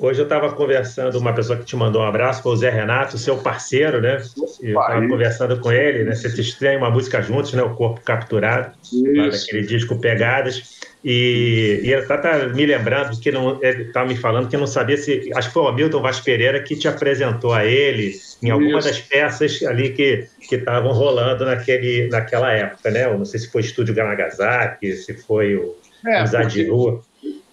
Hoje 0.01 0.19
eu 0.19 0.25
estava 0.25 0.51
conversando, 0.53 1.19
uma 1.19 1.35
pessoa 1.35 1.59
que 1.59 1.65
te 1.67 1.77
mandou 1.77 2.01
um 2.01 2.07
abraço 2.07 2.43
foi 2.43 2.53
o 2.53 2.57
Zé 2.57 2.71
Renato, 2.71 3.19
seu 3.19 3.37
parceiro, 3.37 4.01
né? 4.01 4.23
Eu 4.63 4.81
estava 4.81 5.07
conversando 5.07 5.61
com 5.61 5.71
ele, 5.71 6.05
né? 6.05 6.15
Vocês 6.15 6.55
têm 6.55 6.79
uma 6.79 6.91
música 6.91 7.21
juntos, 7.21 7.53
né? 7.53 7.63
O 7.63 7.75
Corpo 7.75 8.01
Capturado, 8.01 8.73
lá 9.15 9.29
daquele 9.29 9.67
disco 9.67 10.01
Pegadas. 10.01 10.81
E, 11.05 11.81
e 11.83 11.93
ele 11.93 12.01
está 12.01 12.17
tá 12.17 12.49
me 12.49 12.65
lembrando 12.65 13.19
que 13.21 13.31
não, 13.31 13.63
ele 13.63 13.85
está 13.85 14.03
me 14.07 14.17
falando 14.17 14.49
que 14.49 14.57
não 14.57 14.67
sabia 14.67 14.97
se. 14.97 15.31
Acho 15.35 15.49
que 15.49 15.55
foi 15.55 15.65
o 15.65 15.69
Hamilton 15.69 16.01
Vaz 16.01 16.19
Pereira 16.19 16.63
que 16.63 16.77
te 16.77 16.89
apresentou 16.89 17.53
a 17.53 17.67
ele 17.67 18.15
em 18.43 18.49
alguma 18.49 18.79
Isso. 18.79 18.89
das 18.89 19.01
peças 19.01 19.63
ali 19.65 19.91
que 19.91 20.27
estavam 20.51 20.93
rolando 20.93 21.45
naquele, 21.45 22.09
naquela 22.09 22.51
época, 22.51 22.91
né? 22.91 23.05
Eu 23.05 23.19
não 23.19 23.27
sei 23.27 23.39
se 23.39 23.51
foi 23.51 23.61
Estúdio 23.61 23.95
Ganagasaki, 23.95 24.95
se 24.95 25.13
foi 25.13 25.57
o, 25.57 25.77
é, 26.07 26.23
o 26.23 26.27
Zadiru. 26.27 27.03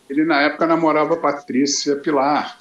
Ele, 0.09 0.23
na 0.25 0.41
época, 0.41 0.65
namorava 0.65 1.15
a 1.15 1.17
Patrícia 1.17 1.95
Pilar. 1.95 2.57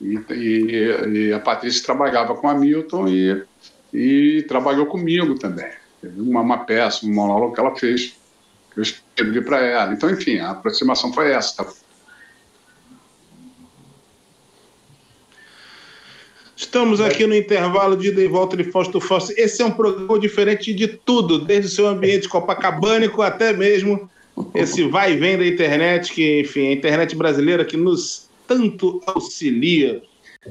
E, 0.00 0.18
e, 0.30 1.28
e, 1.28 1.32
a 1.32 1.40
Patrícia 1.40 1.84
trabalhava 1.84 2.34
com 2.34 2.48
a 2.48 2.52
Hamilton 2.52 3.08
e 3.08 3.44
e 3.92 4.44
trabalhou 4.48 4.86
comigo 4.86 5.38
também. 5.38 5.70
Teve 6.00 6.20
uma, 6.20 6.40
uma 6.40 6.64
peça, 6.64 7.04
um 7.04 7.12
monólogo 7.12 7.54
que 7.54 7.60
ela 7.60 7.76
fez, 7.76 8.16
que 8.72 8.80
eu 8.80 8.82
escrevi 8.82 9.42
para 9.42 9.60
ela. 9.60 9.92
Então, 9.92 10.10
enfim, 10.10 10.38
a 10.38 10.50
aproximação 10.50 11.12
foi 11.12 11.30
essa. 11.30 11.62
Tá? 11.62 11.72
Estamos 16.56 17.00
aqui 17.00 17.26
no 17.26 17.34
intervalo 17.34 17.96
de 17.96 18.08
ida 18.08 18.22
e 18.22 18.28
volta 18.28 18.56
de 18.56 18.64
Fausto 18.64 19.00
Fausto. 19.00 19.32
Esse 19.36 19.62
é 19.62 19.64
um 19.64 19.72
programa 19.72 20.18
diferente 20.18 20.72
de 20.72 20.88
tudo, 20.88 21.44
desde 21.44 21.66
o 21.66 21.70
seu 21.70 21.86
ambiente 21.86 22.28
copacabânico 22.28 23.20
até 23.20 23.52
mesmo 23.52 24.10
esse 24.54 24.84
vai 24.88 25.12
e 25.12 25.16
vem 25.16 25.38
da 25.38 25.46
internet, 25.46 26.12
que, 26.12 26.40
enfim, 26.40 26.68
a 26.68 26.72
internet 26.72 27.14
brasileira 27.14 27.64
que 27.64 27.76
nos 27.76 28.28
tanto 28.46 29.00
auxilia. 29.06 30.02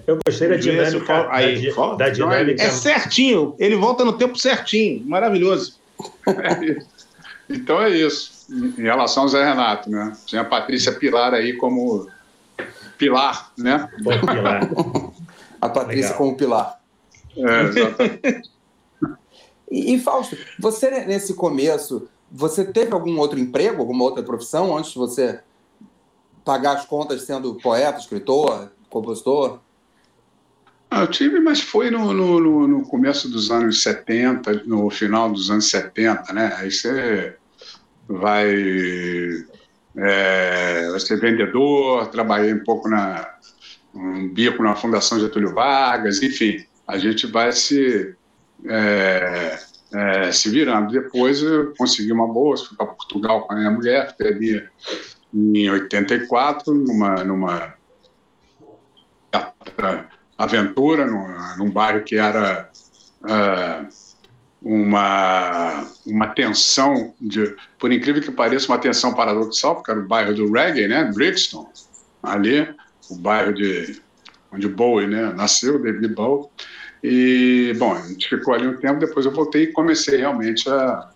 Eu 0.08 0.20
gostei 0.26 0.50
da 0.50 0.56
dinâmica. 0.56 1.28
Aí, 1.32 1.74
da, 1.76 1.96
da 1.96 2.10
dinâmica. 2.10 2.62
É 2.62 2.70
certinho, 2.70 3.56
ele 3.60 3.76
volta 3.76 4.06
no 4.06 4.14
tempo 4.14 4.38
certinho, 4.38 5.06
maravilhoso. 5.06 5.80
então 7.50 7.82
é 7.82 7.90
isso. 7.90 8.48
Em 8.50 8.82
relação 8.82 9.24
ao 9.24 9.30
Zé 9.30 9.44
Renato, 9.44 9.90
né? 9.90 10.14
Tinha 10.26 10.42
a 10.42 10.46
Patrícia 10.46 10.92
Pilar 10.92 11.34
aí 11.34 11.54
como 11.54 12.08
pilar, 12.98 13.52
né? 13.58 13.90
Bom, 14.02 14.12
pilar. 14.20 14.70
a 15.60 15.70
Patrícia 15.70 16.12
Legal. 16.12 16.18
como 16.18 16.38
pilar. 16.38 16.82
É, 17.36 17.62
exatamente. 17.64 18.52
e, 19.72 19.96
e 19.96 20.00
Fausto, 20.00 20.38
você 20.60 20.90
nesse 21.06 21.34
começo, 21.34 22.08
você 22.32 22.64
teve 22.64 22.94
algum 22.94 23.20
outro 23.20 23.38
emprego, 23.38 23.82
alguma 23.82 24.04
outra 24.04 24.24
profissão 24.24 24.78
antes 24.78 24.92
de 24.92 24.98
você 24.98 25.42
pagar 26.46 26.78
as 26.78 26.86
contas 26.86 27.24
sendo 27.24 27.56
poeta, 27.56 28.00
escritor, 28.00 28.72
compositor? 28.90 29.60
Ah, 30.90 31.02
eu 31.02 31.08
tive, 31.08 31.40
mas 31.40 31.62
foi 31.62 31.90
no, 31.90 32.14
no, 32.14 32.68
no, 32.68 32.86
começo 32.86 33.30
dos 33.30 33.52
anos 33.52 33.82
70, 33.84 34.64
no 34.66 34.90
final 34.90 35.32
dos 35.32 35.50
anos 35.50 35.70
70, 35.70 36.34
né? 36.34 36.54
Aí 36.58 36.72
você 36.72 37.36
vai, 38.08 38.54
é, 39.96 40.90
vai 40.90 41.00
ser 41.00 41.20
vendedor, 41.20 42.08
trabalhei 42.08 42.54
um 42.54 42.64
pouco 42.64 42.90
na 42.90 43.30
um 43.94 44.30
bico 44.30 44.64
na 44.64 44.76
Fundação 44.76 45.20
Getúlio 45.20 45.54
Vargas, 45.54 46.24
enfim, 46.24 46.66
a 46.88 46.98
gente 46.98 47.28
vai 47.28 47.52
se 47.52 48.16
é, 48.66 49.60
é, 49.94 50.32
se 50.32 50.50
virando. 50.50 50.92
Depois 50.92 51.42
eu 51.42 51.74
consegui 51.78 52.12
uma 52.12 52.28
bolsa, 52.28 52.66
fui 52.66 52.78
para 52.78 52.88
Portugal 52.88 53.42
com 53.42 53.54
a 53.54 53.56
minha 53.56 53.72
mulher, 53.72 54.16
ali 54.20 54.68
em 55.34 55.70
84, 55.70 56.74
numa, 56.74 57.24
numa 57.24 57.74
aventura, 60.38 61.06
num, 61.06 61.58
num 61.58 61.72
bairro 61.72 62.04
que 62.04 62.16
era 62.16 62.70
uh, 63.22 63.88
uma, 64.62 65.88
uma 66.06 66.28
tensão, 66.28 67.14
de, 67.20 67.56
por 67.80 67.92
incrível 67.92 68.22
que 68.22 68.32
pareça, 68.32 68.68
uma 68.68 68.78
tensão 68.78 69.14
paradoxal, 69.14 69.76
porque 69.76 69.92
era 69.92 70.00
o 70.00 70.08
bairro 70.08 70.34
do 70.34 70.52
reggae, 70.52 70.88
né, 70.88 71.12
Brixton, 71.14 71.72
ali, 72.22 72.68
o 73.10 73.16
bairro 73.16 73.54
de 73.54 74.02
onde 74.52 74.68
Bowie 74.68 75.08
né, 75.08 75.34
nasceu, 75.34 75.82
David 75.82 76.10
Bowie, 76.10 76.48
e, 77.04 77.74
bom, 77.78 77.94
a 77.94 78.02
gente 78.08 78.30
ficou 78.30 78.54
ali 78.54 78.68
um 78.68 78.78
tempo, 78.78 79.00
depois 79.00 79.26
eu 79.26 79.32
voltei 79.32 79.64
e 79.64 79.74
comecei 79.74 80.18
realmente 80.18 80.70
a, 80.70 81.10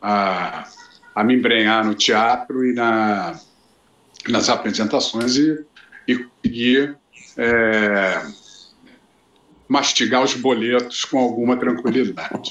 a, 0.00 0.68
a 1.14 1.24
me 1.24 1.34
embrenhar 1.34 1.84
no 1.84 1.94
teatro 1.94 2.64
e 2.64 2.72
na, 2.72 3.38
nas 4.28 4.48
apresentações 4.48 5.36
e, 5.36 5.64
e 6.08 6.16
conseguir 6.16 6.96
é, 7.36 8.22
mastigar 9.68 10.22
os 10.24 10.34
boletos 10.34 11.04
com 11.04 11.18
alguma 11.18 11.56
tranquilidade. 11.56 12.50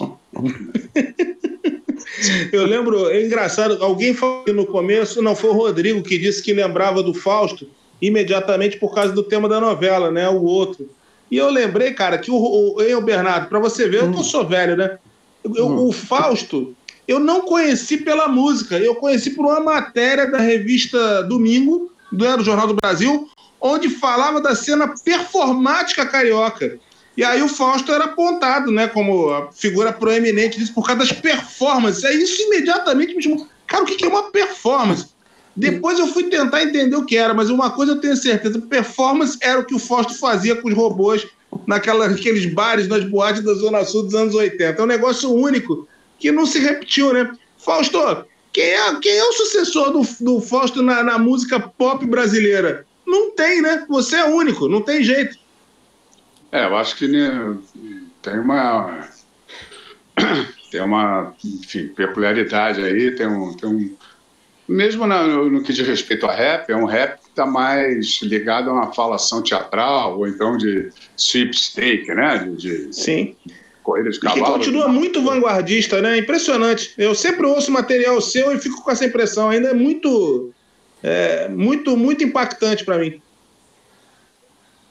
Eu 2.51 2.65
lembro, 2.65 3.09
é 3.09 3.25
engraçado, 3.25 3.83
alguém 3.83 4.13
falou 4.13 4.45
no 4.53 4.65
começo, 4.65 5.21
não 5.21 5.35
foi 5.35 5.49
o 5.49 5.53
Rodrigo 5.53 6.03
que 6.03 6.17
disse 6.17 6.41
que 6.41 6.53
lembrava 6.53 7.01
do 7.01 7.13
Fausto 7.13 7.67
imediatamente 8.01 8.77
por 8.77 8.93
causa 8.93 9.13
do 9.13 9.23
tema 9.23 9.49
da 9.49 9.59
novela, 9.59 10.11
né? 10.11 10.29
O 10.29 10.43
outro. 10.43 10.89
E 11.29 11.37
eu 11.37 11.49
lembrei, 11.49 11.93
cara, 11.93 12.17
que 12.17 12.29
o, 12.31 12.35
o, 12.35 12.81
eu, 12.81 13.01
Bernardo, 13.01 13.47
para 13.47 13.59
você 13.59 13.89
ver, 13.89 14.01
eu 14.01 14.09
não 14.09 14.23
sou 14.23 14.45
velho, 14.45 14.75
né? 14.75 14.97
Eu, 15.43 15.67
hum. 15.67 15.87
O 15.87 15.91
Fausto, 15.91 16.75
eu 17.07 17.19
não 17.19 17.41
conheci 17.41 17.97
pela 17.97 18.27
música, 18.27 18.77
eu 18.77 18.95
conheci 18.95 19.31
por 19.31 19.45
uma 19.45 19.59
matéria 19.59 20.29
da 20.29 20.39
revista 20.39 21.23
Domingo, 21.23 21.91
do, 22.11 22.43
Jornal 22.43 22.67
do 22.67 22.75
Brasil, 22.75 23.29
onde 23.59 23.89
falava 23.89 24.39
da 24.39 24.55
cena 24.55 24.93
performática 25.03 26.05
carioca. 26.05 26.79
E 27.17 27.23
aí 27.23 27.41
o 27.41 27.47
Fausto 27.47 27.91
era 27.91 28.05
apontado, 28.05 28.71
né, 28.71 28.87
como 28.87 29.29
a 29.29 29.51
figura 29.51 29.93
proeminente 29.93 30.59
disso 30.59 30.73
por 30.73 30.85
causa 30.85 30.99
das 30.99 31.11
performances. 31.11 32.03
Aí 32.03 32.21
isso 32.21 32.41
imediatamente 32.41 33.15
me 33.15 33.23
chamou. 33.23 33.47
Cara, 33.65 33.83
o 33.83 33.85
que 33.85 34.03
é 34.03 34.07
uma 34.07 34.31
performance? 34.31 35.14
Depois 35.55 35.97
eu 35.97 36.07
fui 36.07 36.23
tentar 36.23 36.63
entender 36.63 36.95
o 36.95 37.05
que 37.05 37.15
era, 37.15 37.33
mas 37.33 37.49
uma 37.49 37.71
coisa 37.71 37.93
eu 37.93 38.01
tenho 38.01 38.15
certeza: 38.15 38.59
performance 38.61 39.37
era 39.41 39.59
o 39.59 39.65
que 39.65 39.75
o 39.75 39.79
Fausto 39.79 40.17
fazia 40.17 40.55
com 40.55 40.67
os 40.67 40.75
robôs 40.75 41.25
naqueles 41.65 42.45
bares, 42.47 42.87
nas 42.87 43.03
boates 43.05 43.41
da 43.41 43.53
Zona 43.53 43.85
Sul 43.85 44.03
dos 44.03 44.15
anos 44.15 44.35
80. 44.35 44.81
É 44.81 44.83
um 44.83 44.87
negócio 44.87 45.33
único 45.33 45.87
que 46.19 46.31
não 46.31 46.45
se 46.45 46.59
repetiu, 46.59 47.13
né? 47.13 47.31
Fausto, 47.57 48.25
quem 48.51 48.65
é, 48.65 48.99
quem 48.99 49.11
é 49.11 49.23
o 49.23 49.33
sucessor 49.33 49.91
do, 49.91 50.01
do 50.21 50.41
Fausto 50.41 50.83
na, 50.83 51.03
na 51.03 51.17
música 51.17 51.59
pop 51.59 52.05
brasileira? 52.05 52.85
Não 53.05 53.31
tem, 53.31 53.61
né? 53.61 53.85
Você 53.87 54.17
é 54.17 54.25
único, 54.25 54.67
não 54.67 54.81
tem 54.81 55.03
jeito. 55.03 55.37
É, 56.51 56.65
eu 56.65 56.75
acho 56.75 56.95
que 56.95 57.07
né, 57.07 57.57
tem 58.21 58.39
uma 58.39 59.07
tem 60.71 60.81
uma 60.81 61.33
enfim, 61.43 61.87
peculiaridade 61.89 62.83
aí, 62.83 63.11
tem 63.11 63.27
um, 63.27 63.53
tem 63.53 63.69
um 63.69 63.95
mesmo 64.67 65.05
no, 65.05 65.49
no, 65.49 65.63
que 65.63 65.71
diz 65.71 65.87
respeito 65.87 66.25
a 66.25 66.33
rap, 66.33 66.69
é 66.69 66.75
um 66.75 66.85
rap 66.85 67.19
que 67.21 67.29
está 67.29 67.45
mais 67.45 68.19
ligado 68.21 68.69
a 68.69 68.73
uma 68.73 68.93
falação 68.93 69.41
teatral 69.41 70.17
ou 70.17 70.27
então 70.27 70.57
de 70.57 70.89
sweepstake, 71.15 72.13
né? 72.13 72.37
De, 72.39 72.87
de 72.87 72.95
Sim. 72.95 73.35
Corrida 73.83 74.09
de 74.09 74.19
cavalo. 74.19 74.43
Que 74.43 74.51
continua 74.51 74.87
muito 74.87 75.21
vanguardista, 75.21 76.01
né? 76.01 76.17
Impressionante. 76.17 76.93
Eu 76.97 77.13
sempre 77.13 77.45
ouço 77.45 77.71
material 77.71 78.19
seu 78.19 78.51
e 78.51 78.59
fico 78.59 78.83
com 78.83 78.89
essa 78.89 79.05
impressão. 79.05 79.49
Ainda 79.49 79.69
é 79.69 79.73
muito, 79.73 80.51
é, 81.03 81.47
muito, 81.47 81.95
muito 81.95 82.23
impactante 82.23 82.83
para 82.83 82.97
mim. 82.97 83.21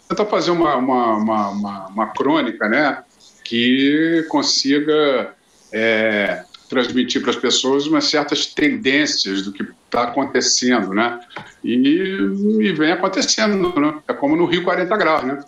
Tentar 0.08 0.26
fazer 0.26 0.52
uma, 0.52 0.76
uma, 0.76 1.16
uma, 1.16 1.48
uma, 1.48 1.86
uma 1.88 2.06
crônica, 2.12 2.68
né? 2.68 3.02
Que 3.42 4.24
consiga 4.28 5.34
é, 5.72 6.44
transmitir 6.74 7.22
para 7.22 7.30
as 7.30 7.36
pessoas 7.36 7.86
umas 7.86 8.06
certas 8.06 8.46
tendências 8.46 9.42
do 9.42 9.52
que 9.52 9.62
está 9.62 10.02
acontecendo, 10.02 10.92
né? 10.92 11.20
E, 11.62 12.18
e, 12.60 12.72
vem 12.72 12.92
acontecendo, 12.92 13.72
né? 13.80 14.00
É 14.08 14.12
como 14.12 14.34
no 14.34 14.44
Rio 14.44 14.64
40 14.64 14.96
Graus, 14.96 15.24
né? 15.24 15.44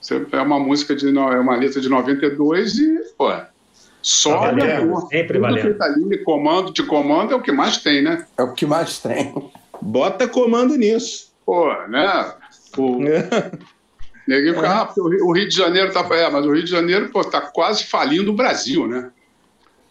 Você 0.00 0.24
é 0.32 0.40
uma 0.40 0.58
música 0.58 0.94
de 0.94 1.08
é 1.08 1.38
uma 1.38 1.56
letra 1.56 1.80
de 1.80 1.88
92 1.88 2.78
e, 2.78 2.98
pô, 3.18 3.32
só 4.00 4.40
tá 4.40 4.52
valendo, 4.52 5.08
sempre 5.08 5.38
valendo. 5.38 5.74
Tá 5.76 5.84
ali, 5.84 6.18
comando 6.18 6.72
de 6.72 6.82
comando 6.84 7.32
é 7.32 7.36
o 7.36 7.42
que 7.42 7.52
mais 7.52 7.78
tem, 7.78 8.02
né? 8.02 8.24
É 8.38 8.42
o 8.42 8.54
que 8.54 8.64
mais 8.64 8.98
tem. 8.98 9.34
Bota 9.82 10.28
comando 10.28 10.76
nisso. 10.76 11.32
Pô, 11.44 11.70
né? 11.88 12.32
O... 12.78 12.98
Ninguém 14.26 14.54
fica, 14.54 14.66
é. 14.66 14.70
ah, 14.70 14.92
o 14.96 15.32
Rio 15.32 15.48
de 15.48 15.56
Janeiro 15.56 15.92
tá. 15.92 16.06
É, 16.14 16.30
mas 16.30 16.46
o 16.46 16.52
Rio 16.52 16.64
de 16.64 16.70
Janeiro, 16.70 17.10
pô, 17.10 17.24
tá 17.24 17.40
quase 17.40 17.84
falindo 17.84 18.30
o 18.30 18.36
Brasil, 18.36 18.86
né? 18.86 19.10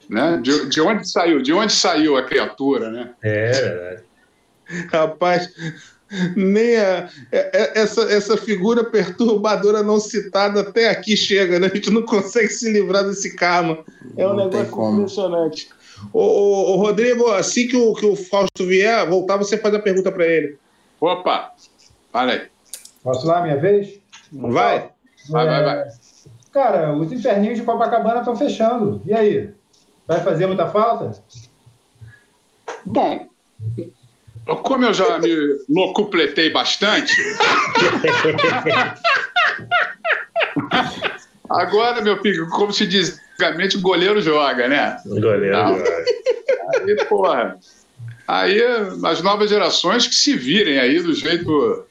Né? 0.09 0.39
De, 0.41 0.67
de 0.67 0.81
onde 0.81 1.07
saiu? 1.07 1.41
De 1.41 1.53
onde 1.53 1.71
saiu 1.71 2.17
a 2.17 2.23
criatura, 2.23 2.89
né? 2.89 3.11
É, 3.21 3.51
verdade. 3.51 4.03
Rapaz, 4.91 5.49
nem 6.35 6.77
a, 6.77 7.09
é, 7.31 7.37
é, 7.53 7.79
essa, 7.79 8.01
essa 8.11 8.35
figura 8.35 8.83
perturbadora 8.83 9.83
não 9.83 9.99
citada 9.99 10.61
até 10.61 10.89
aqui 10.89 11.15
chega, 11.15 11.59
né? 11.59 11.67
A 11.71 11.75
gente 11.75 11.91
não 11.91 12.01
consegue 12.01 12.49
se 12.49 12.71
livrar 12.71 13.03
desse 13.03 13.35
karma. 13.35 13.79
É 14.17 14.25
um 14.27 14.33
não 14.33 14.49
negócio 14.49 14.93
impressionante. 14.93 15.69
Ô, 16.11 16.21
ô, 16.21 16.71
ô, 16.71 16.75
Rodrigo, 16.77 17.29
assim 17.31 17.67
que 17.67 17.77
o, 17.77 17.93
que 17.93 18.05
o 18.05 18.15
Fausto 18.15 18.65
vier, 18.65 19.07
voltar, 19.07 19.37
você 19.37 19.57
faz 19.57 19.75
a 19.75 19.79
pergunta 19.79 20.11
para 20.11 20.25
ele. 20.25 20.57
Opa, 20.99 21.53
fala 22.11 22.31
aí. 22.31 22.47
Posso 23.03 23.27
lá, 23.27 23.41
minha 23.41 23.57
vez? 23.57 23.99
Vai. 24.31 24.89
Vai, 25.29 25.45
vai, 25.45 25.63
vai. 25.63 25.87
Cara, 26.51 26.93
os 26.93 27.11
inferninhos 27.11 27.59
de 27.59 27.63
Copacabana 27.63 28.19
estão 28.19 28.35
fechando. 28.35 29.01
E 29.05 29.13
aí? 29.13 29.53
Vai 30.09 30.19
fazer 30.21 30.47
muita 30.47 30.67
falta? 30.67 31.11
Bom, 32.83 33.29
como 34.63 34.85
eu 34.85 34.91
já 34.91 35.19
me 35.19 35.29
locupletei 35.69 36.49
bastante. 36.49 37.15
Agora, 41.47 42.01
meu 42.01 42.19
filho, 42.23 42.49
como 42.49 42.73
se 42.73 42.87
diz 42.87 43.21
antigamente, 43.33 43.77
o 43.77 43.81
goleiro 43.81 44.19
joga, 44.19 44.67
né? 44.67 44.97
O 45.05 45.09
goleiro 45.21 45.55
Não. 45.55 45.77
joga. 45.77 46.05
Aí, 46.73 46.95
porra. 47.05 47.59
Aí 48.27 48.59
as 49.05 49.21
novas 49.21 49.51
gerações 49.51 50.07
que 50.07 50.15
se 50.15 50.35
virem 50.35 50.79
aí 50.79 50.99
do 51.03 51.13
jeito, 51.13 51.85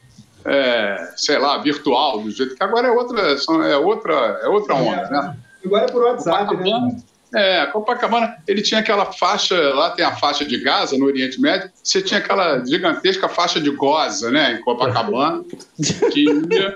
é, 0.45 1.13
sei 1.17 1.39
lá, 1.39 1.59
virtual, 1.59 2.21
do 2.21 2.33
jeito 2.33 2.57
que 2.57 2.65
agora 2.65 2.89
é 2.89 2.91
outra, 2.91 3.21
é 3.65 3.77
outra, 3.77 4.41
é 4.43 4.49
outra 4.49 4.75
onda, 4.75 5.09
né? 5.09 5.37
Agora 5.65 5.85
é 5.85 5.89
por 5.89 6.03
WhatsApp, 6.03 6.57
né? 6.57 6.97
É, 7.35 7.67
Copacabana, 7.67 8.37
ele 8.47 8.63
tinha 8.63 8.81
aquela 8.81 9.13
faixa, 9.13 9.55
lá 9.75 9.91
tem 9.91 10.05
a 10.05 10.17
faixa 10.17 10.45
de 10.45 10.59
Gaza, 10.59 10.97
no 10.97 11.05
Oriente 11.05 11.41
Médio, 11.41 11.71
você 11.83 12.01
tinha 12.01 12.21
aquela 12.21 12.65
gigantesca 12.65 13.29
faixa 13.29 13.61
de 13.61 13.71
Goza, 13.71 14.31
né, 14.31 14.55
em 14.55 14.63
Copacabana, 14.63 15.45
que 16.13 16.25
ia, 16.25 16.75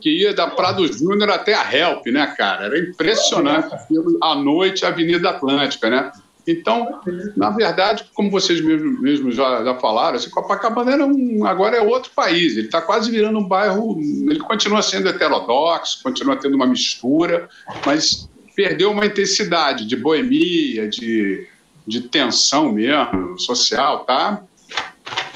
que 0.00 0.10
ia 0.10 0.34
da 0.34 0.48
Prado 0.48 0.86
Júnior 0.92 1.30
até 1.30 1.54
a 1.54 1.72
Help, 1.72 2.06
né, 2.06 2.26
cara? 2.36 2.66
Era 2.66 2.78
impressionante. 2.78 3.74
À 4.22 4.34
noite, 4.34 4.84
a 4.84 4.88
Avenida 4.88 5.30
Atlântica, 5.30 5.88
né? 5.88 6.10
Então, 6.46 7.00
na 7.36 7.50
verdade, 7.50 8.08
como 8.14 8.30
vocês 8.30 8.60
mesmos 8.60 9.00
mesmo 9.00 9.32
já, 9.32 9.64
já 9.64 9.74
falaram, 9.74 10.16
assim, 10.16 10.30
Copacabana 10.30 10.92
era 10.92 11.04
um, 11.04 11.44
agora 11.44 11.76
é 11.76 11.80
outro 11.80 12.12
país. 12.14 12.56
Ele 12.56 12.66
está 12.66 12.80
quase 12.80 13.10
virando 13.10 13.38
um 13.38 13.48
bairro. 13.48 13.98
Ele 14.00 14.38
continua 14.38 14.80
sendo 14.80 15.08
heterodoxo, 15.08 16.02
continua 16.04 16.36
tendo 16.36 16.54
uma 16.54 16.66
mistura, 16.66 17.48
mas 17.84 18.28
perdeu 18.56 18.90
uma 18.90 19.06
intensidade 19.06 19.86
de 19.86 19.94
boemia, 19.94 20.88
de, 20.88 21.46
de 21.86 22.00
tensão 22.00 22.72
mesmo, 22.72 23.38
social, 23.38 24.04
tá? 24.04 24.42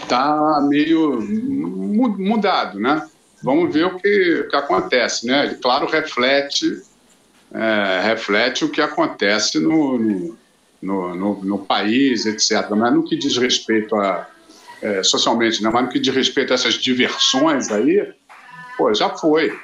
Tá 0.09 0.67
meio 0.69 1.21
mudado, 1.21 2.81
né? 2.81 3.07
Vamos 3.43 3.73
ver 3.73 3.87
o 3.87 3.99
que, 3.99 4.45
o 4.47 4.49
que 4.49 4.57
acontece, 4.57 5.27
né? 5.27 5.47
Ele, 5.47 5.55
claro, 5.57 5.87
reflete, 5.87 6.83
é, 7.53 8.01
reflete 8.03 8.65
o 8.65 8.71
que 8.71 8.81
acontece 8.81 9.61
no, 9.61 9.99
no 9.99 10.41
no, 10.83 11.15
no, 11.15 11.45
no, 11.45 11.59
país, 11.59 12.25
etc. 12.25 12.71
Mas 12.71 12.95
no 12.95 13.05
que 13.05 13.17
diz 13.17 13.37
respeito 13.37 13.95
a. 13.97 14.27
É, 14.83 15.03
socialmente, 15.03 15.63
né? 15.63 15.69
mas 15.71 15.85
no 15.85 15.91
que 15.91 15.99
diz 15.99 16.15
respeito 16.15 16.53
a 16.53 16.55
essas 16.55 16.73
diversões 16.73 17.71
aí, 17.71 18.15
pô, 18.79 18.95
já 18.95 19.11
foi. 19.11 19.55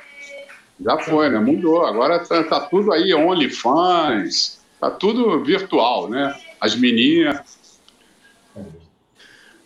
Já 0.80 0.98
foi, 0.98 1.28
né? 1.30 1.38
Mudou. 1.38 1.84
Agora 1.84 2.18
tá, 2.18 2.42
tá 2.44 2.60
tudo 2.60 2.92
aí, 2.92 3.14
OnlyFans, 3.14 4.60
tá 4.80 4.90
tudo 4.90 5.42
virtual, 5.42 6.08
né? 6.08 6.34
As 6.60 6.74
meninas. 6.76 7.40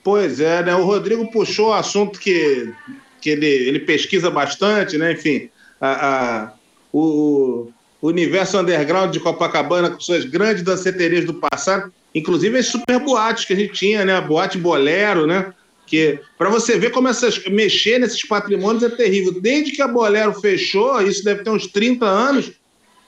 Pois 0.03 0.41
é, 0.41 0.63
né? 0.63 0.75
O 0.75 0.85
Rodrigo 0.85 1.31
puxou 1.31 1.69
o 1.69 1.75
assunto 1.75 2.19
que, 2.19 2.73
que 3.21 3.31
ele, 3.31 3.47
ele 3.47 3.81
pesquisa 3.81 4.31
bastante, 4.31 4.97
né? 4.97 5.13
Enfim, 5.13 5.51
a, 5.81 6.47
a 6.47 6.53
o, 6.93 7.71
o 8.01 8.09
universo 8.09 8.59
underground 8.59 9.13
de 9.13 9.21
Copacabana 9.21 9.91
com 9.91 10.01
suas 10.01 10.25
grandes 10.25 10.63
danceterias 10.63 11.25
do 11.25 11.35
passado, 11.35 11.93
inclusive 12.15 12.59
as 12.59 12.67
super 12.67 12.99
boates 12.99 13.45
que 13.45 13.53
a 13.53 13.57
gente 13.57 13.73
tinha, 13.73 14.05
né? 14.05 14.15
A 14.15 14.21
boate 14.21 14.59
Bolero, 14.59 15.27
né? 15.27 15.53
Que 15.91 16.20
para 16.38 16.49
você 16.49 16.78
ver 16.78 16.91
como 16.91 17.09
essas 17.09 17.45
mexer 17.47 17.99
nesses 17.99 18.24
patrimônios 18.24 18.84
é 18.84 18.88
terrível. 18.88 19.41
Desde 19.41 19.72
que 19.72 19.82
a 19.82 19.88
Bolero 19.88 20.32
fechou, 20.41 21.03
isso 21.03 21.24
deve 21.24 21.43
ter 21.43 21.51
uns 21.51 21.66
30 21.66 22.07
anos, 22.07 22.53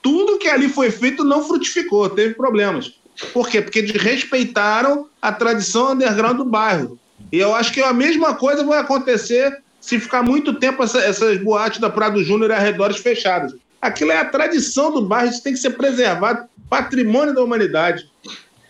tudo 0.01 0.37
que 0.37 0.49
ali 0.49 0.67
foi 0.67 0.91
feito 0.91 1.23
não 1.23 1.47
frutificou, 1.47 2.09
teve 2.09 2.33
problemas. 2.33 2.99
Por 3.31 3.47
quê? 3.47 3.61
Porque 3.61 3.81
desrespeitaram 3.81 5.07
a 5.21 5.31
tradição 5.31 5.93
underground 5.93 6.35
do 6.35 6.45
bairro. 6.45 6.99
E 7.31 7.39
eu 7.39 7.55
acho 7.55 7.71
que 7.71 7.81
a 7.81 7.93
mesma 7.93 8.35
coisa 8.35 8.65
vai 8.65 8.79
acontecer 8.79 9.57
se 9.79 9.97
ficar 9.97 10.21
muito 10.21 10.53
tempo 10.53 10.83
essa, 10.83 10.99
essas 10.99 11.37
boates 11.37 11.79
da 11.79 11.89
Prado 11.89 12.21
Júnior 12.21 12.49
e 12.51 12.53
arredores 12.53 12.97
fechadas. 12.97 13.55
Aquilo 13.81 14.11
é 14.11 14.17
a 14.17 14.25
tradição 14.25 14.91
do 14.91 15.01
bairro, 15.01 15.29
isso 15.29 15.43
tem 15.43 15.53
que 15.53 15.59
ser 15.59 15.71
preservado, 15.71 16.47
patrimônio 16.69 17.33
da 17.33 17.43
humanidade. 17.43 18.09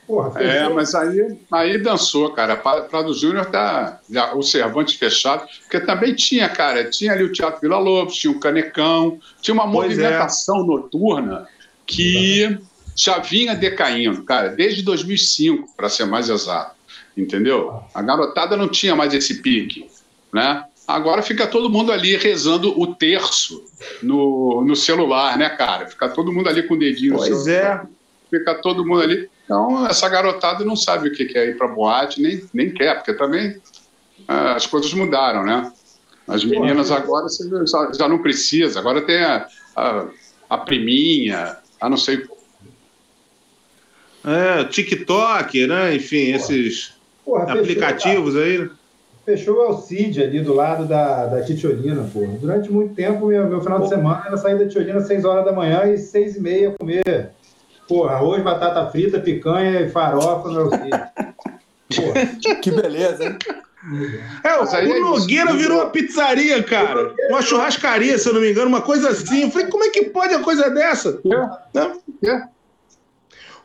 Porra, 0.06 0.42
é, 0.42 0.68
mas 0.68 0.94
aí, 0.94 1.38
aí 1.52 1.78
dançou, 1.78 2.32
cara. 2.32 2.58
Prado 2.58 3.14
Júnior 3.14 3.46
tá 3.46 4.02
já, 4.10 4.34
o 4.34 4.44
Cervantes 4.44 4.96
fechado, 4.96 5.48
porque 5.62 5.80
também 5.80 6.14
tinha, 6.14 6.50
cara, 6.50 6.90
tinha 6.90 7.14
ali 7.14 7.24
o 7.24 7.32
Teatro 7.32 7.62
Vila 7.62 7.78
Lobos, 7.80 8.16
tinha 8.16 8.32
o 8.32 8.40
Canecão, 8.40 9.20
tinha 9.42 9.54
uma 9.54 9.70
pois 9.70 9.98
é. 9.98 10.04
movimentação 10.04 10.62
é. 10.62 10.68
noturna 10.68 11.48
que 11.86 12.58
já 12.96 13.20
vinha 13.20 13.56
decaindo, 13.56 14.24
cara, 14.24 14.50
desde 14.50 14.82
2005, 14.82 15.70
para 15.76 15.90
ser 15.90 16.06
mais 16.06 16.30
exato, 16.30 16.76
entendeu? 17.16 17.82
A 17.94 18.02
garotada 18.02 18.58
não 18.58 18.68
tinha 18.68 18.96
mais 18.96 19.14
esse 19.14 19.42
pique, 19.42 19.88
né? 20.34 20.66
Agora 20.86 21.22
fica 21.22 21.48
todo 21.48 21.70
mundo 21.70 21.92
ali 21.94 22.18
rezando 22.18 22.78
o 22.80 22.94
terço 22.94 23.64
no, 24.02 24.64
no 24.66 24.76
celular, 24.76 25.38
né, 25.38 25.50
cara? 25.50 25.88
Fica 25.88 26.10
todo 26.10 26.32
mundo 26.32 26.50
ali 26.50 26.64
com 26.64 26.74
o 26.74 26.80
dedinho 26.80 27.16
pois 27.16 27.30
no 27.30 27.38
celular. 27.38 27.88
É. 27.90 28.38
Fica 28.38 28.56
todo 28.56 28.86
mundo 28.86 29.02
ali. 29.02 29.30
Então, 29.54 29.86
essa 29.86 30.10
garotada 30.10 30.66
não 30.66 30.76
sabe 30.76 31.10
o 31.10 31.12
que 31.14 31.38
é 31.38 31.50
ir 31.50 31.58
para 31.60 31.68
boate, 31.68 32.20
nem, 32.20 32.44
nem 32.52 32.74
quer, 32.74 32.96
porque 32.96 33.14
também 33.14 33.62
ah, 34.28 34.56
as 34.56 34.66
coisas 34.66 34.92
mudaram, 34.96 35.46
né? 35.46 35.72
As 36.28 36.44
meninas 36.44 36.90
agora 36.90 37.28
já, 37.68 37.92
já 37.94 38.10
não 38.10 38.18
precisa, 38.18 38.80
agora 38.80 39.04
tem 39.04 39.24
a, 39.24 39.48
a, 39.76 40.08
a 40.50 40.58
priminha, 40.58 41.58
a 41.80 41.88
não 41.88 41.98
sei. 41.98 42.26
É, 44.26 44.64
TikTok, 44.64 45.68
né? 45.68 45.94
Enfim, 45.96 46.34
esses 46.34 46.96
Porra, 47.24 47.54
aplicativos 47.54 48.36
aí. 48.36 48.58
Né? 48.58 48.70
Fechou 49.24 49.58
o 49.58 49.62
Alcide 49.62 50.24
ali 50.24 50.42
do 50.42 50.56
lado 50.56 50.86
da, 50.86 51.28
da 51.28 51.44
Titiolina, 51.44 52.10
pô. 52.12 52.26
Durante 52.42 52.72
muito 52.72 52.96
tempo, 52.96 53.28
meu, 53.28 53.48
meu 53.48 53.62
final 53.62 53.82
de 53.82 53.90
semana 53.90 54.24
era 54.26 54.38
sair 54.38 54.58
da 54.58 54.66
Titiolina 54.66 54.98
às 54.98 55.06
6 55.06 55.24
horas 55.26 55.46
da 55.46 55.52
manhã 55.52 55.86
e 55.86 55.98
6 56.00 56.38
e 56.38 56.42
meia 56.42 56.72
comer. 56.72 57.32
Pô, 57.88 58.06
arroz, 58.06 58.42
batata 58.44 58.90
frita, 58.90 59.20
picanha 59.20 59.82
e 59.82 59.90
farofa 59.90 60.50
no 60.50 60.62
Alcide. 60.62 61.04
que 62.62 62.72
beleza, 62.72 63.26
hein? 63.26 63.38
É, 64.44 64.58
o, 64.60 65.00
Nogueira 65.02 65.54
virou 65.54 65.80
uma 65.82 65.90
pizzaria, 65.90 66.64
cara. 66.64 67.14
Uma 67.30 67.42
churrascaria, 67.42 68.18
se 68.18 68.30
eu 68.30 68.34
não 68.34 68.40
me 68.40 68.50
engano, 68.50 68.68
uma 68.68 68.82
coisa 68.82 69.10
assim. 69.10 69.42
Eu 69.42 69.52
falei, 69.52 69.68
como 69.68 69.84
é 69.84 69.90
que 69.90 70.06
pode 70.06 70.34
uma 70.34 70.44
coisa 70.44 70.70
dessa? 70.70 71.20
É. 71.76 72.30
É. 72.30 72.44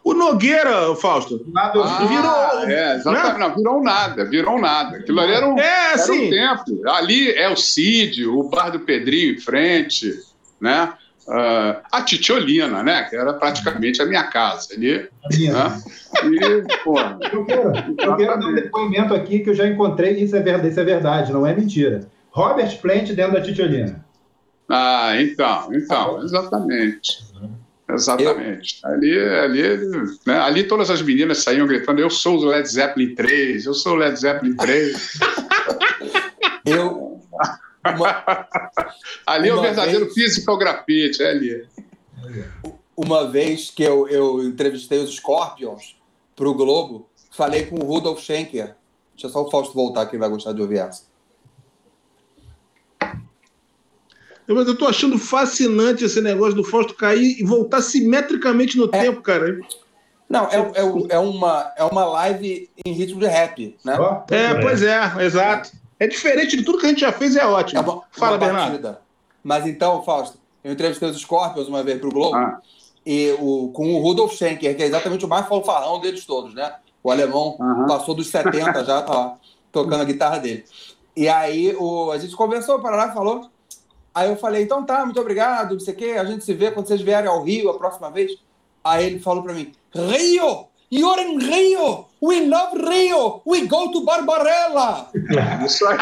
O 0.02 0.14
Nogueira, 0.14 0.94
Fausto, 0.96 1.44
nada, 1.52 1.80
ah, 1.84 2.04
virou. 2.06 2.70
É, 2.70 2.96
exatamente, 2.96 3.38
né? 3.38 3.46
não, 3.46 3.54
virou 3.54 3.82
nada, 3.82 4.24
virou 4.24 4.58
nada. 4.60 4.96
Aquilo 4.96 5.20
ali 5.20 5.32
era 5.32 5.48
um, 5.48 5.58
é, 5.58 5.92
era 5.92 6.12
um 6.12 6.30
tempo. 6.30 6.88
Ali 6.88 7.30
é 7.32 7.48
o 7.48 7.56
Cid, 7.56 8.26
o 8.26 8.42
Bar 8.44 8.70
do 8.70 8.80
Pedrinho 8.80 9.34
em 9.34 9.38
frente, 9.38 10.12
né? 10.60 10.92
Uh, 11.28 11.76
a 11.92 12.00
Titiolina, 12.00 12.82
né? 12.82 13.02
Que 13.02 13.14
era 13.14 13.34
praticamente 13.34 14.00
a 14.00 14.06
minha 14.06 14.24
casa 14.24 14.72
ali. 14.72 15.06
Minha. 15.30 15.52
Né? 15.52 15.82
E, 16.24 16.82
pô, 16.82 16.98
eu, 16.98 17.44
quero, 17.44 17.72
eu 17.98 18.16
quero 18.16 18.40
dar 18.40 18.46
um 18.46 18.54
depoimento 18.54 19.12
aqui 19.12 19.40
que 19.40 19.50
eu 19.50 19.54
já 19.54 19.66
encontrei, 19.66 20.14
isso 20.14 20.34
é 20.34 20.40
verdade, 20.40 20.68
isso 20.68 20.80
é 20.80 20.84
verdade, 20.84 21.32
não 21.32 21.46
é 21.46 21.54
mentira. 21.54 22.00
Robert 22.30 22.80
Plant 22.80 23.12
dentro 23.12 23.34
da 23.34 23.42
Titiolina. 23.42 24.02
Ah, 24.70 25.20
então, 25.20 25.68
então, 25.74 26.22
exatamente. 26.22 27.18
Exatamente. 27.90 28.80
Eu... 28.82 28.90
Ali, 28.90 29.18
ali, 29.18 29.62
né, 30.26 30.38
ali 30.38 30.64
todas 30.64 30.88
as 30.88 31.02
meninas 31.02 31.38
saíam 31.38 31.66
gritando: 31.66 32.00
Eu 32.00 32.08
sou 32.08 32.38
o 32.38 32.44
Led 32.46 32.66
Zeppelin 32.66 33.14
3, 33.14 33.66
eu 33.66 33.74
sou 33.74 33.92
o 33.92 33.96
Led 33.96 34.18
Zeppelin 34.18 34.56
3. 34.56 35.18
eu. 36.64 37.20
Uma... 37.96 38.46
ali 39.26 39.50
uma 39.50 39.58
é 39.58 39.60
o 39.60 39.62
verdadeiro 39.62 40.04
vez... 40.06 40.14
physical 40.14 40.58
grafite, 40.58 41.22
é 41.22 41.30
ali. 41.30 41.66
Uma 42.96 43.30
vez 43.30 43.70
que 43.70 43.82
eu, 43.82 44.08
eu 44.08 44.42
entrevistei 44.42 44.98
os 44.98 45.14
Scorpions 45.14 45.96
para 46.34 46.48
o 46.48 46.54
Globo, 46.54 47.08
falei 47.30 47.66
com 47.66 47.76
o 47.76 47.84
Rudolf 47.84 48.20
Schenker. 48.20 48.74
Deixa 49.14 49.28
só 49.28 49.42
o 49.42 49.50
Fausto 49.50 49.74
voltar, 49.74 50.06
que 50.06 50.16
ele 50.16 50.20
vai 50.20 50.28
gostar 50.28 50.52
de 50.52 50.60
ouvir 50.60 50.78
essa. 50.78 51.02
Mas 54.46 54.66
eu 54.66 54.78
tô 54.78 54.86
achando 54.86 55.18
fascinante 55.18 56.04
esse 56.04 56.20
negócio 56.22 56.54
do 56.54 56.64
Fausto 56.64 56.94
cair 56.94 57.38
e 57.38 57.44
voltar 57.44 57.82
simetricamente 57.82 58.78
no 58.78 58.86
é. 58.86 58.88
tempo, 58.88 59.20
cara. 59.20 59.58
Não, 60.28 60.46
é, 60.46 60.56
é, 60.56 61.14
é, 61.16 61.18
uma, 61.18 61.72
é 61.76 61.84
uma 61.84 62.04
live 62.04 62.70
em 62.84 62.92
ritmo 62.92 63.20
de 63.20 63.26
rap, 63.26 63.76
né? 63.84 63.96
É, 64.30 64.54
pois 64.60 64.82
é, 64.82 64.98
exato. 65.24 65.72
É 65.98 66.06
diferente 66.06 66.56
de 66.56 66.62
tudo 66.62 66.78
que 66.78 66.86
a 66.86 66.88
gente 66.90 67.00
já 67.00 67.12
fez, 67.12 67.36
é 67.36 67.44
ótimo. 67.44 67.80
É 67.80 67.82
uma, 67.82 68.02
Fala, 68.12 68.32
uma 68.32 68.38
Bernardo. 68.38 68.70
Partida. 68.70 69.00
Mas 69.42 69.66
então, 69.66 70.02
Fausto, 70.02 70.38
eu 70.62 70.72
entrevistei 70.72 71.08
os 71.08 71.18
Scorpions 71.18 71.68
uma 71.68 71.82
vez 71.82 71.98
pro 72.00 72.10
Globo, 72.10 72.36
ah. 72.36 72.60
e 73.04 73.34
o, 73.38 73.70
com 73.72 73.94
o 73.94 73.98
Rudolf 73.98 74.34
Schenker, 74.34 74.76
que 74.76 74.82
é 74.82 74.86
exatamente 74.86 75.24
o 75.24 75.28
mais 75.28 75.46
fanfarrão 75.46 76.00
deles 76.00 76.24
todos, 76.24 76.54
né? 76.54 76.74
O 77.02 77.10
alemão 77.10 77.56
passou 77.86 78.14
dos 78.14 78.28
70 78.28 78.84
já, 78.84 79.02
tá 79.02 79.14
lá, 79.14 79.38
tocando 79.72 80.02
a 80.02 80.04
guitarra 80.04 80.38
dele. 80.38 80.64
E 81.16 81.28
aí 81.28 81.74
o, 81.78 82.10
a 82.10 82.18
gente 82.18 82.36
conversou, 82.36 82.76
o 82.76 82.82
Paraná 82.82 83.12
falou. 83.12 83.48
Aí 84.14 84.28
eu 84.28 84.36
falei, 84.36 84.62
então 84.64 84.84
tá, 84.84 85.04
muito 85.04 85.20
obrigado, 85.20 85.72
não 85.72 85.80
sei 85.80 85.94
o 85.94 85.96
quê, 85.96 86.10
a 86.18 86.24
gente 86.24 86.44
se 86.44 86.52
vê 86.52 86.70
quando 86.70 86.88
vocês 86.88 87.00
vierem 87.00 87.30
ao 87.30 87.42
Rio 87.42 87.70
a 87.70 87.78
próxima 87.78 88.10
vez. 88.10 88.36
Aí 88.82 89.06
ele 89.06 89.20
falou 89.20 89.42
para 89.42 89.54
mim, 89.54 89.72
Rio! 89.94 90.66
You're 90.90 91.22
in 91.22 91.38
Rio! 91.38 92.07
We 92.20 92.46
love 92.46 92.76
Rio! 92.76 93.42
We 93.46 93.66
go 93.66 93.92
to 93.92 94.04
Barbarella! 94.04 95.08
Isso 95.64 95.86
aí. 95.86 95.98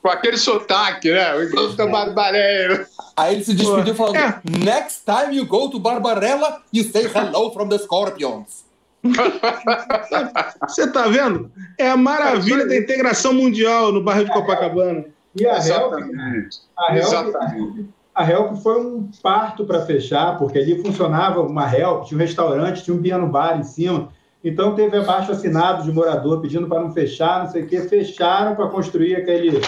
Com 0.00 0.08
aquele 0.08 0.38
sotaque, 0.38 1.12
né? 1.12 1.34
We 1.34 1.48
go 1.48 1.74
to 1.74 1.88
Barbarella. 1.88 2.86
Aí 3.16 3.34
ele 3.34 3.44
se 3.44 3.54
despediu 3.54 3.94
falando, 3.94 4.16
é. 4.16 4.40
next 4.64 5.04
time 5.04 5.36
you 5.36 5.44
go 5.44 5.68
to 5.68 5.78
Barbarella, 5.78 6.62
you 6.72 6.84
say 6.84 7.06
hello 7.06 7.52
from 7.52 7.68
the 7.68 7.78
Scorpions. 7.78 8.64
Você 10.68 10.90
tá 10.92 11.06
vendo? 11.08 11.50
É 11.78 11.90
a 11.90 11.96
maravilha 11.96 12.66
da 12.66 12.76
integração 12.76 13.32
mundial 13.34 13.92
no 13.92 14.02
bairro 14.02 14.24
de 14.24 14.32
Copacabana. 14.32 15.04
E 15.34 15.46
a 15.46 15.56
Exatamente. 15.56 16.58
Help, 16.58 16.78
a 16.78 16.96
Help, 16.96 17.04
Exatamente. 17.04 17.88
A 18.14 18.28
Help 18.28 18.56
foi 18.56 18.80
um 18.80 19.10
parto 19.22 19.64
para 19.64 19.84
fechar, 19.86 20.38
porque 20.38 20.58
ali 20.58 20.82
funcionava 20.82 21.40
uma 21.40 21.72
Help, 21.74 22.04
tinha 22.04 22.18
um 22.18 22.20
restaurante, 22.20 22.82
tinha 22.82 22.96
um 22.96 23.02
piano 23.02 23.26
bar 23.28 23.58
em 23.58 23.62
cima. 23.62 24.08
Então 24.42 24.74
teve 24.74 24.96
abaixo 24.96 25.32
assinado 25.32 25.84
de 25.84 25.92
morador 25.92 26.40
pedindo 26.40 26.66
para 26.66 26.80
não 26.80 26.92
fechar, 26.92 27.44
não 27.44 27.50
sei 27.50 27.62
o 27.62 27.66
quê. 27.66 27.80
Fecharam 27.82 28.56
para 28.56 28.68
construir 28.68 29.16
aquele, 29.16 29.60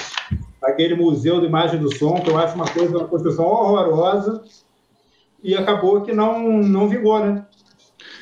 aquele 0.62 0.94
museu 0.94 1.40
de 1.40 1.46
imagem 1.46 1.78
do 1.78 1.94
som, 1.94 2.14
que 2.20 2.30
eu 2.30 2.38
acho 2.38 2.54
uma 2.54 2.66
coisa, 2.66 2.96
uma 2.96 3.08
construção 3.08 3.44
horrorosa. 3.44 4.42
E 5.42 5.54
acabou 5.54 6.00
que 6.02 6.12
não, 6.12 6.62
não 6.62 6.88
vingou, 6.88 7.18
né? 7.18 7.44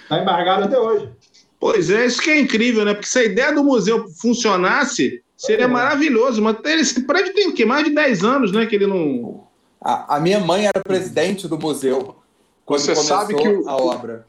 Está 0.03 0.21
embargado 0.21 0.65
até 0.65 0.79
hoje. 0.79 1.09
Pois 1.61 1.91
é, 1.91 2.07
isso 2.07 2.21
que 2.21 2.31
é 2.31 2.41
incrível, 2.41 2.85
né? 2.85 2.95
Porque 2.95 3.09
se 3.09 3.19
a 3.19 3.25
ideia 3.25 3.55
do 3.55 3.63
museu 3.63 4.09
funcionasse, 4.21 5.23
seria 5.37 5.67
é. 5.67 5.69
maravilhoso. 5.69 6.43
Mas 6.43 6.57
esse 6.65 7.07
prédio 7.07 7.35
tem 7.35 7.49
o 7.49 7.55
quê? 7.55 7.65
Mais 7.67 7.85
de 7.85 7.95
10 7.95 8.25
anos, 8.25 8.53
né? 8.53 8.67
Que 8.67 8.77
ele 8.77 8.87
não. 8.87 9.50
A, 9.83 10.17
a 10.17 10.21
minha 10.21 10.41
mãe 10.41 10.67
era 10.67 10.81
presidente 10.83 11.49
do 11.49 11.59
museu. 11.59 12.17
Você 12.67 12.95
sabe 12.95 13.35
que 13.35 13.49
o, 13.49 13.69
a 13.69 13.77
obra. 13.77 14.25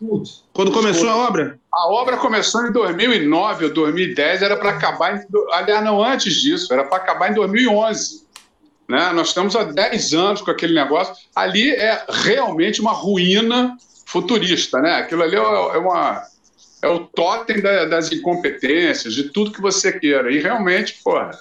Quando 0.52 0.72
começou 0.72 1.08
a 1.08 1.28
obra? 1.28 1.60
A 1.72 1.88
obra 1.90 2.18
começou 2.18 2.66
em 2.66 2.72
2009 2.72 3.66
ou 3.66 3.74
2010, 3.74 4.42
era 4.42 4.58
para 4.58 4.72
acabar, 4.72 5.16
em, 5.16 5.28
aliás, 5.52 5.84
não 5.84 6.04
antes 6.04 6.42
disso, 6.42 6.74
era 6.74 6.84
para 6.84 6.98
acabar 6.98 7.32
em 7.32 7.36
2011. 7.36 8.26
Né? 8.90 9.12
Nós 9.14 9.28
estamos 9.28 9.56
há 9.56 9.64
10 9.64 10.14
anos 10.14 10.42
com 10.42 10.50
aquele 10.50 10.74
negócio. 10.74 11.14
Ali 11.36 11.70
é 11.70 12.04
realmente 12.10 12.82
uma 12.82 12.94
ruína 12.94 13.78
futurista, 14.08 14.82
né? 14.82 14.96
Aquilo 14.96 15.22
ali 15.22 15.36
é, 15.36 15.40
é 15.40 15.78
uma 15.78 16.24
é 16.82 16.88
o 16.88 17.02
totem 17.02 17.62
da, 17.62 17.86
das 17.86 18.12
incompetências, 18.12 19.14
de 19.14 19.30
tudo 19.30 19.52
que 19.52 19.62
você 19.62 19.92
queira. 19.92 20.32
E 20.32 20.40
realmente, 20.40 21.00
porra, 21.04 21.32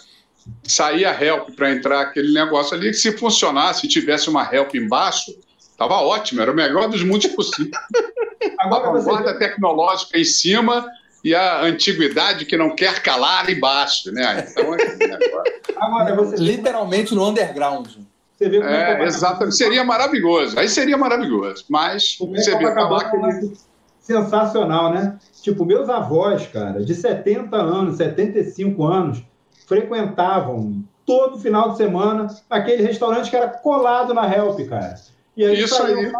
saía 0.65 1.11
help 1.13 1.51
para 1.57 1.71
entrar 1.71 2.01
aquele 2.03 2.33
negócio 2.33 2.77
ali, 2.77 2.91
que 2.91 2.97
se 2.97 3.17
funcionasse, 3.17 3.83
se 3.83 3.89
tivesse 3.89 4.29
uma 4.29 4.49
help 4.53 4.75
embaixo, 4.75 5.33
Tava 5.81 5.95
ótimo, 5.95 6.43
era 6.43 6.53
o 6.53 6.55
melhor 6.55 6.91
dos 6.91 7.03
mundos 7.03 7.27
possível. 7.29 7.73
Agora, 8.61 8.89
a 8.89 8.93
vanguarda 8.93 9.39
tecnológica 9.39 10.19
em 10.19 10.25
cima 10.25 10.87
e 11.25 11.35
a 11.35 11.63
antiguidade 11.63 12.45
que 12.45 12.55
não 12.55 12.77
quer 12.77 13.03
calar 13.03 13.49
embaixo, 13.49 14.13
né? 14.13 14.47
Então, 14.47 14.75
é 14.75 15.75
Agora, 15.79 16.15
você... 16.15 16.37
Literalmente 16.37 17.15
no 17.15 17.27
underground. 17.27 17.89
Você 18.37 18.51
vê 18.51 18.59
como 18.59 18.69
é, 18.69 19.03
é 19.03 19.07
exatamente. 19.07 19.57
Seria 19.57 19.83
maravilhoso. 19.83 20.59
Aí 20.59 20.69
seria 20.69 20.99
maravilhoso. 20.99 21.65
Mas 21.71 22.19
você 22.19 22.59
vê 22.59 22.67
acabar 22.67 23.01
aquele... 23.01 23.55
sensacional, 24.03 24.93
né? 24.93 25.19
Tipo, 25.41 25.65
meus 25.65 25.89
avós, 25.89 26.47
cara, 26.49 26.85
de 26.85 26.95
70 26.95 27.57
anos, 27.57 27.97
75 27.97 28.85
anos, 28.85 29.23
frequentavam 29.71 30.83
todo 31.07 31.39
final 31.39 31.71
de 31.71 31.77
semana 31.77 32.27
aquele 32.51 32.83
restaurante 32.83 33.31
que 33.31 33.37
era 33.37 33.47
colado 33.47 34.13
na 34.13 34.27
Help, 34.27 34.59
cara. 34.69 34.97
E 35.37 35.45
aí 35.45 35.61
Isso 35.61 35.77
saiu, 35.77 35.97
aí. 35.97 36.13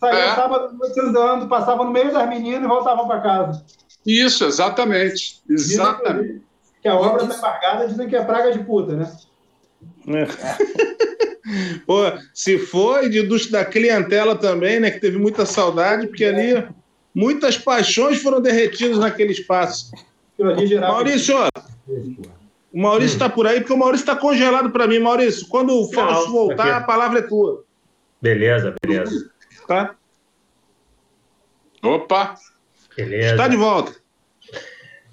Saía 0.00 0.18
é. 0.18 0.34
sábado 0.34 0.78
andando, 0.98 1.48
passava 1.48 1.84
no 1.84 1.90
meio 1.90 2.10
das 2.10 2.26
meninas 2.26 2.64
e 2.64 2.66
voltava 2.66 3.06
para 3.06 3.20
casa. 3.20 3.62
Isso, 4.06 4.46
exatamente. 4.46 5.42
Exatamente. 5.50 6.40
Que 6.80 6.88
a 6.88 6.94
obra 6.94 7.24
está 7.24 7.36
embargada, 7.36 7.88
dizem 7.88 8.08
que 8.08 8.16
é 8.16 8.24
praga 8.24 8.52
de 8.52 8.60
puta, 8.60 8.94
né? 8.94 9.12
É. 10.08 10.24
Pô, 11.84 12.04
se 12.32 12.58
foi 12.58 13.10
de, 13.10 13.50
da 13.50 13.66
clientela 13.66 14.34
também, 14.34 14.80
né? 14.80 14.90
Que 14.90 15.00
teve 15.00 15.18
muita 15.18 15.44
saudade, 15.44 16.06
porque 16.06 16.24
ali 16.24 16.66
muitas 17.14 17.58
paixões 17.58 18.22
foram 18.22 18.40
derretidas 18.40 18.98
naquele 18.98 19.32
espaço. 19.32 19.90
Maurício, 20.80 21.36
o 22.72 22.80
Maurício 22.82 23.14
está 23.14 23.26
hum. 23.26 23.30
por 23.30 23.46
aí, 23.46 23.60
porque 23.60 23.72
o 23.72 23.78
Maurício 23.78 24.04
está 24.04 24.16
congelado 24.16 24.70
para 24.70 24.86
mim. 24.86 24.98
Maurício, 24.98 25.46
quando 25.48 25.74
o 25.74 25.90
Fausto 25.92 26.30
voltar, 26.30 26.76
a 26.76 26.80
palavra 26.82 27.20
é 27.20 27.22
tua. 27.22 27.64
Beleza, 28.20 28.74
beleza. 28.82 29.30
Tá? 29.66 29.94
Opa! 31.82 32.34
Beleza. 32.96 33.32
Está 33.32 33.48
de 33.48 33.56
volta. 33.56 33.94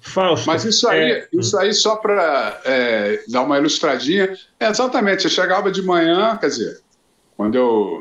Fausto. 0.00 0.46
Mas 0.46 0.64
isso 0.64 0.88
aí, 0.88 1.12
é... 1.12 1.28
isso 1.32 1.58
aí 1.58 1.72
só 1.72 1.96
para 1.96 2.60
é, 2.64 3.24
dar 3.28 3.42
uma 3.42 3.58
ilustradinha, 3.58 4.36
é 4.58 4.68
exatamente, 4.68 5.22
você 5.22 5.28
chegava 5.28 5.70
de 5.70 5.82
manhã, 5.82 6.36
quer 6.36 6.48
dizer, 6.48 6.80
quando 7.36 7.56
eu, 7.56 8.00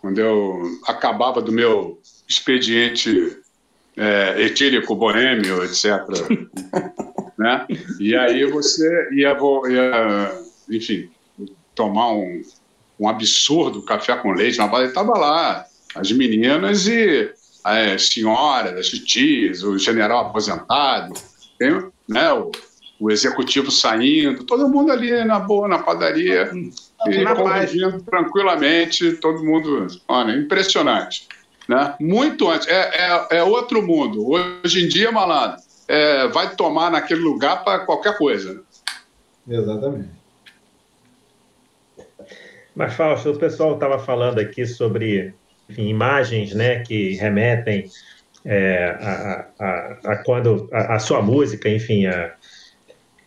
quando 0.00 0.18
eu 0.18 0.62
acabava 0.86 1.42
do 1.42 1.52
meu 1.52 2.00
expediente 2.28 3.38
é, 3.96 4.42
etílico, 4.42 4.94
boêmio, 4.94 5.64
etc., 5.64 6.00
né? 7.40 7.66
E 7.98 8.14
aí 8.14 8.44
você 8.44 9.08
ia, 9.12 9.34
ia 9.70 10.42
enfim, 10.68 11.08
tomar 11.74 12.12
um, 12.12 12.42
um 13.00 13.08
absurdo 13.08 13.82
café 13.82 14.14
com 14.14 14.32
leite 14.32 14.58
na 14.58 14.66
base, 14.66 14.88
estava 14.88 15.16
lá 15.16 15.64
as 15.94 16.12
meninas 16.12 16.86
e 16.86 17.32
as 17.64 18.08
senhoras, 18.08 18.78
as 18.78 18.90
tias, 18.90 19.62
o 19.62 19.78
general 19.78 20.26
aposentado, 20.26 21.14
tem, 21.58 21.82
né, 22.06 22.30
o, 22.30 22.52
o, 23.00 23.10
executivo 23.10 23.70
saindo, 23.70 24.44
todo 24.44 24.68
mundo 24.68 24.92
ali 24.92 25.24
na 25.24 25.38
boa, 25.38 25.66
na 25.66 25.78
padaria, 25.78 26.50
e 27.06 27.24
na 27.24 27.34
convivendo 27.34 28.02
tranquilamente, 28.02 29.12
todo 29.12 29.42
mundo, 29.42 29.86
olha, 30.06 30.36
impressionante. 30.36 31.26
Né? 31.66 31.94
Muito 32.00 32.50
antes, 32.50 32.68
é, 32.68 33.28
é, 33.30 33.38
é 33.38 33.42
outro 33.42 33.82
mundo. 33.82 34.28
Hoje 34.28 34.84
em 34.84 34.88
dia, 34.88 35.10
malandro, 35.10 35.60
é, 35.90 36.28
vai 36.28 36.54
tomar 36.54 36.88
naquele 36.88 37.20
lugar 37.20 37.64
para 37.64 37.80
qualquer 37.80 38.16
coisa. 38.16 38.62
Exatamente. 39.48 40.08
Mas, 42.76 42.94
Fausto, 42.94 43.32
o 43.32 43.38
pessoal 43.38 43.74
estava 43.74 43.98
falando 43.98 44.38
aqui 44.38 44.64
sobre 44.64 45.34
enfim, 45.68 45.88
imagens 45.88 46.54
né, 46.54 46.78
que 46.84 47.14
remetem 47.16 47.90
é, 48.44 48.84
a, 49.00 49.46
a, 49.58 50.12
a, 50.12 50.16
quando 50.24 50.68
a, 50.72 50.94
a, 50.94 50.98
sua 51.00 51.20
música, 51.20 51.68
enfim, 51.68 52.06
a, 52.06 52.34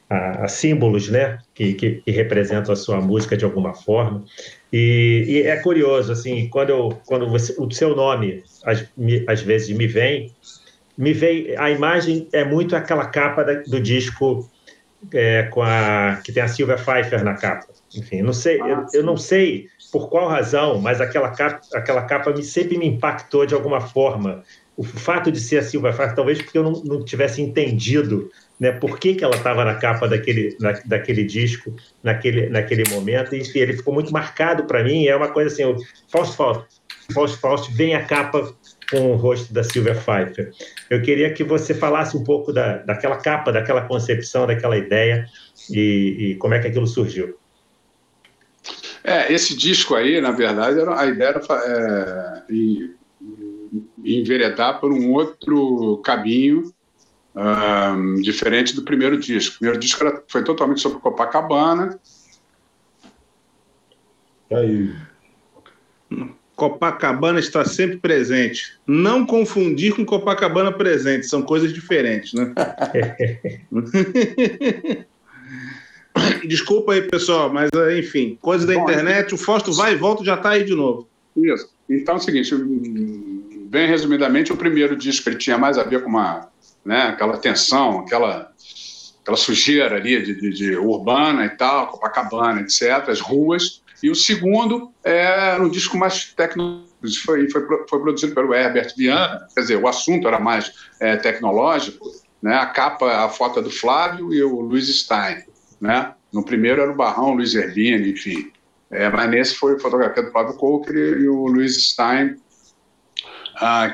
a, 0.10 0.48
símbolos 0.48 1.10
né, 1.10 1.40
que, 1.54 1.74
que, 1.74 2.02
que, 2.06 2.12
representam 2.12 2.72
a 2.72 2.78
sua 2.78 3.02
música 3.02 3.36
de 3.36 3.44
alguma 3.44 3.74
forma. 3.74 4.24
E, 4.72 5.26
e 5.28 5.42
é 5.42 5.58
curioso, 5.58 6.14
assim, 6.14 6.48
quando, 6.48 6.70
eu, 6.70 7.02
quando 7.06 7.30
você, 7.30 7.54
o 7.60 7.70
seu 7.70 7.94
nome 7.94 8.42
às, 8.64 8.86
às 9.28 9.42
vezes 9.42 9.76
me 9.76 9.86
vem, 9.86 10.32
me 10.98 11.14
vem 11.14 11.56
a 11.58 11.70
imagem 11.72 12.28
é 12.32 12.44
muito 12.44 12.76
aquela 12.76 13.06
capa 13.06 13.44
da, 13.44 13.54
do 13.54 13.80
disco 13.80 14.50
é, 15.12 15.44
com 15.44 15.62
a 15.62 16.20
que 16.24 16.32
tem 16.32 16.44
a 16.44 16.48
Silvia 16.48 16.76
Pfeiffer 16.76 17.24
na 17.24 17.34
capa. 17.34 17.68
Enfim, 17.96 18.22
não 18.22 18.34
sei, 18.34 18.60
eu, 18.60 18.66
ah, 18.66 18.88
eu, 18.94 19.04
não 19.04 19.18
sei 19.18 19.68
por 19.92 20.10
qual 20.10 20.28
razão, 20.28 20.80
mas 20.80 21.02
aquela 21.02 21.30
capa, 21.30 21.62
aquela 21.74 22.02
capa 22.04 22.32
me, 22.32 22.44
sempre 22.44 22.78
me 22.78 22.88
impactou 22.88 23.46
de 23.46 23.54
alguma 23.54 23.82
forma. 23.82 24.44
O 24.76 24.84
fato 24.84 25.32
de 25.32 25.40
ser 25.40 25.60
a 25.60 25.64
Silva 25.64 25.92
Pfeiffer, 25.92 26.16
talvez 26.16 26.42
porque 26.42 26.58
eu 26.58 26.64
não, 26.64 26.72
não 26.84 27.06
tivesse 27.06 27.42
entendido 27.42 28.32
né, 28.60 28.72
por 28.72 28.98
que, 28.98 29.14
que 29.14 29.24
ela 29.24 29.36
estava 29.36 29.64
na 29.64 29.76
capa 29.76 30.08
daquele, 30.08 30.56
na, 30.60 30.72
daquele 30.86 31.24
disco, 31.24 31.76
naquele, 32.02 32.50
naquele 32.50 32.90
momento. 32.90 33.36
Enfim, 33.36 33.60
ele 33.60 33.74
ficou 33.74 33.94
muito 33.94 34.12
marcado 34.12 34.64
para 34.64 34.84
mim. 34.84 35.06
É 35.06 35.16
uma 35.16 35.30
coisa 35.30 35.54
assim, 35.54 35.64
o 35.64 35.78
Fausto 36.08 36.36
Fausto, 36.36 36.66
Fausto 37.14 37.40
Fausto, 37.40 37.72
vem 37.74 37.94
a 37.94 38.04
capa 38.04 38.52
com 38.94 39.12
o 39.12 39.16
rosto 39.16 39.52
da 39.52 39.64
Silvia 39.64 39.96
Pfeiffer. 39.96 40.54
Eu 40.88 41.02
queria 41.02 41.34
que 41.34 41.44
você 41.44 41.74
falasse 41.74 42.16
um 42.16 42.24
pouco 42.24 42.54
da, 42.54 42.78
daquela 42.78 43.18
capa, 43.18 43.52
daquela 43.52 43.82
concepção, 43.82 44.46
daquela 44.46 44.78
ideia 44.78 45.26
e, 45.72 46.18
e 46.20 46.36
como 46.36 46.54
é 46.54 46.60
que 46.60 46.68
aquilo 46.68 46.86
surgiu. 46.86 47.36
É, 49.04 49.34
esse 49.34 49.58
disco 49.58 49.96
aí, 49.96 50.22
na 50.22 50.30
verdade, 50.30 50.80
era, 50.80 51.00
a 51.00 51.08
ideia 51.08 51.30
era 51.30 51.42
é, 51.66 52.44
enveredar 54.06 54.80
por 54.80 54.94
um 54.94 55.12
outro 55.12 55.98
caminho 56.06 56.72
um, 57.36 58.22
diferente 58.22 58.76
do 58.76 58.84
primeiro 58.84 59.18
disco. 59.18 59.56
O 59.56 59.58
primeiro 59.58 59.80
disco 59.80 60.06
era, 60.06 60.24
foi 60.28 60.44
totalmente 60.44 60.82
sobre 60.82 61.00
Copacabana. 61.00 62.00
Aí. 64.52 64.94
Copacabana 66.70 67.40
está 67.40 67.66
sempre 67.66 67.98
presente. 67.98 68.78
Não 68.88 69.26
confundir 69.26 69.94
com 69.94 70.06
Copacabana 70.06 70.72
presente, 70.72 71.28
são 71.28 71.42
coisas 71.42 71.74
diferentes, 71.74 72.32
né? 72.34 72.54
Desculpa 76.48 76.94
aí, 76.94 77.02
pessoal, 77.02 77.52
mas 77.52 77.70
eh, 77.74 78.00
enfim, 78.00 78.38
coisa 78.42 78.66
da 78.66 78.76
Bom, 78.76 78.84
internet, 78.84 79.34
o 79.34 79.38
Fausto 79.38 79.74
vai 79.74 79.94
e 79.94 79.98
volta 79.98 80.24
já 80.24 80.36
está 80.36 80.52
aí 80.52 80.64
de 80.64 80.74
novo. 80.74 81.10
Isso. 81.36 81.70
Então 81.90 82.16
é 82.16 82.18
o 82.18 82.22
seguinte, 82.22 82.56
bem 82.56 83.88
resumidamente, 83.88 84.54
o 84.54 84.58
primeiro 84.58 84.96
disco 84.96 85.28
ele 85.28 85.38
tinha 85.38 85.58
mais 85.58 85.78
a 85.78 85.84
ver 85.84 86.02
com 86.02 86.10
uma, 86.10 86.48
né, 86.86 87.08
aquela 87.08 87.38
tensão, 87.38 88.00
aquela, 88.00 88.52
aquela 89.22 89.38
sujeira 89.38 89.96
ali 89.98 90.22
de, 90.24 90.34
de, 90.40 90.50
de 90.52 90.78
urbana 90.78 91.46
e 91.46 91.50
tal, 91.50 91.88
Copacabana, 91.88 92.62
etc., 92.62 93.10
as 93.10 93.20
ruas. 93.20 93.83
E 94.04 94.12
o 94.12 94.16
segundo 94.16 94.92
é 95.02 95.58
um 95.62 95.70
disco 95.70 95.98
mais 95.98 96.34
técnico, 96.34 96.84
foi, 97.26 97.50
foi, 97.50 97.66
foi 97.90 98.00
produzido 98.02 98.36
pelo 98.36 98.54
Herbert 98.54 98.94
Viana, 98.98 99.48
quer 99.56 99.62
dizer, 99.62 99.78
o 99.78 99.88
assunto 99.88 100.28
era 100.28 100.42
mais 100.42 100.74
é, 101.00 101.16
tecnológico, 101.16 102.12
né? 102.42 102.54
a 102.54 102.66
capa, 102.66 103.24
a 103.24 103.30
foto 103.30 103.60
é 103.60 103.64
do 103.64 103.72
Flávio 103.72 104.34
e 104.34 104.44
o 104.44 104.60
Luiz 104.60 104.94
Stein. 104.94 105.44
Né? 105.80 106.14
No 106.34 106.44
primeiro 106.44 106.82
era 106.82 106.92
o 106.92 106.96
Barrão, 106.96 107.34
Luiz 107.34 107.56
Herbini, 107.56 108.12
enfim. 108.12 108.52
É, 108.92 109.10
mas 109.10 109.30
nesse 109.30 109.56
foi 109.56 109.80
fotografia 109.80 110.22
do 110.22 110.32
Flávio 110.32 110.56
Coker 110.56 110.94
e 110.94 111.28
o 111.30 111.48
Luiz 111.48 111.82
Stein, 111.82 112.36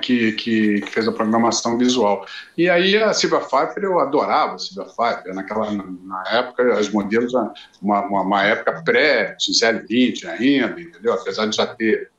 que, 0.02 0.32
que, 0.34 0.82
que, 0.82 0.92
fez 0.92 1.08
a 1.08 1.12
programação 1.12 1.78
visual. 1.78 2.26
E 2.58 2.70
aí 2.70 2.98
a 2.98 3.14
Silvia 3.14 3.40
Pfeiffer, 3.40 3.84
eu 3.84 4.00
adorava 4.00 4.56
a 4.56 4.58
Silvia 4.58 4.92
Pfeiffer, 4.94 5.34
naquela, 5.34 5.72
na 5.72 6.24
época, 6.32 6.78
as 6.78 6.90
modelos, 6.90 7.34
uma, 7.82 8.02
uma, 8.02 8.22
uma 8.22 8.44
época 8.44 8.82
pré-Gisele 8.84 9.80
20 9.88 10.28
ainda, 10.28 10.80
entendeu? 10.80 11.14
Apesar 11.14 11.46
de 11.46 11.56
já 11.56 11.68
ter, 11.68 12.10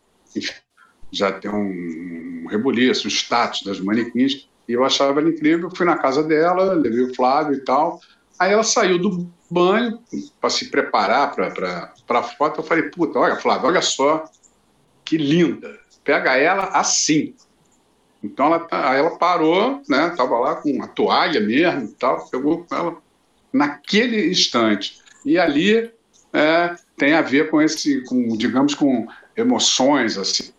já 1.10 1.32
ter 1.32 1.48
um, 1.48 2.44
um 2.44 2.46
rebuliço, 2.48 3.06
um 3.06 3.10
status 3.10 3.62
das 3.62 3.80
manequins, 3.80 4.48
e 4.68 4.72
eu 4.72 4.84
achava 4.84 5.20
ela 5.20 5.30
incrível, 5.30 5.70
fui 5.74 5.86
na 5.86 5.98
casa 5.98 6.22
dela, 6.22 6.74
levei 6.74 7.02
o 7.02 7.14
Flávio 7.14 7.54
e 7.54 7.64
tal, 7.64 8.00
aí 8.38 8.52
ela 8.52 8.62
saiu 8.62 8.98
do 8.98 9.28
banho 9.50 9.98
para 10.40 10.50
se 10.50 10.70
preparar 10.70 11.34
para 11.34 11.92
a 12.08 12.22
foto, 12.22 12.60
eu 12.60 12.64
falei, 12.64 12.84
puta, 12.84 13.18
olha 13.18 13.36
Flávio, 13.36 13.66
olha 13.66 13.82
só 13.82 14.24
que 15.04 15.16
linda, 15.18 15.76
pega 16.10 16.36
ela 16.36 16.64
assim. 16.72 17.34
Então 18.22 18.46
ela, 18.46 18.66
aí 18.70 18.98
ela 18.98 19.16
parou, 19.16 19.80
né? 19.88 20.12
Tava 20.16 20.38
lá 20.38 20.56
com 20.56 20.82
a 20.82 20.88
toalha 20.88 21.40
mesmo 21.40 21.84
e 21.84 21.88
tal, 21.92 22.28
pegou 22.28 22.64
com 22.64 22.74
ela 22.74 22.96
naquele 23.52 24.28
instante. 24.28 25.00
E 25.24 25.38
ali 25.38 25.90
é, 26.32 26.76
tem 26.98 27.14
a 27.14 27.22
ver 27.22 27.48
com 27.48 27.62
esse, 27.62 28.02
com, 28.04 28.36
digamos, 28.36 28.74
com 28.74 29.06
emoções 29.36 30.18
assim. 30.18 30.50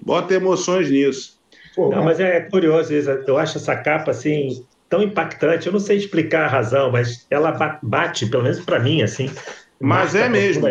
Bota 0.00 0.34
emoções 0.34 0.90
nisso. 0.90 1.36
Não, 1.76 2.04
mas 2.04 2.18
é 2.20 2.40
curioso, 2.40 2.90
eu 2.94 3.36
acho 3.36 3.58
essa 3.58 3.76
capa 3.76 4.10
assim 4.12 4.64
tão 4.88 5.02
impactante. 5.02 5.66
Eu 5.66 5.74
não 5.74 5.80
sei 5.80 5.98
explicar 5.98 6.46
a 6.46 6.48
razão, 6.48 6.90
mas 6.90 7.26
ela 7.28 7.78
bate, 7.82 8.24
pelo 8.26 8.44
menos 8.44 8.60
para 8.60 8.80
mim, 8.80 9.02
assim. 9.02 9.30
Mas 9.78 10.14
é 10.14 10.26
mesmo. 10.26 10.66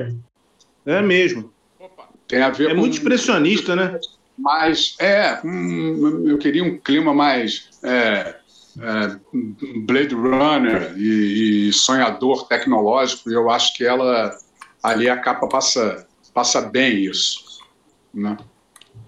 É 0.85 1.01
mesmo. 1.01 1.53
Tem 2.27 2.41
a 2.41 2.49
ver 2.49 2.71
é 2.71 2.73
com... 2.73 2.81
muito 2.81 2.93
expressionista, 2.93 3.75
né? 3.75 3.99
Mas 4.37 4.95
é, 4.99 5.39
hum, 5.43 6.25
eu 6.27 6.37
queria 6.37 6.63
um 6.63 6.77
clima 6.77 7.13
mais 7.13 7.69
é, 7.83 8.35
é, 8.81 9.15
Blade 9.85 10.13
Runner 10.13 10.93
e, 10.97 11.69
e, 11.69 11.73
sonhador 11.73 12.47
tecnológico. 12.47 13.29
E 13.29 13.33
eu 13.33 13.49
acho 13.49 13.73
que 13.73 13.85
ela 13.85 14.37
ali 14.83 15.09
a 15.09 15.17
capa 15.17 15.47
passa 15.47 16.05
passa 16.33 16.61
bem 16.61 17.05
isso, 17.05 17.61
né? 18.13 18.37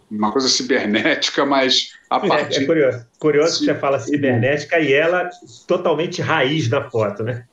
Uma 0.09 0.31
coisa 0.31 0.47
cibernética, 0.47 1.45
mas 1.45 1.91
a 2.09 2.15
é, 2.15 2.27
partir... 2.27 2.63
é, 2.63 2.65
curioso, 2.65 3.05
curioso 3.19 3.59
que 3.59 3.65
você 3.65 3.75
fala 3.75 3.99
cibernética 3.99 4.79
e 4.79 4.93
ela 4.93 5.29
totalmente 5.67 6.21
raiz 6.21 6.69
da 6.69 6.89
foto, 6.89 7.23
né? 7.23 7.43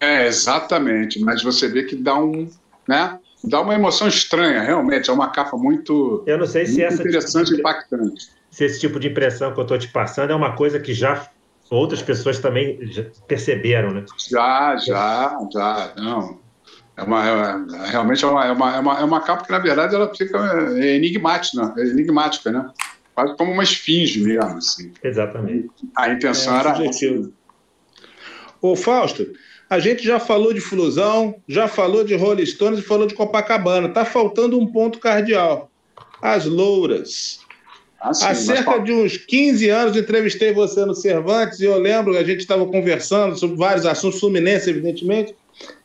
É, 0.00 0.26
exatamente. 0.26 1.20
Mas 1.20 1.42
você 1.42 1.68
vê 1.68 1.84
que 1.84 1.94
dá 1.94 2.18
um, 2.18 2.50
né? 2.88 3.20
Dá 3.48 3.60
uma 3.60 3.74
emoção 3.74 4.08
estranha, 4.08 4.62
realmente. 4.62 5.10
É 5.10 5.12
uma 5.12 5.30
capa 5.30 5.56
muito, 5.56 6.22
Eu 6.26 6.38
não 6.38 6.46
sei 6.46 6.66
se 6.66 6.82
essa 6.82 7.02
interessante 7.02 7.54
e 7.54 7.58
impactante. 7.58 8.28
Se 8.50 8.64
esse 8.64 8.80
tipo 8.80 9.00
de 9.00 9.08
impressão 9.08 9.52
que 9.52 9.58
eu 9.58 9.62
estou 9.62 9.78
te 9.78 9.88
passando 9.88 10.32
é 10.32 10.34
uma 10.34 10.54
coisa 10.54 10.78
que 10.78 10.94
já 10.94 11.28
outras 11.70 12.02
pessoas 12.02 12.38
também 12.38 12.78
perceberam, 13.26 13.92
né? 13.92 14.04
Já, 14.30 14.76
já, 14.76 15.38
já. 15.52 15.92
Não. 15.96 16.38
É 16.96 17.02
uma, 17.02 17.26
é, 17.26 17.90
realmente 17.90 18.24
é 18.24 18.28
uma, 18.28 18.46
é, 18.46 18.52
uma, 18.52 18.76
é, 18.76 18.78
uma, 18.78 19.00
é 19.00 19.04
uma 19.04 19.20
capa 19.20 19.44
que, 19.44 19.50
na 19.50 19.58
verdade, 19.58 19.94
ela 19.94 20.14
fica 20.14 20.38
enigmática, 20.78 21.74
é 21.76 21.86
enigmática, 21.86 22.52
né? 22.52 22.70
Quase 23.14 23.36
como 23.36 23.52
uma 23.52 23.62
esfinge 23.62 24.20
mesmo, 24.20 24.58
assim. 24.58 24.92
Exatamente. 25.02 25.70
A 25.96 26.08
intenção 26.10 26.56
é, 26.56 26.60
era... 26.60 26.74
Ô, 28.60 28.76
Fausto, 28.76 29.26
a 29.68 29.78
gente 29.78 30.04
já 30.04 30.20
falou 30.20 30.52
de 30.52 30.60
Flusão, 30.60 31.36
já 31.48 31.66
falou 31.66 32.04
de 32.04 32.14
Rolling 32.14 32.46
Stones 32.46 32.78
e 32.80 32.82
falou 32.82 33.06
de 33.06 33.14
Copacabana. 33.14 33.88
Está 33.88 34.04
faltando 34.04 34.58
um 34.58 34.66
ponto 34.66 34.98
cardial. 34.98 35.70
As 36.20 36.44
louras. 36.44 37.40
Ah, 38.00 38.12
sim, 38.12 38.26
Há 38.26 38.34
cerca 38.34 38.70
mas... 38.72 38.84
de 38.84 38.92
uns 38.92 39.16
15 39.16 39.68
anos 39.70 39.96
entrevistei 39.96 40.52
você 40.52 40.84
no 40.84 40.94
Cervantes 40.94 41.60
e 41.60 41.64
eu 41.64 41.78
lembro 41.78 42.12
que 42.12 42.18
a 42.18 42.24
gente 42.24 42.40
estava 42.40 42.66
conversando 42.66 43.36
sobre 43.38 43.56
vários 43.56 43.86
assuntos, 43.86 44.20
Fluminense, 44.20 44.68
evidentemente, 44.68 45.34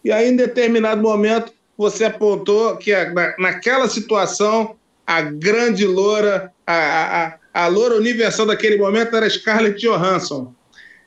e 0.04 0.12
aí 0.12 0.28
em 0.28 0.36
determinado 0.36 1.02
momento 1.02 1.54
você 1.78 2.04
apontou 2.04 2.76
que 2.76 2.94
na, 3.06 3.36
naquela 3.40 3.88
situação 3.88 4.76
a 5.08 5.22
grande 5.22 5.88
loura, 5.88 6.52
a, 6.68 7.24
a, 7.24 7.36
a 7.54 7.68
loura 7.68 7.96
universal 7.96 8.46
daquele 8.46 8.78
momento 8.78 9.16
era 9.16 9.30
Scarlett 9.30 9.80
Johansson. 9.80 10.54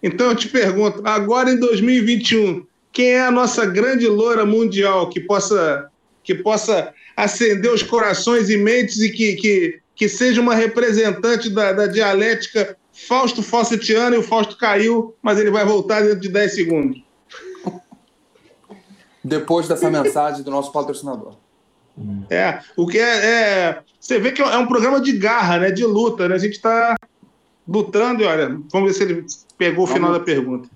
Então 0.03 0.31
eu 0.31 0.37
te 0.37 0.49
pergunto, 0.49 1.01
agora 1.05 1.53
em 1.53 1.59
2021, 1.59 2.67
quem 2.93 3.13
é 3.13 3.21
a 3.21 3.31
nossa 3.31 3.65
grande 3.65 4.07
loura 4.07 4.45
mundial 4.45 5.09
que 5.09 5.21
possa, 5.21 5.89
que 6.25 6.35
possa 6.35 6.93
acender 7.17 7.73
os 7.73 7.83
corações 7.83 8.51
e 8.51 8.57
mentes 8.57 9.01
e 9.01 9.11
que, 9.11 9.37
que, 9.37 9.81
que 9.95 10.09
seja 10.09 10.41
uma 10.41 10.55
representante 10.55 11.49
da, 11.49 11.73
da 11.73 11.87
dialética 11.87 12.77
Fausto 12.93 13.43
Fawcettiano 13.43 14.17
e 14.17 14.19
o 14.19 14.23
Fausto 14.23 14.57
caiu, 14.57 15.15
mas 15.23 15.39
ele 15.39 15.51
vai 15.51 15.65
voltar 15.65 16.03
dentro 16.03 16.21
de 16.21 16.29
10 16.29 16.55
segundos. 16.55 17.03
Depois 19.25 19.69
dessa 19.69 19.91
mensagem 19.91 20.43
do 20.43 20.51
nosso 20.51 20.73
patrocinador. 20.73 21.37
É, 22.29 22.61
o 22.77 22.87
que 22.87 22.99
é, 22.99 23.27
é, 23.27 23.83
Você 24.01 24.19
vê 24.19 24.33
que 24.33 24.43
é 24.43 24.59
um 24.59 24.67
programa 24.67 25.01
de 25.01 25.13
garra, 25.13 25.59
né? 25.59 25.71
De 25.71 25.85
luta, 25.85 26.29
né? 26.29 26.35
A 26.35 26.39
gente 26.39 26.55
está 26.55 26.97
lutando 27.69 28.23
e 28.23 28.25
olha, 28.25 28.49
vamos 28.71 28.89
ver 28.89 28.95
se 28.95 29.03
ele 29.03 29.27
pegou 29.63 29.85
o 29.85 29.87
vamos... 29.87 29.93
final 29.93 30.13
da 30.13 30.21
pergunta. 30.21 30.69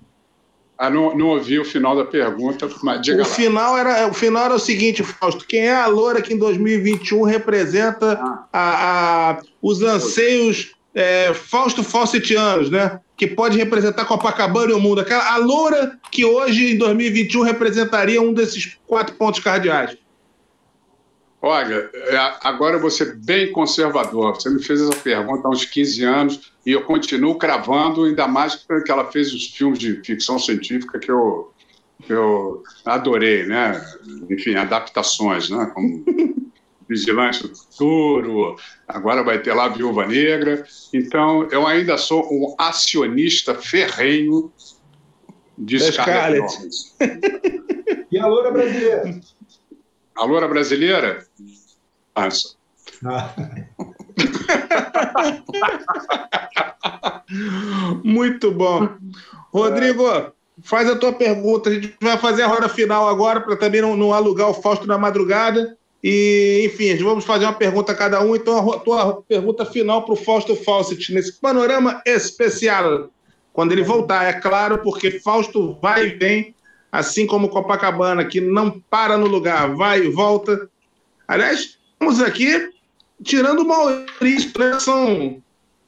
Ah, 0.77 0.89
não, 0.89 1.17
não 1.17 1.27
ouvi 1.29 1.59
o 1.59 1.65
final 1.65 1.95
da 1.95 2.05
pergunta, 2.05 2.69
mas 2.83 3.01
diga 3.01 3.17
o 3.17 3.19
lá. 3.21 3.25
Final 3.25 3.77
era, 3.77 4.07
o 4.07 4.13
final 4.13 4.45
era 4.45 4.55
o 4.55 4.59
seguinte, 4.59 5.03
Fausto: 5.03 5.45
quem 5.45 5.61
é 5.61 5.75
a 5.75 5.87
loura 5.87 6.21
que 6.21 6.33
em 6.33 6.37
2021 6.37 7.23
representa 7.23 8.13
ah. 8.13 8.47
a, 8.53 9.31
a, 9.31 9.41
os 9.61 9.81
anseios 9.81 10.75
é, 10.93 11.33
Fausto 11.33 11.83
Fawcettianos, 11.83 12.69
né? 12.69 12.99
Que 13.17 13.27
pode 13.27 13.57
representar 13.57 14.05
Copacabana 14.05 14.71
e 14.71 14.75
o 14.75 14.79
mundo. 14.79 15.01
Aquela, 15.01 15.33
a 15.33 15.37
loura 15.37 15.97
que 16.11 16.23
hoje, 16.23 16.73
em 16.73 16.77
2021, 16.77 17.41
representaria 17.41 18.21
um 18.21 18.31
desses 18.31 18.77
quatro 18.85 19.15
pontos 19.15 19.39
cardeais. 19.39 19.97
Olha, 21.41 21.89
é, 21.93 22.17
agora 22.43 22.77
eu 22.77 22.81
vou 22.81 22.91
ser 22.91 23.15
bem 23.15 23.51
conservador. 23.51 24.35
Você 24.35 24.49
me 24.49 24.63
fez 24.63 24.79
essa 24.79 24.95
pergunta 24.95 25.47
há 25.47 25.51
uns 25.51 25.65
15 25.65 26.03
anos 26.03 26.53
e 26.67 26.73
eu 26.73 26.83
continuo 26.83 27.35
cravando, 27.35 28.03
ainda 28.03 28.27
mais 28.27 28.55
que 28.55 28.91
ela 28.91 29.09
fez 29.09 29.33
os 29.33 29.55
filmes 29.55 29.79
de 29.79 30.03
ficção 30.03 30.37
científica 30.37 30.99
que 30.99 31.09
eu, 31.09 31.53
que 32.03 32.11
eu 32.11 32.61
adorei, 32.85 33.45
né? 33.45 33.81
Enfim, 34.29 34.55
adaptações, 34.55 35.49
né? 35.49 35.71
Como 35.73 36.03
Vigilante 36.89 37.47
do 37.47 37.55
Futuro, 37.55 38.57
agora 38.85 39.23
vai 39.23 39.39
ter 39.41 39.53
lá 39.53 39.69
Viúva 39.69 40.05
Negra. 40.05 40.65
Então, 40.93 41.47
eu 41.51 41.65
ainda 41.65 41.97
sou 41.97 42.27
um 42.29 42.53
acionista 42.57 43.55
ferrenho 43.55 44.51
de 45.57 45.79
Scarlett. 45.79 46.53
e 48.11 48.19
a 48.19 48.27
loura 48.27 48.51
brasileira? 48.51 49.21
A 50.17 50.25
loura 50.25 50.47
brasileira? 50.49 51.27
Passa. 52.13 52.57
Ah. 53.05 53.33
Muito 58.03 58.51
bom. 58.51 58.89
Rodrigo, 59.51 60.03
faz 60.63 60.89
a 60.89 60.95
tua 60.95 61.13
pergunta. 61.13 61.69
A 61.69 61.73
gente 61.73 61.95
vai 62.01 62.17
fazer 62.17 62.43
a 62.43 62.47
roda 62.47 62.69
final 62.69 63.07
agora 63.07 63.41
para 63.41 63.55
também 63.55 63.81
não, 63.81 63.95
não, 63.95 64.13
alugar 64.13 64.49
o 64.49 64.53
Fausto 64.53 64.87
na 64.87 64.97
madrugada. 64.97 65.77
E, 66.03 66.63
enfim, 66.65 66.95
vamos 66.97 67.25
fazer 67.25 67.45
uma 67.45 67.53
pergunta 67.53 67.91
a 67.91 67.95
cada 67.95 68.23
um. 68.23 68.35
Então, 68.35 68.71
a 68.71 68.79
tua 68.79 69.21
pergunta 69.23 69.65
final 69.65 70.03
para 70.03 70.13
o 70.13 70.17
Fausto 70.17 70.55
Fawcett 70.55 71.13
nesse 71.13 71.39
panorama 71.39 72.01
especial. 72.05 73.09
Quando 73.51 73.71
ele 73.71 73.83
voltar, 73.83 74.25
é 74.25 74.33
claro, 74.33 74.79
porque 74.79 75.19
Fausto 75.19 75.77
vai 75.81 76.07
e 76.07 76.15
vem 76.15 76.55
assim 76.91 77.27
como 77.27 77.49
Copacabana, 77.49 78.25
que 78.25 78.39
não 78.39 78.79
para 78.89 79.17
no 79.17 79.27
lugar, 79.27 79.75
vai 79.75 80.05
e 80.05 80.09
volta. 80.09 80.69
Aliás, 81.27 81.77
estamos 81.93 82.21
aqui 82.21 82.69
tirando 83.23 83.59
o 83.59 83.67
Maurício, 83.67 84.51
né? 84.57 84.79
São 84.79 85.41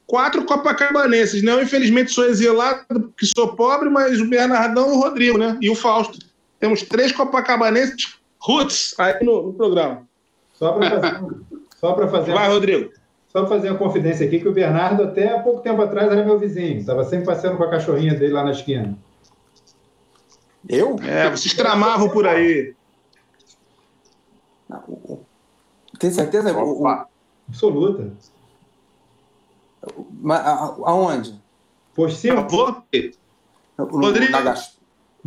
quatro 0.06 0.44
copacabanenses, 0.44 1.42
né? 1.42 1.52
Eu, 1.52 1.62
infelizmente, 1.62 2.12
sou 2.12 2.24
exilado, 2.24 3.12
que 3.16 3.26
sou 3.26 3.54
pobre, 3.54 3.88
mas 3.88 4.20
o 4.20 4.28
Bernardão 4.28 4.88
e 4.88 4.92
o 4.92 5.00
Rodrigo, 5.00 5.38
né? 5.38 5.56
E 5.60 5.70
o 5.70 5.74
Fausto. 5.74 6.18
Temos 6.58 6.82
três 6.82 7.12
copacabanenses 7.12 8.18
roots 8.38 8.94
aí 8.98 9.24
no, 9.24 9.46
no 9.46 9.52
programa. 9.52 10.06
Só 10.52 10.72
para 10.72 10.90
fazer, 10.90 11.20
só 11.80 12.08
fazer. 12.08 12.32
Vai, 12.32 12.48
Rodrigo. 12.48 12.90
Só 13.28 13.40
para 13.40 13.48
fazer 13.48 13.70
uma 13.70 13.78
confidência 13.78 14.26
aqui, 14.26 14.40
que 14.40 14.48
o 14.48 14.52
Bernardo, 14.52 15.04
até 15.04 15.32
há 15.32 15.38
pouco 15.38 15.60
tempo 15.60 15.80
atrás, 15.80 16.10
era 16.10 16.24
meu 16.24 16.38
vizinho. 16.38 16.78
Estava 16.78 17.04
sempre 17.04 17.26
passeando 17.26 17.56
com 17.56 17.64
a 17.64 17.70
cachorrinha 17.70 18.14
dele 18.14 18.32
lá 18.32 18.44
na 18.44 18.50
esquina. 18.50 18.98
Eu? 20.68 20.96
É, 21.02 21.30
vocês 21.30 21.54
tramavam 21.54 22.08
por 22.08 22.26
aí. 22.26 22.74
Tem 25.98 26.10
certeza? 26.10 26.52
Opa. 26.56 27.09
Absoluta. 27.50 28.12
Mas 30.20 30.46
aonde? 30.46 31.40
Por 31.94 32.10
cima. 32.10 32.42
Vou. 32.42 32.82
Rodrigo. 33.78 34.32
Na 34.32 34.40
Gast... 34.40 34.78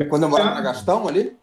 Quando 0.10 0.24
eu 0.24 0.30
morava 0.30 0.56
na 0.56 0.62
Gastão 0.62 1.08
ali? 1.08 1.38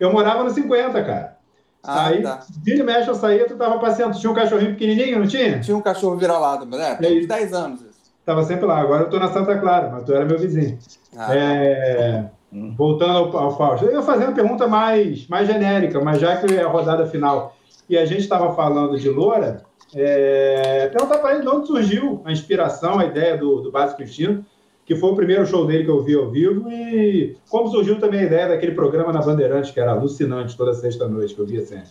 Eu 0.00 0.12
morava 0.12 0.42
no 0.42 0.50
50, 0.50 1.04
cara. 1.04 1.38
Ah, 1.84 2.06
aí, 2.08 2.22
tá. 2.22 2.40
vira 2.62 2.80
e 2.80 2.82
mexe, 2.82 3.08
eu 3.08 3.14
saía, 3.14 3.46
tu 3.46 3.56
tava 3.56 3.78
passeando. 3.78 4.18
Tinha 4.18 4.30
um 4.30 4.34
cachorrinho 4.34 4.72
pequenininho, 4.72 5.18
não 5.18 5.26
tinha? 5.26 5.60
Tinha 5.60 5.76
um 5.76 5.80
cachorro 5.80 6.16
vira-lata, 6.16 6.64
mas 6.64 6.80
é, 6.80 6.94
tem 6.94 7.20
uns 7.20 7.26
10 7.26 7.52
anos 7.52 7.80
isso. 7.80 7.92
Tava 8.24 8.44
sempre 8.44 8.66
lá. 8.66 8.80
Agora 8.80 9.04
eu 9.04 9.10
tô 9.10 9.18
na 9.18 9.32
Santa 9.32 9.58
Clara, 9.58 9.90
mas 9.90 10.04
tu 10.04 10.12
era 10.12 10.24
meu 10.24 10.38
vizinho. 10.38 10.78
Ah, 11.16 11.34
é... 11.34 12.30
Voltando 12.76 13.36
ao, 13.36 13.36
ao 13.36 13.56
Fausto. 13.56 13.86
Eu 13.86 13.92
ia 13.92 14.02
fazer 14.02 14.24
uma 14.24 14.34
pergunta 14.34 14.68
mais, 14.68 15.26
mais 15.26 15.48
genérica, 15.48 16.00
mas 16.00 16.20
já 16.20 16.36
que 16.36 16.54
é 16.54 16.62
a 16.62 16.68
rodada 16.68 17.06
final 17.06 17.56
e 17.92 17.98
a 17.98 18.04
gente 18.04 18.20
estava 18.20 18.54
falando 18.54 18.98
de 18.98 19.08
Loura, 19.08 19.62
é... 19.94 20.88
perguntar 20.88 21.18
para 21.18 21.34
ele 21.34 21.42
de 21.42 21.48
onde 21.48 21.66
surgiu 21.66 22.22
a 22.24 22.32
inspiração, 22.32 22.98
a 22.98 23.04
ideia 23.04 23.36
do, 23.36 23.60
do 23.60 23.70
Básico 23.70 24.02
Instinto 24.02 24.44
que 24.84 24.96
foi 24.96 25.10
o 25.10 25.16
primeiro 25.16 25.46
show 25.46 25.66
dele 25.66 25.84
que 25.84 25.90
eu 25.90 26.02
vi 26.02 26.14
ao 26.14 26.30
vivo, 26.30 26.70
e 26.70 27.36
como 27.48 27.70
surgiu 27.70 28.00
também 28.00 28.20
a 28.20 28.24
ideia 28.24 28.48
daquele 28.48 28.72
programa 28.72 29.12
na 29.12 29.22
Bandeirantes, 29.22 29.70
que 29.70 29.80
era 29.80 29.92
alucinante 29.92 30.56
toda 30.56 30.74
sexta-noite, 30.74 31.34
que 31.34 31.40
eu 31.40 31.46
via 31.46 31.64
sempre. 31.64 31.90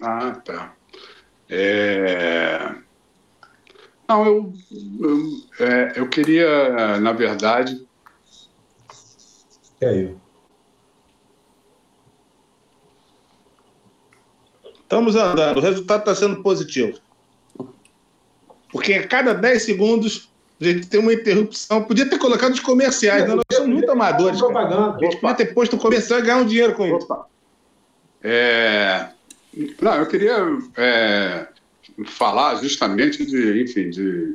Ah, 0.00 0.32
tá. 0.44 0.74
É... 1.48 2.74
Não, 4.08 4.26
eu, 4.26 4.52
eu, 5.00 5.66
é, 5.66 5.92
eu 5.96 6.08
queria, 6.08 6.98
na 6.98 7.12
verdade. 7.12 7.86
E 9.80 9.86
aí? 9.86 10.16
Estamos 14.90 15.14
andando, 15.14 15.58
o 15.58 15.60
resultado 15.60 16.00
está 16.00 16.16
sendo 16.16 16.42
positivo. 16.42 16.98
Porque 18.72 18.94
a 18.94 19.06
cada 19.06 19.32
10 19.32 19.62
segundos 19.62 20.28
a 20.60 20.64
gente 20.64 20.88
tem 20.88 20.98
uma 20.98 21.12
interrupção. 21.12 21.84
Podia 21.84 22.10
ter 22.10 22.18
colocado 22.18 22.54
os 22.54 22.58
comerciais, 22.58 23.22
né? 23.22 23.36
nós 23.36 23.44
somos 23.52 23.68
muito 23.72 23.88
amadores. 23.88 24.40
Propaganda. 24.40 24.96
A 24.96 25.04
gente 25.04 25.20
podia 25.20 25.36
ter 25.36 25.54
posto 25.54 25.78
comercial 25.78 26.18
e 26.18 26.22
ganhar 26.22 26.38
um 26.38 26.44
dinheiro 26.44 26.74
com 26.74 26.86
isso. 26.88 27.06
É... 28.20 29.06
Não, 29.80 29.94
eu 29.94 30.06
queria 30.08 30.58
é, 30.76 31.46
falar 32.06 32.56
justamente 32.56 33.24
de, 33.24 33.62
enfim, 33.62 33.90
de, 33.90 34.34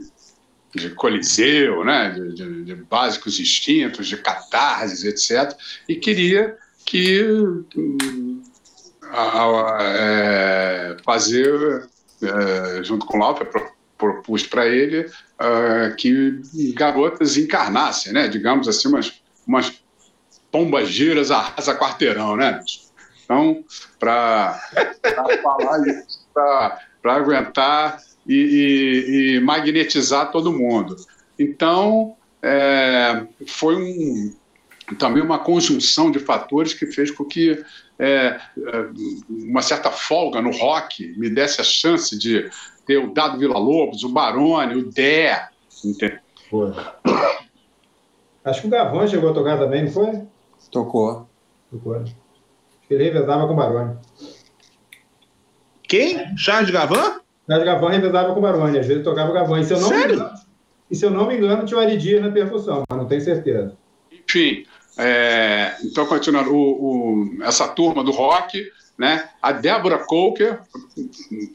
de 0.73 0.89
Coliseu, 0.91 1.83
né? 1.83 2.11
De, 2.11 2.33
de, 2.33 2.63
de, 2.63 2.75
básicos 2.75 3.41
instintos, 3.41 4.07
de 4.07 4.15
catarses, 4.15 5.03
etc. 5.03 5.53
E 5.89 5.97
queria 5.97 6.57
que 6.85 7.25
a, 9.15 9.77
a, 9.77 9.77
é, 9.83 10.97
fazer, 11.03 11.87
é, 12.21 12.83
junto 12.83 13.05
com 13.05 13.17
o 13.17 13.21
Lauper, 13.21 13.49
propus 13.97 14.45
para 14.45 14.67
ele 14.67 15.01
uh, 15.01 15.95
que 15.97 16.41
garotas 16.73 17.37
encarnassem, 17.37 18.13
né? 18.13 18.27
digamos 18.27 18.67
assim, 18.67 18.87
umas, 18.89 19.21
umas 19.47 19.81
pombas 20.51 20.89
giras 20.89 21.31
arrasa 21.31 21.75
quarteirão, 21.75 22.35
né? 22.35 22.61
Então, 23.23 23.63
para 23.99 24.59
falar 25.41 25.87
isso, 25.87 26.25
para 26.33 27.13
aguentar 27.13 27.99
e, 28.27 28.35
e, 28.35 29.35
e, 29.35 29.39
magnetizar 29.39 30.31
todo 30.31 30.53
mundo. 30.53 30.95
Então, 31.37 32.15
é, 32.41 33.23
foi 33.47 33.75
um, 33.75 34.35
também 34.93 35.23
uma 35.23 35.39
conjunção 35.39 36.11
de 36.11 36.19
fatores 36.19 36.73
que 36.73 36.85
fez 36.85 37.09
com 37.09 37.25
que 37.25 37.63
é, 37.97 38.05
é 38.07 38.39
uma 39.29 39.61
certa 39.61 39.89
folga 39.89 40.41
no 40.41 40.51
rock 40.51 41.17
me 41.17 41.29
desse 41.29 41.61
a 41.61 41.63
chance 41.63 42.17
de 42.17 42.49
ter 42.85 42.97
o 42.97 43.13
Dado 43.13 43.39
Vila 43.39 43.57
Lobos, 43.57 44.03
o 44.03 44.09
Barone, 44.09 44.75
o 44.75 44.91
Dé. 44.91 45.49
Foi. 46.49 46.71
Acho 48.43 48.61
que 48.61 48.67
o 48.67 48.69
Gavão 48.69 49.07
chegou 49.07 49.31
a 49.31 49.33
tocar 49.33 49.57
também, 49.57 49.85
não 49.85 49.91
foi? 49.91 50.21
Tocou. 50.71 51.27
Tocou. 51.71 52.03
Ele 52.89 53.03
revezava 53.03 53.47
com 53.47 53.53
o 53.53 53.55
Barone. 53.55 53.97
Quem? 55.87 56.37
Charles 56.37 56.69
Gavan? 56.69 57.21
Charles 57.47 57.65
Gavan 57.65 57.89
revezava 57.89 58.33
com 58.33 58.39
o 58.39 58.41
Barone, 58.41 58.77
às 58.77 58.85
vezes 58.85 59.03
tocava 59.03 59.31
o 59.31 59.33
Gavan. 59.33 59.59
E 59.59 59.65
se 59.65 59.73
eu 59.73 59.79
não 59.79 59.87
Sério? 59.87 60.07
Me 60.07 60.15
engano, 60.15 60.39
e 60.89 60.95
se 60.95 61.05
eu 61.05 61.11
não 61.11 61.27
me 61.27 61.35
engano, 61.35 61.65
tinha 61.65 61.79
o 61.79 61.81
Aridias 61.81 62.21
na 62.21 62.31
percussão, 62.31 62.83
mas 62.87 62.99
não 62.99 63.07
tenho 63.07 63.21
certeza. 63.21 63.75
Enfim, 64.11 64.65
é, 64.97 65.75
então 65.83 66.05
continuando, 66.05 66.53
o, 66.53 67.37
o, 67.37 67.43
essa 67.43 67.67
turma 67.67 68.03
do 68.03 68.11
rock 68.11 68.65
né? 68.97 69.29
A 69.41 69.51
Débora 69.51 69.99
Coker 69.99 70.59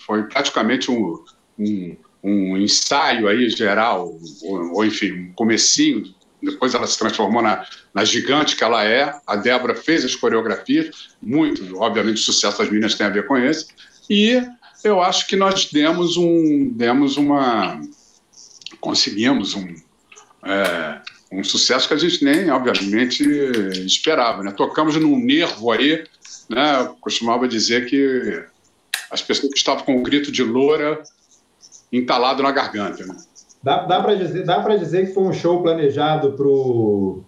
foi 0.04 0.24
praticamente 0.24 0.90
um, 0.90 1.22
um, 1.58 1.96
um 2.22 2.56
ensaio 2.56 3.28
aí 3.28 3.48
geral, 3.48 4.18
ou, 4.42 4.74
ou, 4.74 4.84
enfim, 4.84 5.12
um 5.12 5.32
comecinho. 5.32 6.02
Depois 6.42 6.74
ela 6.74 6.86
se 6.86 6.98
transformou 6.98 7.42
na, 7.42 7.66
na 7.94 8.04
gigante 8.04 8.56
que 8.56 8.64
ela 8.64 8.84
é. 8.84 9.14
A 9.26 9.36
Débora 9.36 9.74
fez 9.74 10.04
as 10.04 10.14
coreografias, 10.14 11.10
muito, 11.20 11.78
obviamente, 11.78 12.16
o 12.16 12.24
sucesso 12.24 12.58
das 12.58 12.68
meninas 12.68 12.94
tem 12.94 13.06
a 13.06 13.10
ver 13.10 13.26
com 13.26 13.38
isso. 13.38 13.68
E 14.08 14.42
eu 14.84 15.00
acho 15.00 15.26
que 15.26 15.36
nós 15.36 15.70
demos 15.70 16.16
um, 16.16 16.70
demos 16.74 17.16
uma, 17.16 17.80
conseguimos 18.80 19.54
um, 19.54 19.74
é, 20.44 21.00
um 21.32 21.44
sucesso 21.44 21.86
que 21.86 21.94
a 21.94 21.98
gente 21.98 22.24
nem, 22.24 22.50
obviamente, 22.50 23.22
esperava. 23.84 24.42
Né? 24.42 24.52
Tocamos 24.52 24.96
num 24.96 25.18
nervo 25.18 25.70
aí 25.70 26.04
né, 26.50 26.80
eu 26.80 26.96
costumava 27.00 27.46
dizer 27.46 27.86
que 27.86 28.44
as 29.08 29.22
pessoas 29.22 29.52
estavam 29.54 29.84
com 29.84 29.98
o 29.98 30.02
grito 30.02 30.32
de 30.32 30.42
loura 30.42 31.00
entalado 31.92 32.42
na 32.42 32.50
garganta. 32.50 33.06
Né? 33.06 33.16
Dá, 33.62 33.84
dá 33.84 34.02
para 34.02 34.16
dizer, 34.16 34.44
dá 34.44 34.58
dizer 34.76 35.06
que 35.06 35.14
foi 35.14 35.22
um 35.22 35.32
show 35.32 35.62
planejado 35.62 36.32
para 36.32 36.46
o 36.46 37.24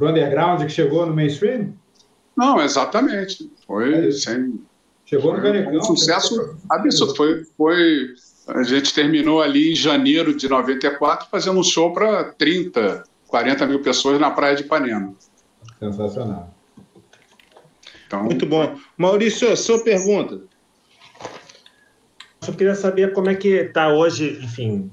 underground 0.00 0.62
que 0.62 0.70
chegou 0.70 1.04
no 1.04 1.14
mainstream? 1.14 1.74
Não, 2.34 2.60
exatamente. 2.60 3.50
Foi 3.66 4.08
é 4.08 4.10
sem. 4.10 4.60
Chegou 5.04 5.36
no 5.36 5.42
Canecão. 5.42 5.74
Um 5.74 5.82
sucesso 5.82 6.56
absurdo. 6.70 7.14
Foi, 7.14 7.44
foi, 7.56 8.14
a 8.48 8.62
gente 8.62 8.94
terminou 8.94 9.42
ali 9.42 9.72
em 9.72 9.76
janeiro 9.76 10.34
de 10.34 10.48
94 10.48 11.28
fazendo 11.30 11.60
um 11.60 11.62
show 11.62 11.92
para 11.92 12.24
30, 12.32 13.04
40 13.34 13.66
mil 13.66 13.80
pessoas 13.80 14.20
na 14.20 14.30
praia 14.30 14.54
de 14.54 14.62
Ipanema. 14.62 15.12
Sensacional. 15.80 16.54
Então, 18.06 18.22
Muito 18.22 18.46
bom. 18.46 18.76
Maurício, 18.96 19.56
sua 19.56 19.82
pergunta. 19.82 20.40
Eu 22.46 22.54
queria 22.54 22.76
saber 22.76 23.12
como 23.12 23.28
é 23.28 23.34
que 23.34 23.48
está 23.48 23.88
hoje, 23.88 24.38
enfim, 24.40 24.88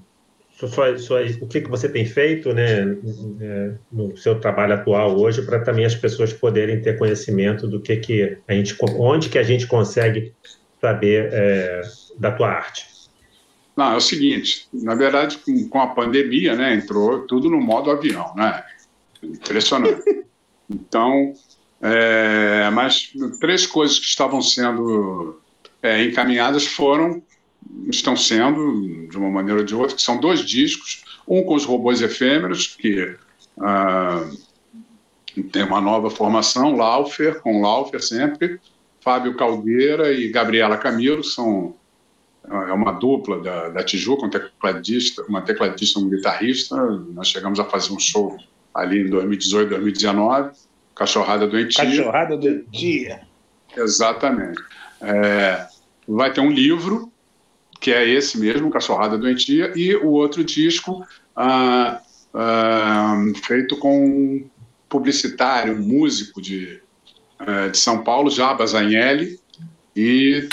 sua, 0.56 0.98
sua, 0.98 1.22
o 1.40 1.46
que, 1.46 1.62
que 1.62 1.70
você 1.70 1.88
tem 1.88 2.04
feito 2.04 2.52
né, 2.52 2.98
é, 3.40 3.74
no 3.92 4.18
seu 4.18 4.40
trabalho 4.40 4.74
atual 4.74 5.20
hoje 5.20 5.44
para 5.44 5.60
também 5.60 5.86
as 5.86 5.94
pessoas 5.94 6.34
poderem 6.34 6.82
ter 6.82 6.98
conhecimento 6.98 7.68
do 7.68 7.80
que, 7.80 7.96
que 7.98 8.38
a 8.48 8.54
gente, 8.54 8.76
onde 8.98 9.30
que 9.30 9.38
a 9.38 9.44
gente 9.44 9.68
consegue 9.68 10.34
saber 10.80 11.30
é, 11.32 11.82
da 12.18 12.32
tua 12.32 12.50
arte. 12.50 12.88
Não, 13.76 13.94
é 13.94 13.96
o 13.96 14.02
seguinte, 14.02 14.68
na 14.74 14.96
verdade, 14.96 15.38
com, 15.38 15.70
com 15.70 15.82
a 15.82 15.88
pandemia, 15.88 16.56
né, 16.56 16.76
entrou 16.76 17.26
tudo 17.26 17.50
no 17.50 17.60
modo 17.60 17.90
avião, 17.90 18.34
né? 18.36 18.64
Impressionante. 19.24 20.04
Então, 20.74 21.34
é, 21.82 22.70
mas 22.70 23.12
três 23.42 23.68
coisas 23.68 24.00
que 24.00 24.06
estavam 24.06 24.42
sendo 24.42 25.42
é, 25.84 26.02
encaminhadas 26.02 26.66
foram, 26.66 27.22
estão 27.90 28.16
sendo, 28.16 29.08
de 29.10 29.18
uma 29.18 29.30
maneira 29.30 29.60
ou 29.60 29.66
de 29.66 29.76
outra, 29.76 29.96
que 29.96 30.02
são 30.02 30.18
dois 30.18 30.42
discos, 30.46 31.04
um 31.28 31.44
com 31.44 31.56
os 31.56 31.66
robôs 31.66 32.02
efêmeros, 32.02 32.68
que 32.68 33.16
ah, 33.60 34.30
tem 35.52 35.64
uma 35.64 35.82
nova 35.82 36.10
formação, 36.10 36.76
Laufer, 36.76 37.42
com 37.42 37.62
Laufer 37.62 38.02
sempre, 38.02 38.60
Fábio 39.02 39.36
Caldeira 39.36 40.12
e 40.14 40.30
Gabriela 40.30 40.78
Camilo, 40.78 41.24
são 41.24 41.76
é 42.44 42.74
uma 42.74 42.92
dupla 42.94 43.40
da, 43.40 43.70
da 43.70 43.84
Tijuca, 43.84 44.26
um 44.26 44.30
tecladista, 44.30 45.24
uma 45.24 45.42
tecladista 45.42 46.00
e 46.00 46.04
um 46.04 46.10
guitarrista. 46.10 46.76
Nós 47.14 47.28
chegamos 47.28 47.60
a 47.60 47.66
fazer 47.66 47.94
um 47.94 48.00
show 48.00 48.38
ali 48.74 49.02
em 49.02 49.10
2018, 49.10 49.70
2019. 49.70 50.52
Cachorrada 50.96 51.48
Doentia. 51.48 51.86
Cachorrada 51.86 52.38
Doentia. 52.38 53.22
Exatamente. 53.76 54.62
É, 55.00 55.68
vai 56.08 56.34
ter 56.34 56.42
um 56.42 56.52
livro, 56.52 57.12
que 57.80 57.92
é 57.92 58.08
esse 58.08 58.40
mesmo, 58.40 58.70
Cachorrada 58.70 59.18
Doentia, 59.18 59.72
e 59.76 59.96
o 59.96 60.10
outro 60.10 60.44
disco 60.44 61.06
ah, 61.36 62.02
ah, 62.34 63.16
feito 63.44 63.78
com 63.78 64.06
um 64.06 64.50
publicitário, 64.90 65.76
um 65.76 65.82
músico 65.82 66.42
de, 66.42 66.82
eh, 67.40 67.70
de 67.70 67.78
São 67.78 68.04
Paulo, 68.04 68.30
Jabas 68.30 68.76
Anelli, 68.76 69.40
e 69.96 70.50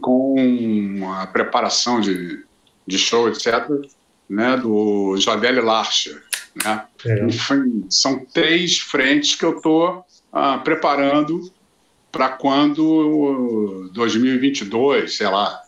com 0.00 1.10
a 1.12 1.26
preparação 1.26 2.00
de, 2.00 2.44
de 2.86 2.98
show, 2.98 3.28
etc., 3.28 3.68
né, 4.28 4.56
do 4.56 5.16
Jadele 5.16 5.60
Larcher. 5.60 6.22
Né? 6.64 6.84
É. 7.06 7.24
Enfim, 7.24 7.86
são 7.88 8.24
três 8.26 8.78
frentes 8.78 9.34
que 9.34 9.44
eu 9.44 9.56
estou 9.56 10.04
ah, 10.32 10.58
preparando 10.58 11.50
para 12.12 12.28
quando 12.28 13.90
2022, 13.92 15.16
sei 15.16 15.28
lá. 15.28 15.60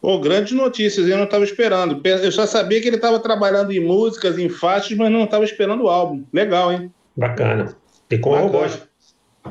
Pô, 0.00 0.20
grandes 0.20 0.52
notícias, 0.52 1.08
eu 1.08 1.16
não 1.16 1.24
estava 1.24 1.44
esperando. 1.44 2.00
Eu 2.04 2.30
já 2.30 2.46
sabia 2.46 2.80
que 2.80 2.86
ele 2.86 2.96
estava 2.96 3.18
trabalhando 3.18 3.72
em 3.72 3.80
músicas, 3.80 4.38
em 4.38 4.48
faixas, 4.48 4.96
mas 4.96 5.10
não 5.10 5.24
estava 5.24 5.44
esperando 5.44 5.84
o 5.84 5.88
álbum. 5.88 6.24
Legal, 6.32 6.72
hein? 6.72 6.92
Bacana. 7.16 7.76
Ficou 8.08 8.36
robôs. 8.36 8.86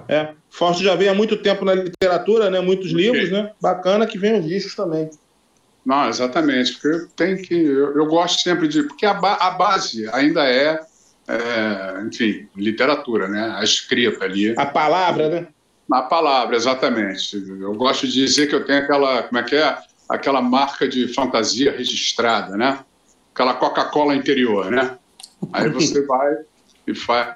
É. 0.08 0.34
Fausto 0.58 0.82
já 0.82 0.96
vem 0.96 1.10
há 1.10 1.14
muito 1.14 1.36
tempo 1.36 1.66
na 1.66 1.74
literatura, 1.74 2.50
né? 2.50 2.62
Muitos 2.62 2.92
livros, 2.92 3.30
né? 3.30 3.52
Bacana 3.62 4.08
que 4.08 4.18
vem 4.18 4.40
os 4.40 4.48
discos 4.48 4.74
também. 4.74 5.10
Não, 5.86 6.08
exatamente. 6.08 6.80
Porque 6.80 7.08
tem 7.14 7.36
que. 7.36 7.54
Eu, 7.54 7.94
eu, 7.98 8.06
gosto 8.06 8.42
sempre 8.42 8.70
de. 8.70 8.84
Porque 8.84 9.06
a, 9.06 9.14
ba, 9.14 9.34
a 9.34 9.52
base 9.52 10.10
ainda 10.14 10.50
é, 10.50 10.80
é, 11.28 12.04
enfim, 12.08 12.48
literatura, 12.56 13.28
né? 13.28 13.54
A 13.58 13.66
escrita 13.66 14.24
ali. 14.24 14.54
A 14.58 14.66
palavra, 14.66 15.28
né? 15.28 15.48
A 15.92 16.04
palavra, 16.04 16.56
exatamente. 16.56 17.36
Eu 17.36 17.74
gosto 17.74 18.08
de 18.08 18.14
dizer 18.14 18.48
que 18.48 18.56
eu 18.56 18.66
tenho 18.66 18.80
aquela. 18.80 19.24
Como 19.24 19.38
é 19.38 19.44
que 19.44 19.56
é? 19.58 19.78
Aquela 20.08 20.42
marca 20.42 20.88
de 20.88 21.14
fantasia 21.14 21.76
registrada, 21.76 22.56
né? 22.56 22.80
Aquela 23.34 23.56
Coca-Cola 23.56 24.16
interior, 24.16 24.72
né? 24.72 24.98
Aí 25.52 25.70
você 25.70 26.00
vai 26.08 26.38
e 26.88 26.94
faz, 26.94 27.36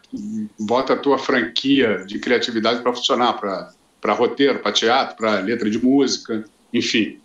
bota 0.60 0.94
a 0.94 0.98
tua 0.98 1.18
franquia 1.18 2.04
de 2.06 2.20
criatividade 2.20 2.82
para 2.82 2.94
funcionar, 2.94 3.34
para 3.34 4.14
roteiro, 4.14 4.60
para 4.60 4.72
teatro, 4.72 5.16
para 5.18 5.40
letra 5.40 5.70
de 5.70 5.84
música, 5.84 6.46
enfim. 6.74 7.20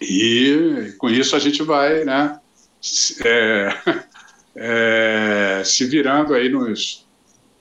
E 0.00 0.94
com 0.98 1.08
isso 1.08 1.34
a 1.34 1.38
gente 1.38 1.62
vai 1.62 2.04
né, 2.04 2.38
é, 3.24 3.68
é, 4.56 5.62
se 5.64 5.86
virando 5.86 6.34
aí 6.34 6.48
nos, 6.48 7.06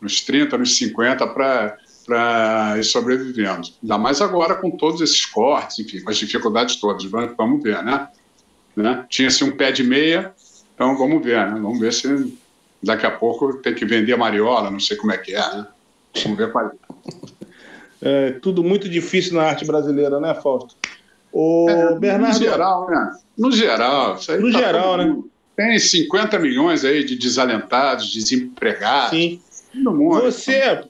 nos 0.01 0.21
30, 0.21 0.57
nos 0.57 0.77
50 0.77 1.27
para 1.27 2.75
ir 2.77 2.83
sobrevivendo. 2.83 3.69
Ainda 3.81 3.97
mais 3.97 4.21
agora 4.21 4.55
com 4.55 4.71
todos 4.71 5.01
esses 5.01 5.25
cortes, 5.25 5.79
enfim, 5.79 6.01
com 6.01 6.09
as 6.09 6.17
dificuldades 6.17 6.75
todas. 6.75 7.03
Vamos 7.05 7.63
ver, 7.63 7.81
né? 7.83 8.09
né? 8.75 9.05
Tinha-se 9.09 9.43
um 9.43 9.55
pé 9.55 9.71
de 9.71 9.83
meia, 9.83 10.33
então 10.73 10.97
vamos 10.97 11.23
ver, 11.23 11.37
né? 11.49 11.59
Vamos 11.59 11.79
ver 11.79 11.93
se 11.93 12.37
daqui 12.85 13.05
a 13.05 13.11
pouco 13.11 13.57
tem 13.57 13.73
que 13.73 13.83
vender 13.83 14.13
a 14.13 14.17
mariola, 14.17 14.69
não 14.69 14.79
sei 14.79 14.95
como 14.95 15.11
é 15.11 15.17
que 15.17 15.33
é, 15.33 15.39
né? 15.39 15.67
Vamos 16.23 16.37
ver 16.37 16.51
qual 16.51 16.67
é. 16.67 16.71
é 18.01 18.31
tudo 18.33 18.63
muito 18.63 18.87
difícil 18.87 19.33
na 19.33 19.43
arte 19.43 19.65
brasileira, 19.65 20.19
né, 20.19 20.33
Fausto? 20.35 20.75
O 21.33 21.67
é, 21.69 21.99
Bernardo... 21.99 22.39
No 22.39 22.45
geral, 22.45 22.89
né? 22.89 23.11
No 23.37 23.51
geral. 23.51 24.19
No 24.39 24.51
tá 24.51 24.57
geral, 24.59 24.97
né? 24.97 25.17
Tem 25.55 25.77
50 25.79 26.37
milhões 26.39 26.85
aí 26.85 27.03
de 27.03 27.17
desalentados, 27.17 28.13
desempregados. 28.13 29.09
Sim. 29.09 29.41
No 29.73 29.93
mundo. 29.93 30.21
Você... 30.21 30.83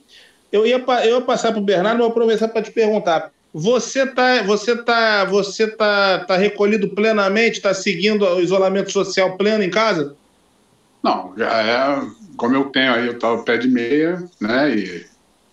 Eu 0.52 0.66
ia, 0.66 0.84
eu 1.06 1.16
ia 1.16 1.22
passar 1.22 1.52
para 1.52 1.60
o 1.60 1.64
Bernardo, 1.64 2.00
vou 2.00 2.08
aproveitar 2.08 2.48
para 2.48 2.62
te 2.62 2.72
perguntar. 2.72 3.32
Você 3.54 4.06
tá, 4.06 4.44
você 4.44 4.76
tá, 4.76 5.26
você 5.26 5.68
tá, 5.68 6.20
tá 6.20 6.36
recolhido 6.36 6.90
plenamente, 6.90 7.58
está 7.58 7.74
seguindo 7.74 8.26
o 8.26 8.42
isolamento 8.42 8.92
social 8.92 9.38
pleno 9.38 9.64
em 9.64 9.70
casa? 9.70 10.16
Não, 11.06 11.34
já 11.38 11.62
é 11.62 12.02
como 12.36 12.56
eu 12.56 12.66
tenho 12.66 12.92
aí 12.92 13.08
o 13.08 13.20
tal 13.20 13.44
pé 13.44 13.58
de 13.58 13.68
meia, 13.68 14.24
né? 14.42 14.76
E, 14.76 15.06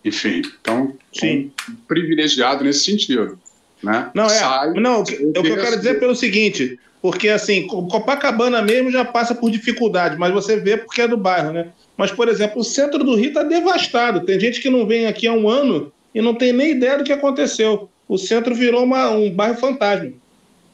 enfim, 0.03 0.41
então 0.61 0.95
Sim. 1.13 1.53
privilegiado 1.87 2.65
nesse 2.65 2.85
sentido. 2.85 3.39
Né? 3.83 4.11
Não, 4.15 4.25
é. 4.25 4.29
Sai, 4.31 4.73
não, 4.73 5.03
o 5.03 5.05
que 5.05 5.15
eu 5.15 5.57
quero 5.57 5.77
dizer 5.77 5.97
é 5.97 5.99
pelo 6.01 6.17
seguinte, 6.17 6.81
porque 7.03 7.29
assim, 7.29 7.67
Copacabana 7.67 8.63
mesmo 8.63 8.91
já 8.91 9.05
passa 9.05 9.35
por 9.35 9.51
dificuldade, 9.51 10.17
mas 10.17 10.33
você 10.33 10.57
vê 10.57 10.79
porque 10.79 11.03
é 11.03 11.09
do 11.09 11.19
bairro, 11.19 11.53
né? 11.53 11.69
Mas, 11.99 12.11
por 12.11 12.29
exemplo, 12.29 12.63
o 12.63 12.65
centro 12.65 13.05
do 13.05 13.15
Rio 13.15 13.29
está 13.29 13.43
devastado. 13.43 14.25
Tem 14.25 14.41
gente 14.41 14.59
que 14.59 14.71
não 14.71 14.87
vem 14.87 15.07
aqui 15.07 15.27
há 15.27 15.35
um 15.35 15.51
ano 15.51 15.93
e 16.15 16.23
não 16.23 16.35
tem 16.35 16.51
nem 16.51 16.71
ideia 16.71 16.97
do 16.97 17.05
que 17.05 17.13
aconteceu. 17.13 17.91
O 18.09 18.17
centro 18.17 18.55
virou 18.55 18.85
uma, 18.85 19.11
um 19.11 19.31
bairro 19.31 19.57
fantasma. 19.57 20.13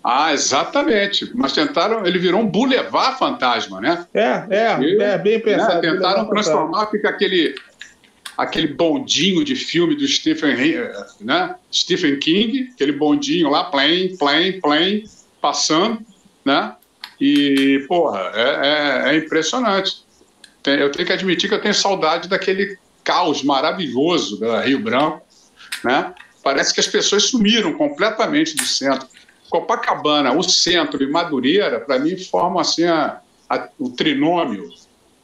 Ah, 0.02 0.32
exatamente. 0.32 1.30
Mas 1.34 1.52
tentaram, 1.52 2.06
ele 2.06 2.18
virou 2.18 2.40
um 2.40 2.46
boulevard 2.46 3.18
fantasma, 3.18 3.80
né? 3.80 4.06
É, 4.14 4.44
é, 4.48 4.80
e, 4.80 5.02
é 5.02 5.18
bem 5.18 5.40
pensado. 5.40 5.82
Né? 5.82 5.92
Tentaram 5.92 6.26
transformar, 6.26 6.86
fica 6.86 7.08
aquele 7.08 7.54
aquele 8.36 8.68
bondinho 8.68 9.44
de 9.44 9.56
filme 9.56 9.96
do 9.96 10.06
Stephen, 10.06 10.54
né? 11.20 11.56
Stephen 11.72 12.20
King, 12.20 12.70
aquele 12.72 12.92
bondinho 12.92 13.50
lá, 13.50 13.64
plane, 13.64 14.16
plane, 14.16 14.52
plane, 14.60 15.10
passando, 15.40 16.00
né? 16.44 16.72
E, 17.20 17.84
porra, 17.88 18.30
é, 18.32 19.08
é, 19.08 19.14
é 19.14 19.16
impressionante. 19.16 20.04
eu 20.64 20.92
tenho 20.92 21.06
que 21.06 21.12
admitir 21.12 21.48
que 21.48 21.54
eu 21.54 21.60
tenho 21.60 21.74
saudade 21.74 22.28
daquele 22.28 22.78
caos 23.02 23.42
maravilhoso 23.42 24.38
da 24.38 24.60
Rio 24.60 24.78
Branco, 24.78 25.20
né? 25.84 26.14
Parece 26.44 26.72
que 26.72 26.78
as 26.78 26.86
pessoas 26.86 27.24
sumiram 27.24 27.72
completamente 27.72 28.54
do 28.54 28.64
centro. 28.64 29.08
Copacabana, 29.50 30.32
o 30.32 30.42
centro 30.42 31.02
e 31.02 31.10
Madureira, 31.10 31.80
para 31.80 31.98
mim, 31.98 32.16
formam 32.16 32.58
assim, 32.58 32.84
a, 32.84 33.20
a, 33.48 33.68
o 33.78 33.90
trinômio 33.90 34.68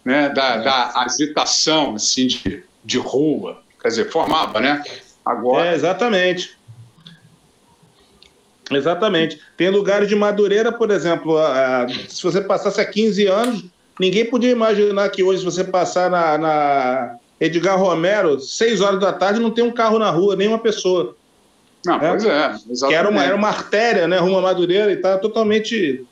né, 0.05 0.29
da, 0.29 0.55
é. 0.55 0.63
da 0.63 0.93
agitação 1.01 1.95
assim, 1.95 2.27
de, 2.27 2.63
de 2.85 2.99
rua. 2.99 3.63
Quer 3.81 3.89
dizer, 3.89 4.11
formava, 4.11 4.61
né? 4.61 4.83
Agora... 5.25 5.67
É, 5.67 5.75
exatamente. 5.75 6.57
Exatamente. 8.71 9.41
Tem 9.57 9.69
lugares 9.69 10.09
de 10.09 10.17
Madureira, 10.17 10.73
por 10.73 10.91
exemplo, 10.91 11.37
se 12.09 12.23
você 12.23 12.41
passasse 12.41 12.81
há 12.81 12.85
15 12.85 13.27
anos, 13.27 13.65
ninguém 14.01 14.25
podia 14.25 14.51
imaginar 14.51 15.09
que 15.11 15.23
hoje, 15.23 15.41
se 15.41 15.45
você 15.45 15.65
passar 15.65 16.11
na, 16.11 16.39
na 16.39 17.17
Edgar 17.39 17.79
Romero, 17.79 18.41
6 18.41 18.81
horas 18.81 19.01
da 19.01 19.13
tarde, 19.13 19.41
não 19.41 19.51
tem 19.51 19.65
um 19.65 19.73
carro 19.73 19.99
na 19.99 20.11
rua, 20.11 20.35
nem 20.37 20.49
uma 20.49 20.59
pessoa. 20.59 21.15
Não, 21.85 21.99
né? 21.99 22.09
pois 22.11 22.25
é, 22.25 22.47
exatamente. 22.71 22.87
Que 22.89 22.95
era 22.95 23.09
uma, 23.09 23.25
era 23.25 23.37
uma 23.37 23.49
artéria, 23.49 24.09
né, 24.09 24.19
rumo 24.19 24.39
a 24.39 24.43
Madureira 24.43 24.93
e 24.93 24.97
tá 24.97 25.19
totalmente, 25.19 26.05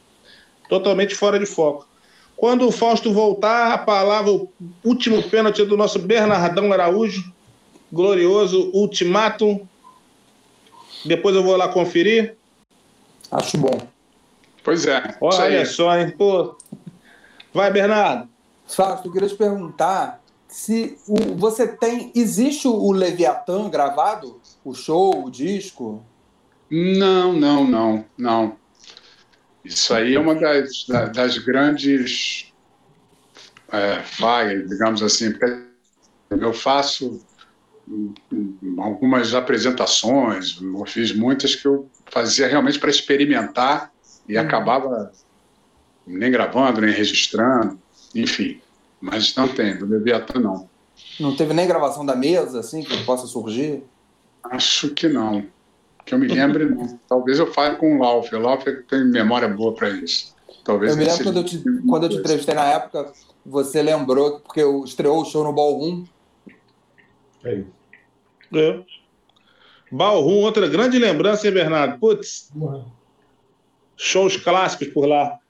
totalmente 0.68 1.14
fora 1.14 1.38
de 1.38 1.46
foco. 1.46 1.86
Quando 2.36 2.66
o 2.66 2.72
Fausto 2.72 3.12
voltar, 3.12 3.72
a 3.72 3.78
palavra, 3.78 4.32
o 4.32 4.48
último 4.84 5.22
pênalti 5.22 5.64
do 5.64 5.76
nosso 5.76 5.98
Bernardão 5.98 6.72
Araújo, 6.72 7.32
glorioso 7.92 8.70
ultimatum. 8.72 9.66
Depois 11.04 11.36
eu 11.36 11.42
vou 11.42 11.56
lá 11.56 11.68
conferir. 11.68 12.36
Acho 13.30 13.58
bom. 13.58 13.80
Pois 14.64 14.86
é. 14.86 15.16
Olha 15.20 15.66
só, 15.66 15.96
hein? 15.96 16.10
Pô. 16.10 16.56
Vai, 17.52 17.70
Bernardo. 17.70 18.28
Fausto, 18.66 19.08
eu 19.08 19.12
queria 19.12 19.28
te 19.28 19.34
perguntar 19.34 20.21
se 20.52 20.98
o, 21.08 21.34
você 21.34 21.66
tem. 21.66 22.12
Existe 22.14 22.68
o 22.68 22.92
Leviatã 22.92 23.68
gravado? 23.68 24.40
O 24.64 24.74
show, 24.74 25.24
o 25.24 25.30
disco? 25.30 26.04
Não, 26.70 27.32
não, 27.32 27.66
não, 27.66 28.04
não. 28.16 28.56
Isso 29.64 29.94
aí 29.94 30.14
é 30.14 30.20
uma 30.20 30.34
das, 30.34 30.86
das 31.14 31.38
grandes 31.38 32.52
é, 33.70 34.00
falhas, 34.02 34.68
digamos 34.68 35.02
assim, 35.02 35.32
porque 35.32 35.62
eu 36.30 36.52
faço 36.52 37.24
algumas 38.78 39.34
apresentações, 39.34 40.60
eu 40.60 40.86
fiz 40.86 41.14
muitas 41.14 41.54
que 41.54 41.66
eu 41.66 41.90
fazia 42.10 42.46
realmente 42.46 42.78
para 42.78 42.90
experimentar 42.90 43.92
e 44.28 44.36
uhum. 44.36 44.42
acabava 44.42 45.12
nem 46.06 46.30
gravando, 46.30 46.80
nem 46.80 46.94
registrando, 46.94 47.78
enfim. 48.14 48.61
Mas 49.02 49.34
não 49.34 49.48
tem, 49.48 49.76
do 49.76 49.84
Leviatã 49.84 50.38
não. 50.38 50.70
Não 51.18 51.34
teve 51.34 51.52
nem 51.52 51.66
gravação 51.66 52.06
da 52.06 52.14
mesa, 52.14 52.60
assim, 52.60 52.84
que 52.84 53.04
possa 53.04 53.26
surgir? 53.26 53.82
Acho 54.44 54.90
que 54.90 55.08
não. 55.08 55.44
Que 56.06 56.14
eu 56.14 56.18
me 56.18 56.28
lembre, 56.28 56.66
não. 56.66 57.00
Talvez 57.08 57.40
eu 57.40 57.52
fale 57.52 57.76
com 57.76 57.96
o 57.96 58.00
Lauf. 58.00 58.32
O 58.32 58.38
Lauf 58.38 58.64
tem 58.88 59.04
memória 59.04 59.48
boa 59.48 59.74
para 59.74 59.90
isso. 59.90 60.32
Talvez 60.64 60.92
eu 60.92 60.98
me 60.98 61.04
lembro 61.04 61.24
quando 61.24 61.36
eu, 61.38 61.44
te, 61.44 61.64
quando 61.88 62.02
eu 62.04 62.08
te 62.10 62.16
entrevistei 62.16 62.54
na 62.54 62.64
época, 62.64 63.12
você 63.44 63.82
lembrou, 63.82 64.38
porque 64.38 64.62
estreou 64.84 65.20
o 65.20 65.24
show 65.24 65.42
no 65.42 65.52
Ballroom. 65.52 66.04
É. 67.44 67.64
é. 68.54 68.84
Ballroom, 69.90 70.42
outra 70.42 70.68
grande 70.68 70.96
lembrança, 70.96 71.46
hein, 71.46 71.54
Bernardo? 71.54 71.98
Putz. 71.98 72.52
Shows 73.96 74.36
clássicos 74.36 74.88
por 74.88 75.06
lá. 75.06 75.40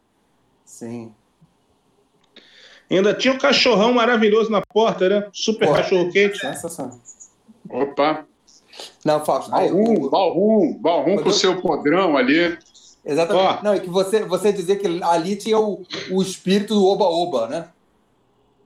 Sim. 0.65 1.13
Ainda 2.97 3.15
tinha 3.15 3.33
um 3.33 3.39
cachorrão 3.39 3.95
maravilhoso 3.95 4.51
na 4.51 4.61
porta, 4.61 5.09
né? 5.09 5.29
Super 5.33 5.67
Porra. 5.67 5.83
cachorro 5.83 6.13
quente. 6.13 6.41
Opa. 7.71 8.27
Não, 9.05 9.25
Fausto. 9.25 9.51
Balrum, 9.51 10.09
Balrum, 10.11 10.79
Balrum 10.79 11.17
com 11.19 11.29
o 11.31 11.33
seu 11.33 11.61
podrão 11.61 12.17
ali. 12.17 12.59
Exatamente. 13.05 13.59
Oh. 13.61 13.65
Não, 13.65 13.73
é 13.73 13.81
que 13.81 13.89
você, 13.89 14.23
você 14.25 14.53
dizia 14.53 14.77
que 14.77 15.03
ali 15.03 15.37
tinha 15.37 15.59
o, 15.59 15.85
o 16.11 16.23
espírito 16.23 16.75
do 16.75 16.85
oba-oba, 16.85 17.49
né? 17.49 17.69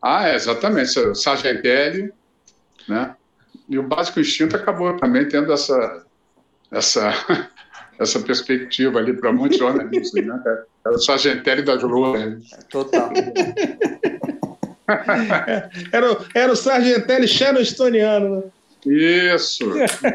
Ah, 0.03 0.28
é, 0.28 0.35
exatamente. 0.35 0.98
O 0.98 1.15
Sargentelli, 1.15 2.12
né? 2.89 3.15
E 3.69 3.78
o 3.78 3.82
Básico 3.82 4.20
Instinto 4.20 4.57
acabou 4.57 4.97
também 4.97 5.28
tendo 5.28 5.53
essa, 5.53 6.05
essa, 6.70 7.12
essa 7.98 8.20
perspectiva 8.20 8.98
ali 8.98 9.12
para 9.12 9.32
muitos 9.32 9.59
jornalistas, 9.59 10.24
né? 10.24 10.43
Era 10.85 10.94
o 10.94 10.98
Sargentelli 10.98 11.62
das 11.62 11.82
ruas. 11.82 12.20
Né? 12.20 12.40
Total. 12.70 13.11
era, 15.92 16.16
era 16.34 16.52
o 16.52 16.56
Sargentelli 16.56 17.26
Shannon-Estoniano, 17.26 18.36
né? 18.36 18.42
Isso. 18.86 19.68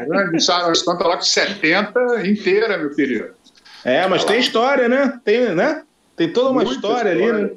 Grande 0.08 0.42
Sharon 0.42 0.74
Stone 0.74 0.98
tá 0.98 1.06
lá 1.06 1.16
com 1.16 1.22
70 1.22 2.26
inteira, 2.26 2.78
meu 2.78 2.94
querido. 2.94 3.34
É, 3.84 4.06
mas 4.08 4.22
tá 4.22 4.28
tem 4.28 4.36
lá. 4.36 4.42
história, 4.42 4.88
né? 4.88 5.20
Tem, 5.24 5.54
né? 5.54 5.82
Tem 6.16 6.32
toda 6.32 6.50
uma 6.50 6.62
história, 6.62 7.12
história, 7.12 7.34
ali, 7.34 7.42
né? 7.42 7.50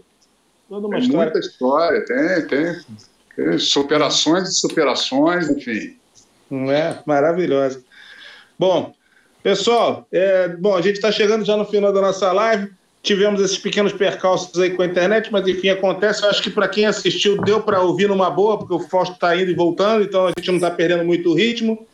Toda 0.68 0.88
uma 0.88 0.98
tem 0.98 1.06
história. 1.06 1.32
Muita 1.32 1.40
história, 1.48 2.06
tem, 2.06 2.48
tem. 2.48 3.60
Superações 3.60 4.50
e 4.50 4.60
superações, 4.60 5.50
enfim. 5.50 5.98
É, 6.52 6.98
maravilhosa. 7.06 7.84
Bom, 8.58 8.94
pessoal, 9.42 10.08
é, 10.12 10.50
bom, 10.50 10.76
a 10.76 10.82
gente 10.82 10.96
está 10.96 11.12
chegando 11.12 11.46
já 11.46 11.56
no 11.56 11.66
final 11.66 11.94
da 11.94 12.02
nossa 12.02 12.32
live. 12.32 12.72
Tivemos 13.06 13.40
esses 13.40 13.60
pequenos 13.60 13.94
percalços 13.94 14.60
aí 14.60 14.72
com 14.72 14.82
a 14.82 14.86
internet, 14.88 15.32
mas 15.32 15.48
enfim, 15.48 15.70
acontece. 15.70 16.24
Eu 16.24 16.30
acho 16.32 16.42
que 16.42 16.50
para 16.50 16.68
quem 16.68 16.88
assistiu 16.88 17.40
deu 17.40 17.62
para 17.62 17.80
ouvir 17.80 18.10
numa 18.10 18.32
boa, 18.32 18.58
porque 18.58 18.74
o 18.74 18.80
Fausto 18.80 19.14
está 19.14 19.36
indo 19.36 19.52
e 19.52 19.54
voltando, 19.54 20.04
então 20.04 20.26
a 20.26 20.32
gente 20.36 20.48
não 20.48 20.56
está 20.56 20.72
perdendo 20.72 21.06
muito 21.06 21.30
o 21.30 21.36
ritmo. 21.36 21.86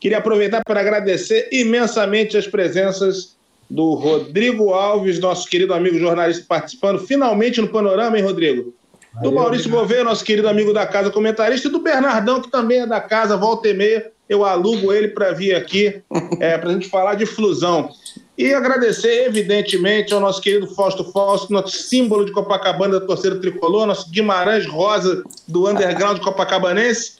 Queria 0.00 0.18
aproveitar 0.18 0.60
para 0.66 0.80
agradecer 0.80 1.48
imensamente 1.52 2.36
as 2.36 2.48
presenças 2.48 3.36
do 3.70 3.94
Rodrigo 3.94 4.72
Alves, 4.72 5.20
nosso 5.20 5.48
querido 5.48 5.72
amigo 5.72 5.96
jornalista 5.96 6.44
participando, 6.48 7.06
finalmente 7.06 7.60
no 7.60 7.68
Panorama, 7.68 8.18
hein, 8.18 8.24
Rodrigo? 8.24 8.74
Do 9.22 9.30
Maurício 9.30 9.70
Gouveia, 9.70 10.02
nosso 10.02 10.24
querido 10.24 10.48
amigo 10.48 10.72
da 10.72 10.86
casa 10.86 11.08
comentarista, 11.08 11.68
e 11.68 11.70
do 11.70 11.78
Bernardão, 11.78 12.42
que 12.42 12.50
também 12.50 12.80
é 12.80 12.86
da 12.86 13.00
casa, 13.00 13.36
volta 13.36 13.68
e 13.68 13.74
meia. 13.74 14.10
Eu 14.28 14.44
alugo 14.44 14.92
ele 14.92 15.08
para 15.08 15.30
vir 15.30 15.54
aqui, 15.54 16.02
é, 16.40 16.58
para 16.58 16.70
a 16.70 16.72
gente 16.72 16.88
falar 16.88 17.14
de 17.14 17.26
flusão. 17.26 17.90
E 18.38 18.54
agradecer, 18.54 19.26
evidentemente, 19.26 20.14
ao 20.14 20.20
nosso 20.20 20.40
querido 20.40 20.68
Fausto 20.68 21.02
Fausto, 21.10 21.52
nosso 21.52 21.76
símbolo 21.76 22.24
de 22.24 22.30
Copacabana 22.30 23.00
da 23.00 23.04
torcida 23.04 23.34
tricolor, 23.40 23.84
nosso 23.84 24.08
Guimarães 24.12 24.64
Rosa 24.64 25.24
do 25.48 25.68
underground 25.68 26.20
copacabanense. 26.20 27.14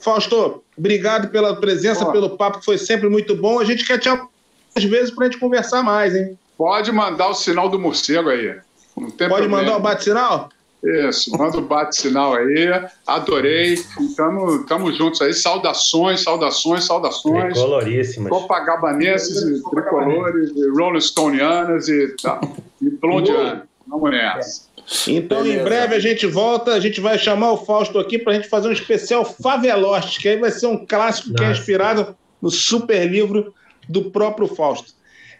Fausto, 0.00 0.64
obrigado 0.74 1.28
pela 1.28 1.54
presença, 1.54 2.06
Pô. 2.06 2.12
pelo 2.12 2.30
papo, 2.38 2.60
que 2.60 2.64
foi 2.64 2.78
sempre 2.78 3.10
muito 3.10 3.36
bom. 3.36 3.60
A 3.60 3.64
gente 3.64 3.84
quer 3.84 3.98
te 3.98 4.08
às 4.08 4.84
vezes 4.84 5.10
para 5.10 5.26
a 5.26 5.30
gente 5.30 5.38
conversar 5.38 5.82
mais, 5.82 6.16
hein? 6.16 6.38
Pode 6.56 6.90
mandar 6.90 7.28
o 7.28 7.34
sinal 7.34 7.68
do 7.68 7.78
morcego 7.78 8.30
aí. 8.30 8.56
Pode 8.94 9.12
problema. 9.16 9.58
mandar 9.58 9.76
o 9.76 9.80
bate-sinal? 9.80 10.48
Isso, 10.84 11.36
manda 11.36 11.56
o 11.56 11.62
bate-sinal 11.62 12.34
aí. 12.34 12.68
Adorei. 13.06 13.72
Estamos 13.72 14.96
juntos 14.96 15.22
aí. 15.22 15.32
Saudações, 15.32 16.22
saudações, 16.22 16.84
saudações. 16.84 17.54
Tricoloríssimas. 17.54 18.30
Copagabanenses 18.30 19.42
e 19.42 19.62
tricolores, 19.70 20.50
e 20.54 20.68
Rolling 20.70 21.00
Stoneanas 21.00 21.88
e, 21.88 22.14
tá, 22.22 22.38
e 22.82 22.90
Blondianas. 22.90 23.62
Vamos 23.86 24.10
nessa. 24.10 24.74
Então, 25.08 25.42
Beleza. 25.42 25.60
em 25.60 25.64
breve 25.64 25.94
a 25.94 25.98
gente 25.98 26.26
volta, 26.26 26.72
a 26.74 26.80
gente 26.80 27.00
vai 27.00 27.18
chamar 27.18 27.52
o 27.52 27.64
Fausto 27.64 27.98
aqui 27.98 28.18
para 28.18 28.32
a 28.32 28.36
gente 28.36 28.48
fazer 28.48 28.68
um 28.68 28.72
especial 28.72 29.24
Faveloste, 29.24 30.20
que 30.20 30.28
aí 30.28 30.36
vai 30.36 30.50
ser 30.50 30.66
um 30.66 30.84
clássico 30.84 31.30
Nossa. 31.30 31.42
que 31.42 31.44
é 31.44 31.52
inspirado 31.52 32.14
no 32.42 32.50
super 32.50 33.06
livro 33.10 33.54
do 33.88 34.10
próprio 34.10 34.46
Fausto. 34.46 34.92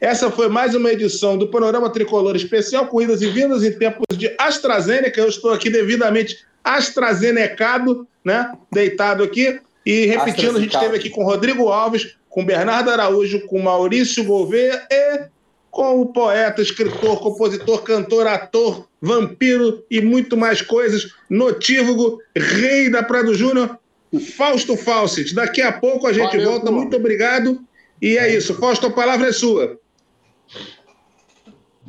Essa 0.05 0.31
foi 0.31 0.51
mais 0.51 0.75
uma 0.75 0.93
edição 0.93 1.39
do 1.39 1.49
Panorama 1.49 1.89
Tricolor 1.89 2.37
Especial, 2.37 2.87
Corridas 2.89 3.23
e 3.23 3.27
Vindas 3.31 3.65
em 3.65 3.73
tempos 3.73 4.05
de 4.19 4.35
AstraZeneca. 4.39 5.19
Eu 5.19 5.29
estou 5.29 5.51
aqui 5.51 5.71
devidamente 5.71 6.45
AstraZenecado, 6.63 8.07
né? 8.23 8.53
Deitado 8.71 9.23
aqui. 9.23 9.59
E 9.85 10.05
repetindo, 10.05 10.59
a 10.59 10.61
gente 10.61 10.75
esteve 10.75 10.95
aqui 10.95 11.09
com 11.09 11.25
Rodrigo 11.25 11.71
Alves, 11.71 12.17
com 12.29 12.45
Bernardo 12.45 12.91
Araújo, 12.91 13.47
com 13.47 13.63
Maurício 13.63 14.23
Gouveia 14.25 14.87
e 14.93 15.23
com 15.71 16.03
o 16.03 16.13
poeta, 16.13 16.61
escritor, 16.61 17.21
compositor, 17.21 17.81
cantor, 17.81 18.27
ator, 18.27 18.87
vampiro 19.01 19.87
e 19.91 20.03
muito 20.03 20.37
mais 20.37 20.61
coisas, 20.61 21.15
notívago, 21.31 22.21
rei 22.37 22.91
da 22.91 23.03
Prado 23.03 23.35
Júnior, 23.35 23.79
Fausto 24.37 24.77
Fawcett. 24.77 25.35
Daqui 25.35 25.63
a 25.63 25.73
pouco 25.73 26.07
a 26.07 26.13
gente 26.13 26.37
Valeu, 26.37 26.51
volta. 26.51 26.71
Muito 26.71 26.95
obrigado. 26.95 27.59
E 28.03 28.19
é 28.19 28.37
isso. 28.37 28.53
Fausto, 28.57 28.89
a 28.89 28.91
palavra 28.91 29.29
é 29.29 29.33
sua. 29.33 29.83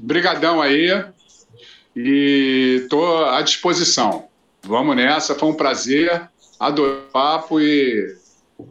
Brigadão 0.06 0.62
aí. 0.62 1.04
E 1.96 2.82
estou 2.84 3.26
à 3.26 3.42
disposição. 3.42 4.28
Vamos 4.64 4.96
nessa, 4.96 5.34
foi 5.34 5.50
um 5.50 5.54
prazer. 5.54 6.30
Adorei 6.60 6.98
o 6.98 7.12
papo 7.12 7.60
e 7.60 8.16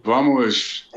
vamos 0.03 0.89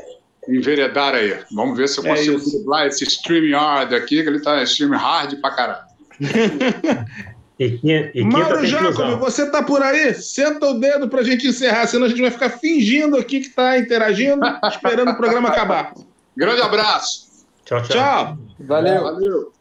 enveredar 0.48 1.14
aí. 1.14 1.38
Vamos 1.50 1.76
ver 1.76 1.88
se 1.88 1.98
eu 1.98 2.06
é 2.06 2.10
consigo 2.10 2.36
é 2.36 2.50
driblar 2.50 2.86
esse 2.86 3.04
StreamYard 3.04 3.94
aqui, 3.94 4.22
que 4.22 4.28
ele 4.28 4.36
está 4.38 4.62
stream 4.62 4.96
hard 4.96 5.40
pra 5.40 5.50
caralho. 5.50 5.88
E, 7.60 7.80
e 8.14 8.22
Mauro 8.22 8.64
Jacob, 8.64 9.18
você 9.18 9.50
tá 9.50 9.64
por 9.64 9.82
aí? 9.82 10.14
Senta 10.14 10.64
o 10.64 10.74
dedo 10.74 11.08
pra 11.08 11.24
gente 11.24 11.48
encerrar, 11.48 11.88
senão 11.88 12.06
a 12.06 12.08
gente 12.08 12.20
vai 12.20 12.30
ficar 12.30 12.50
fingindo 12.50 13.16
aqui 13.16 13.40
que 13.40 13.48
tá 13.48 13.76
interagindo, 13.76 14.40
esperando 14.68 15.10
o 15.10 15.16
programa 15.16 15.48
acabar. 15.48 15.92
Grande 16.36 16.62
abraço. 16.62 17.26
Tchau, 17.64 17.82
tchau. 17.82 17.88
Tchau. 17.88 18.38
Valeu. 18.60 19.02
Valeu. 19.02 19.57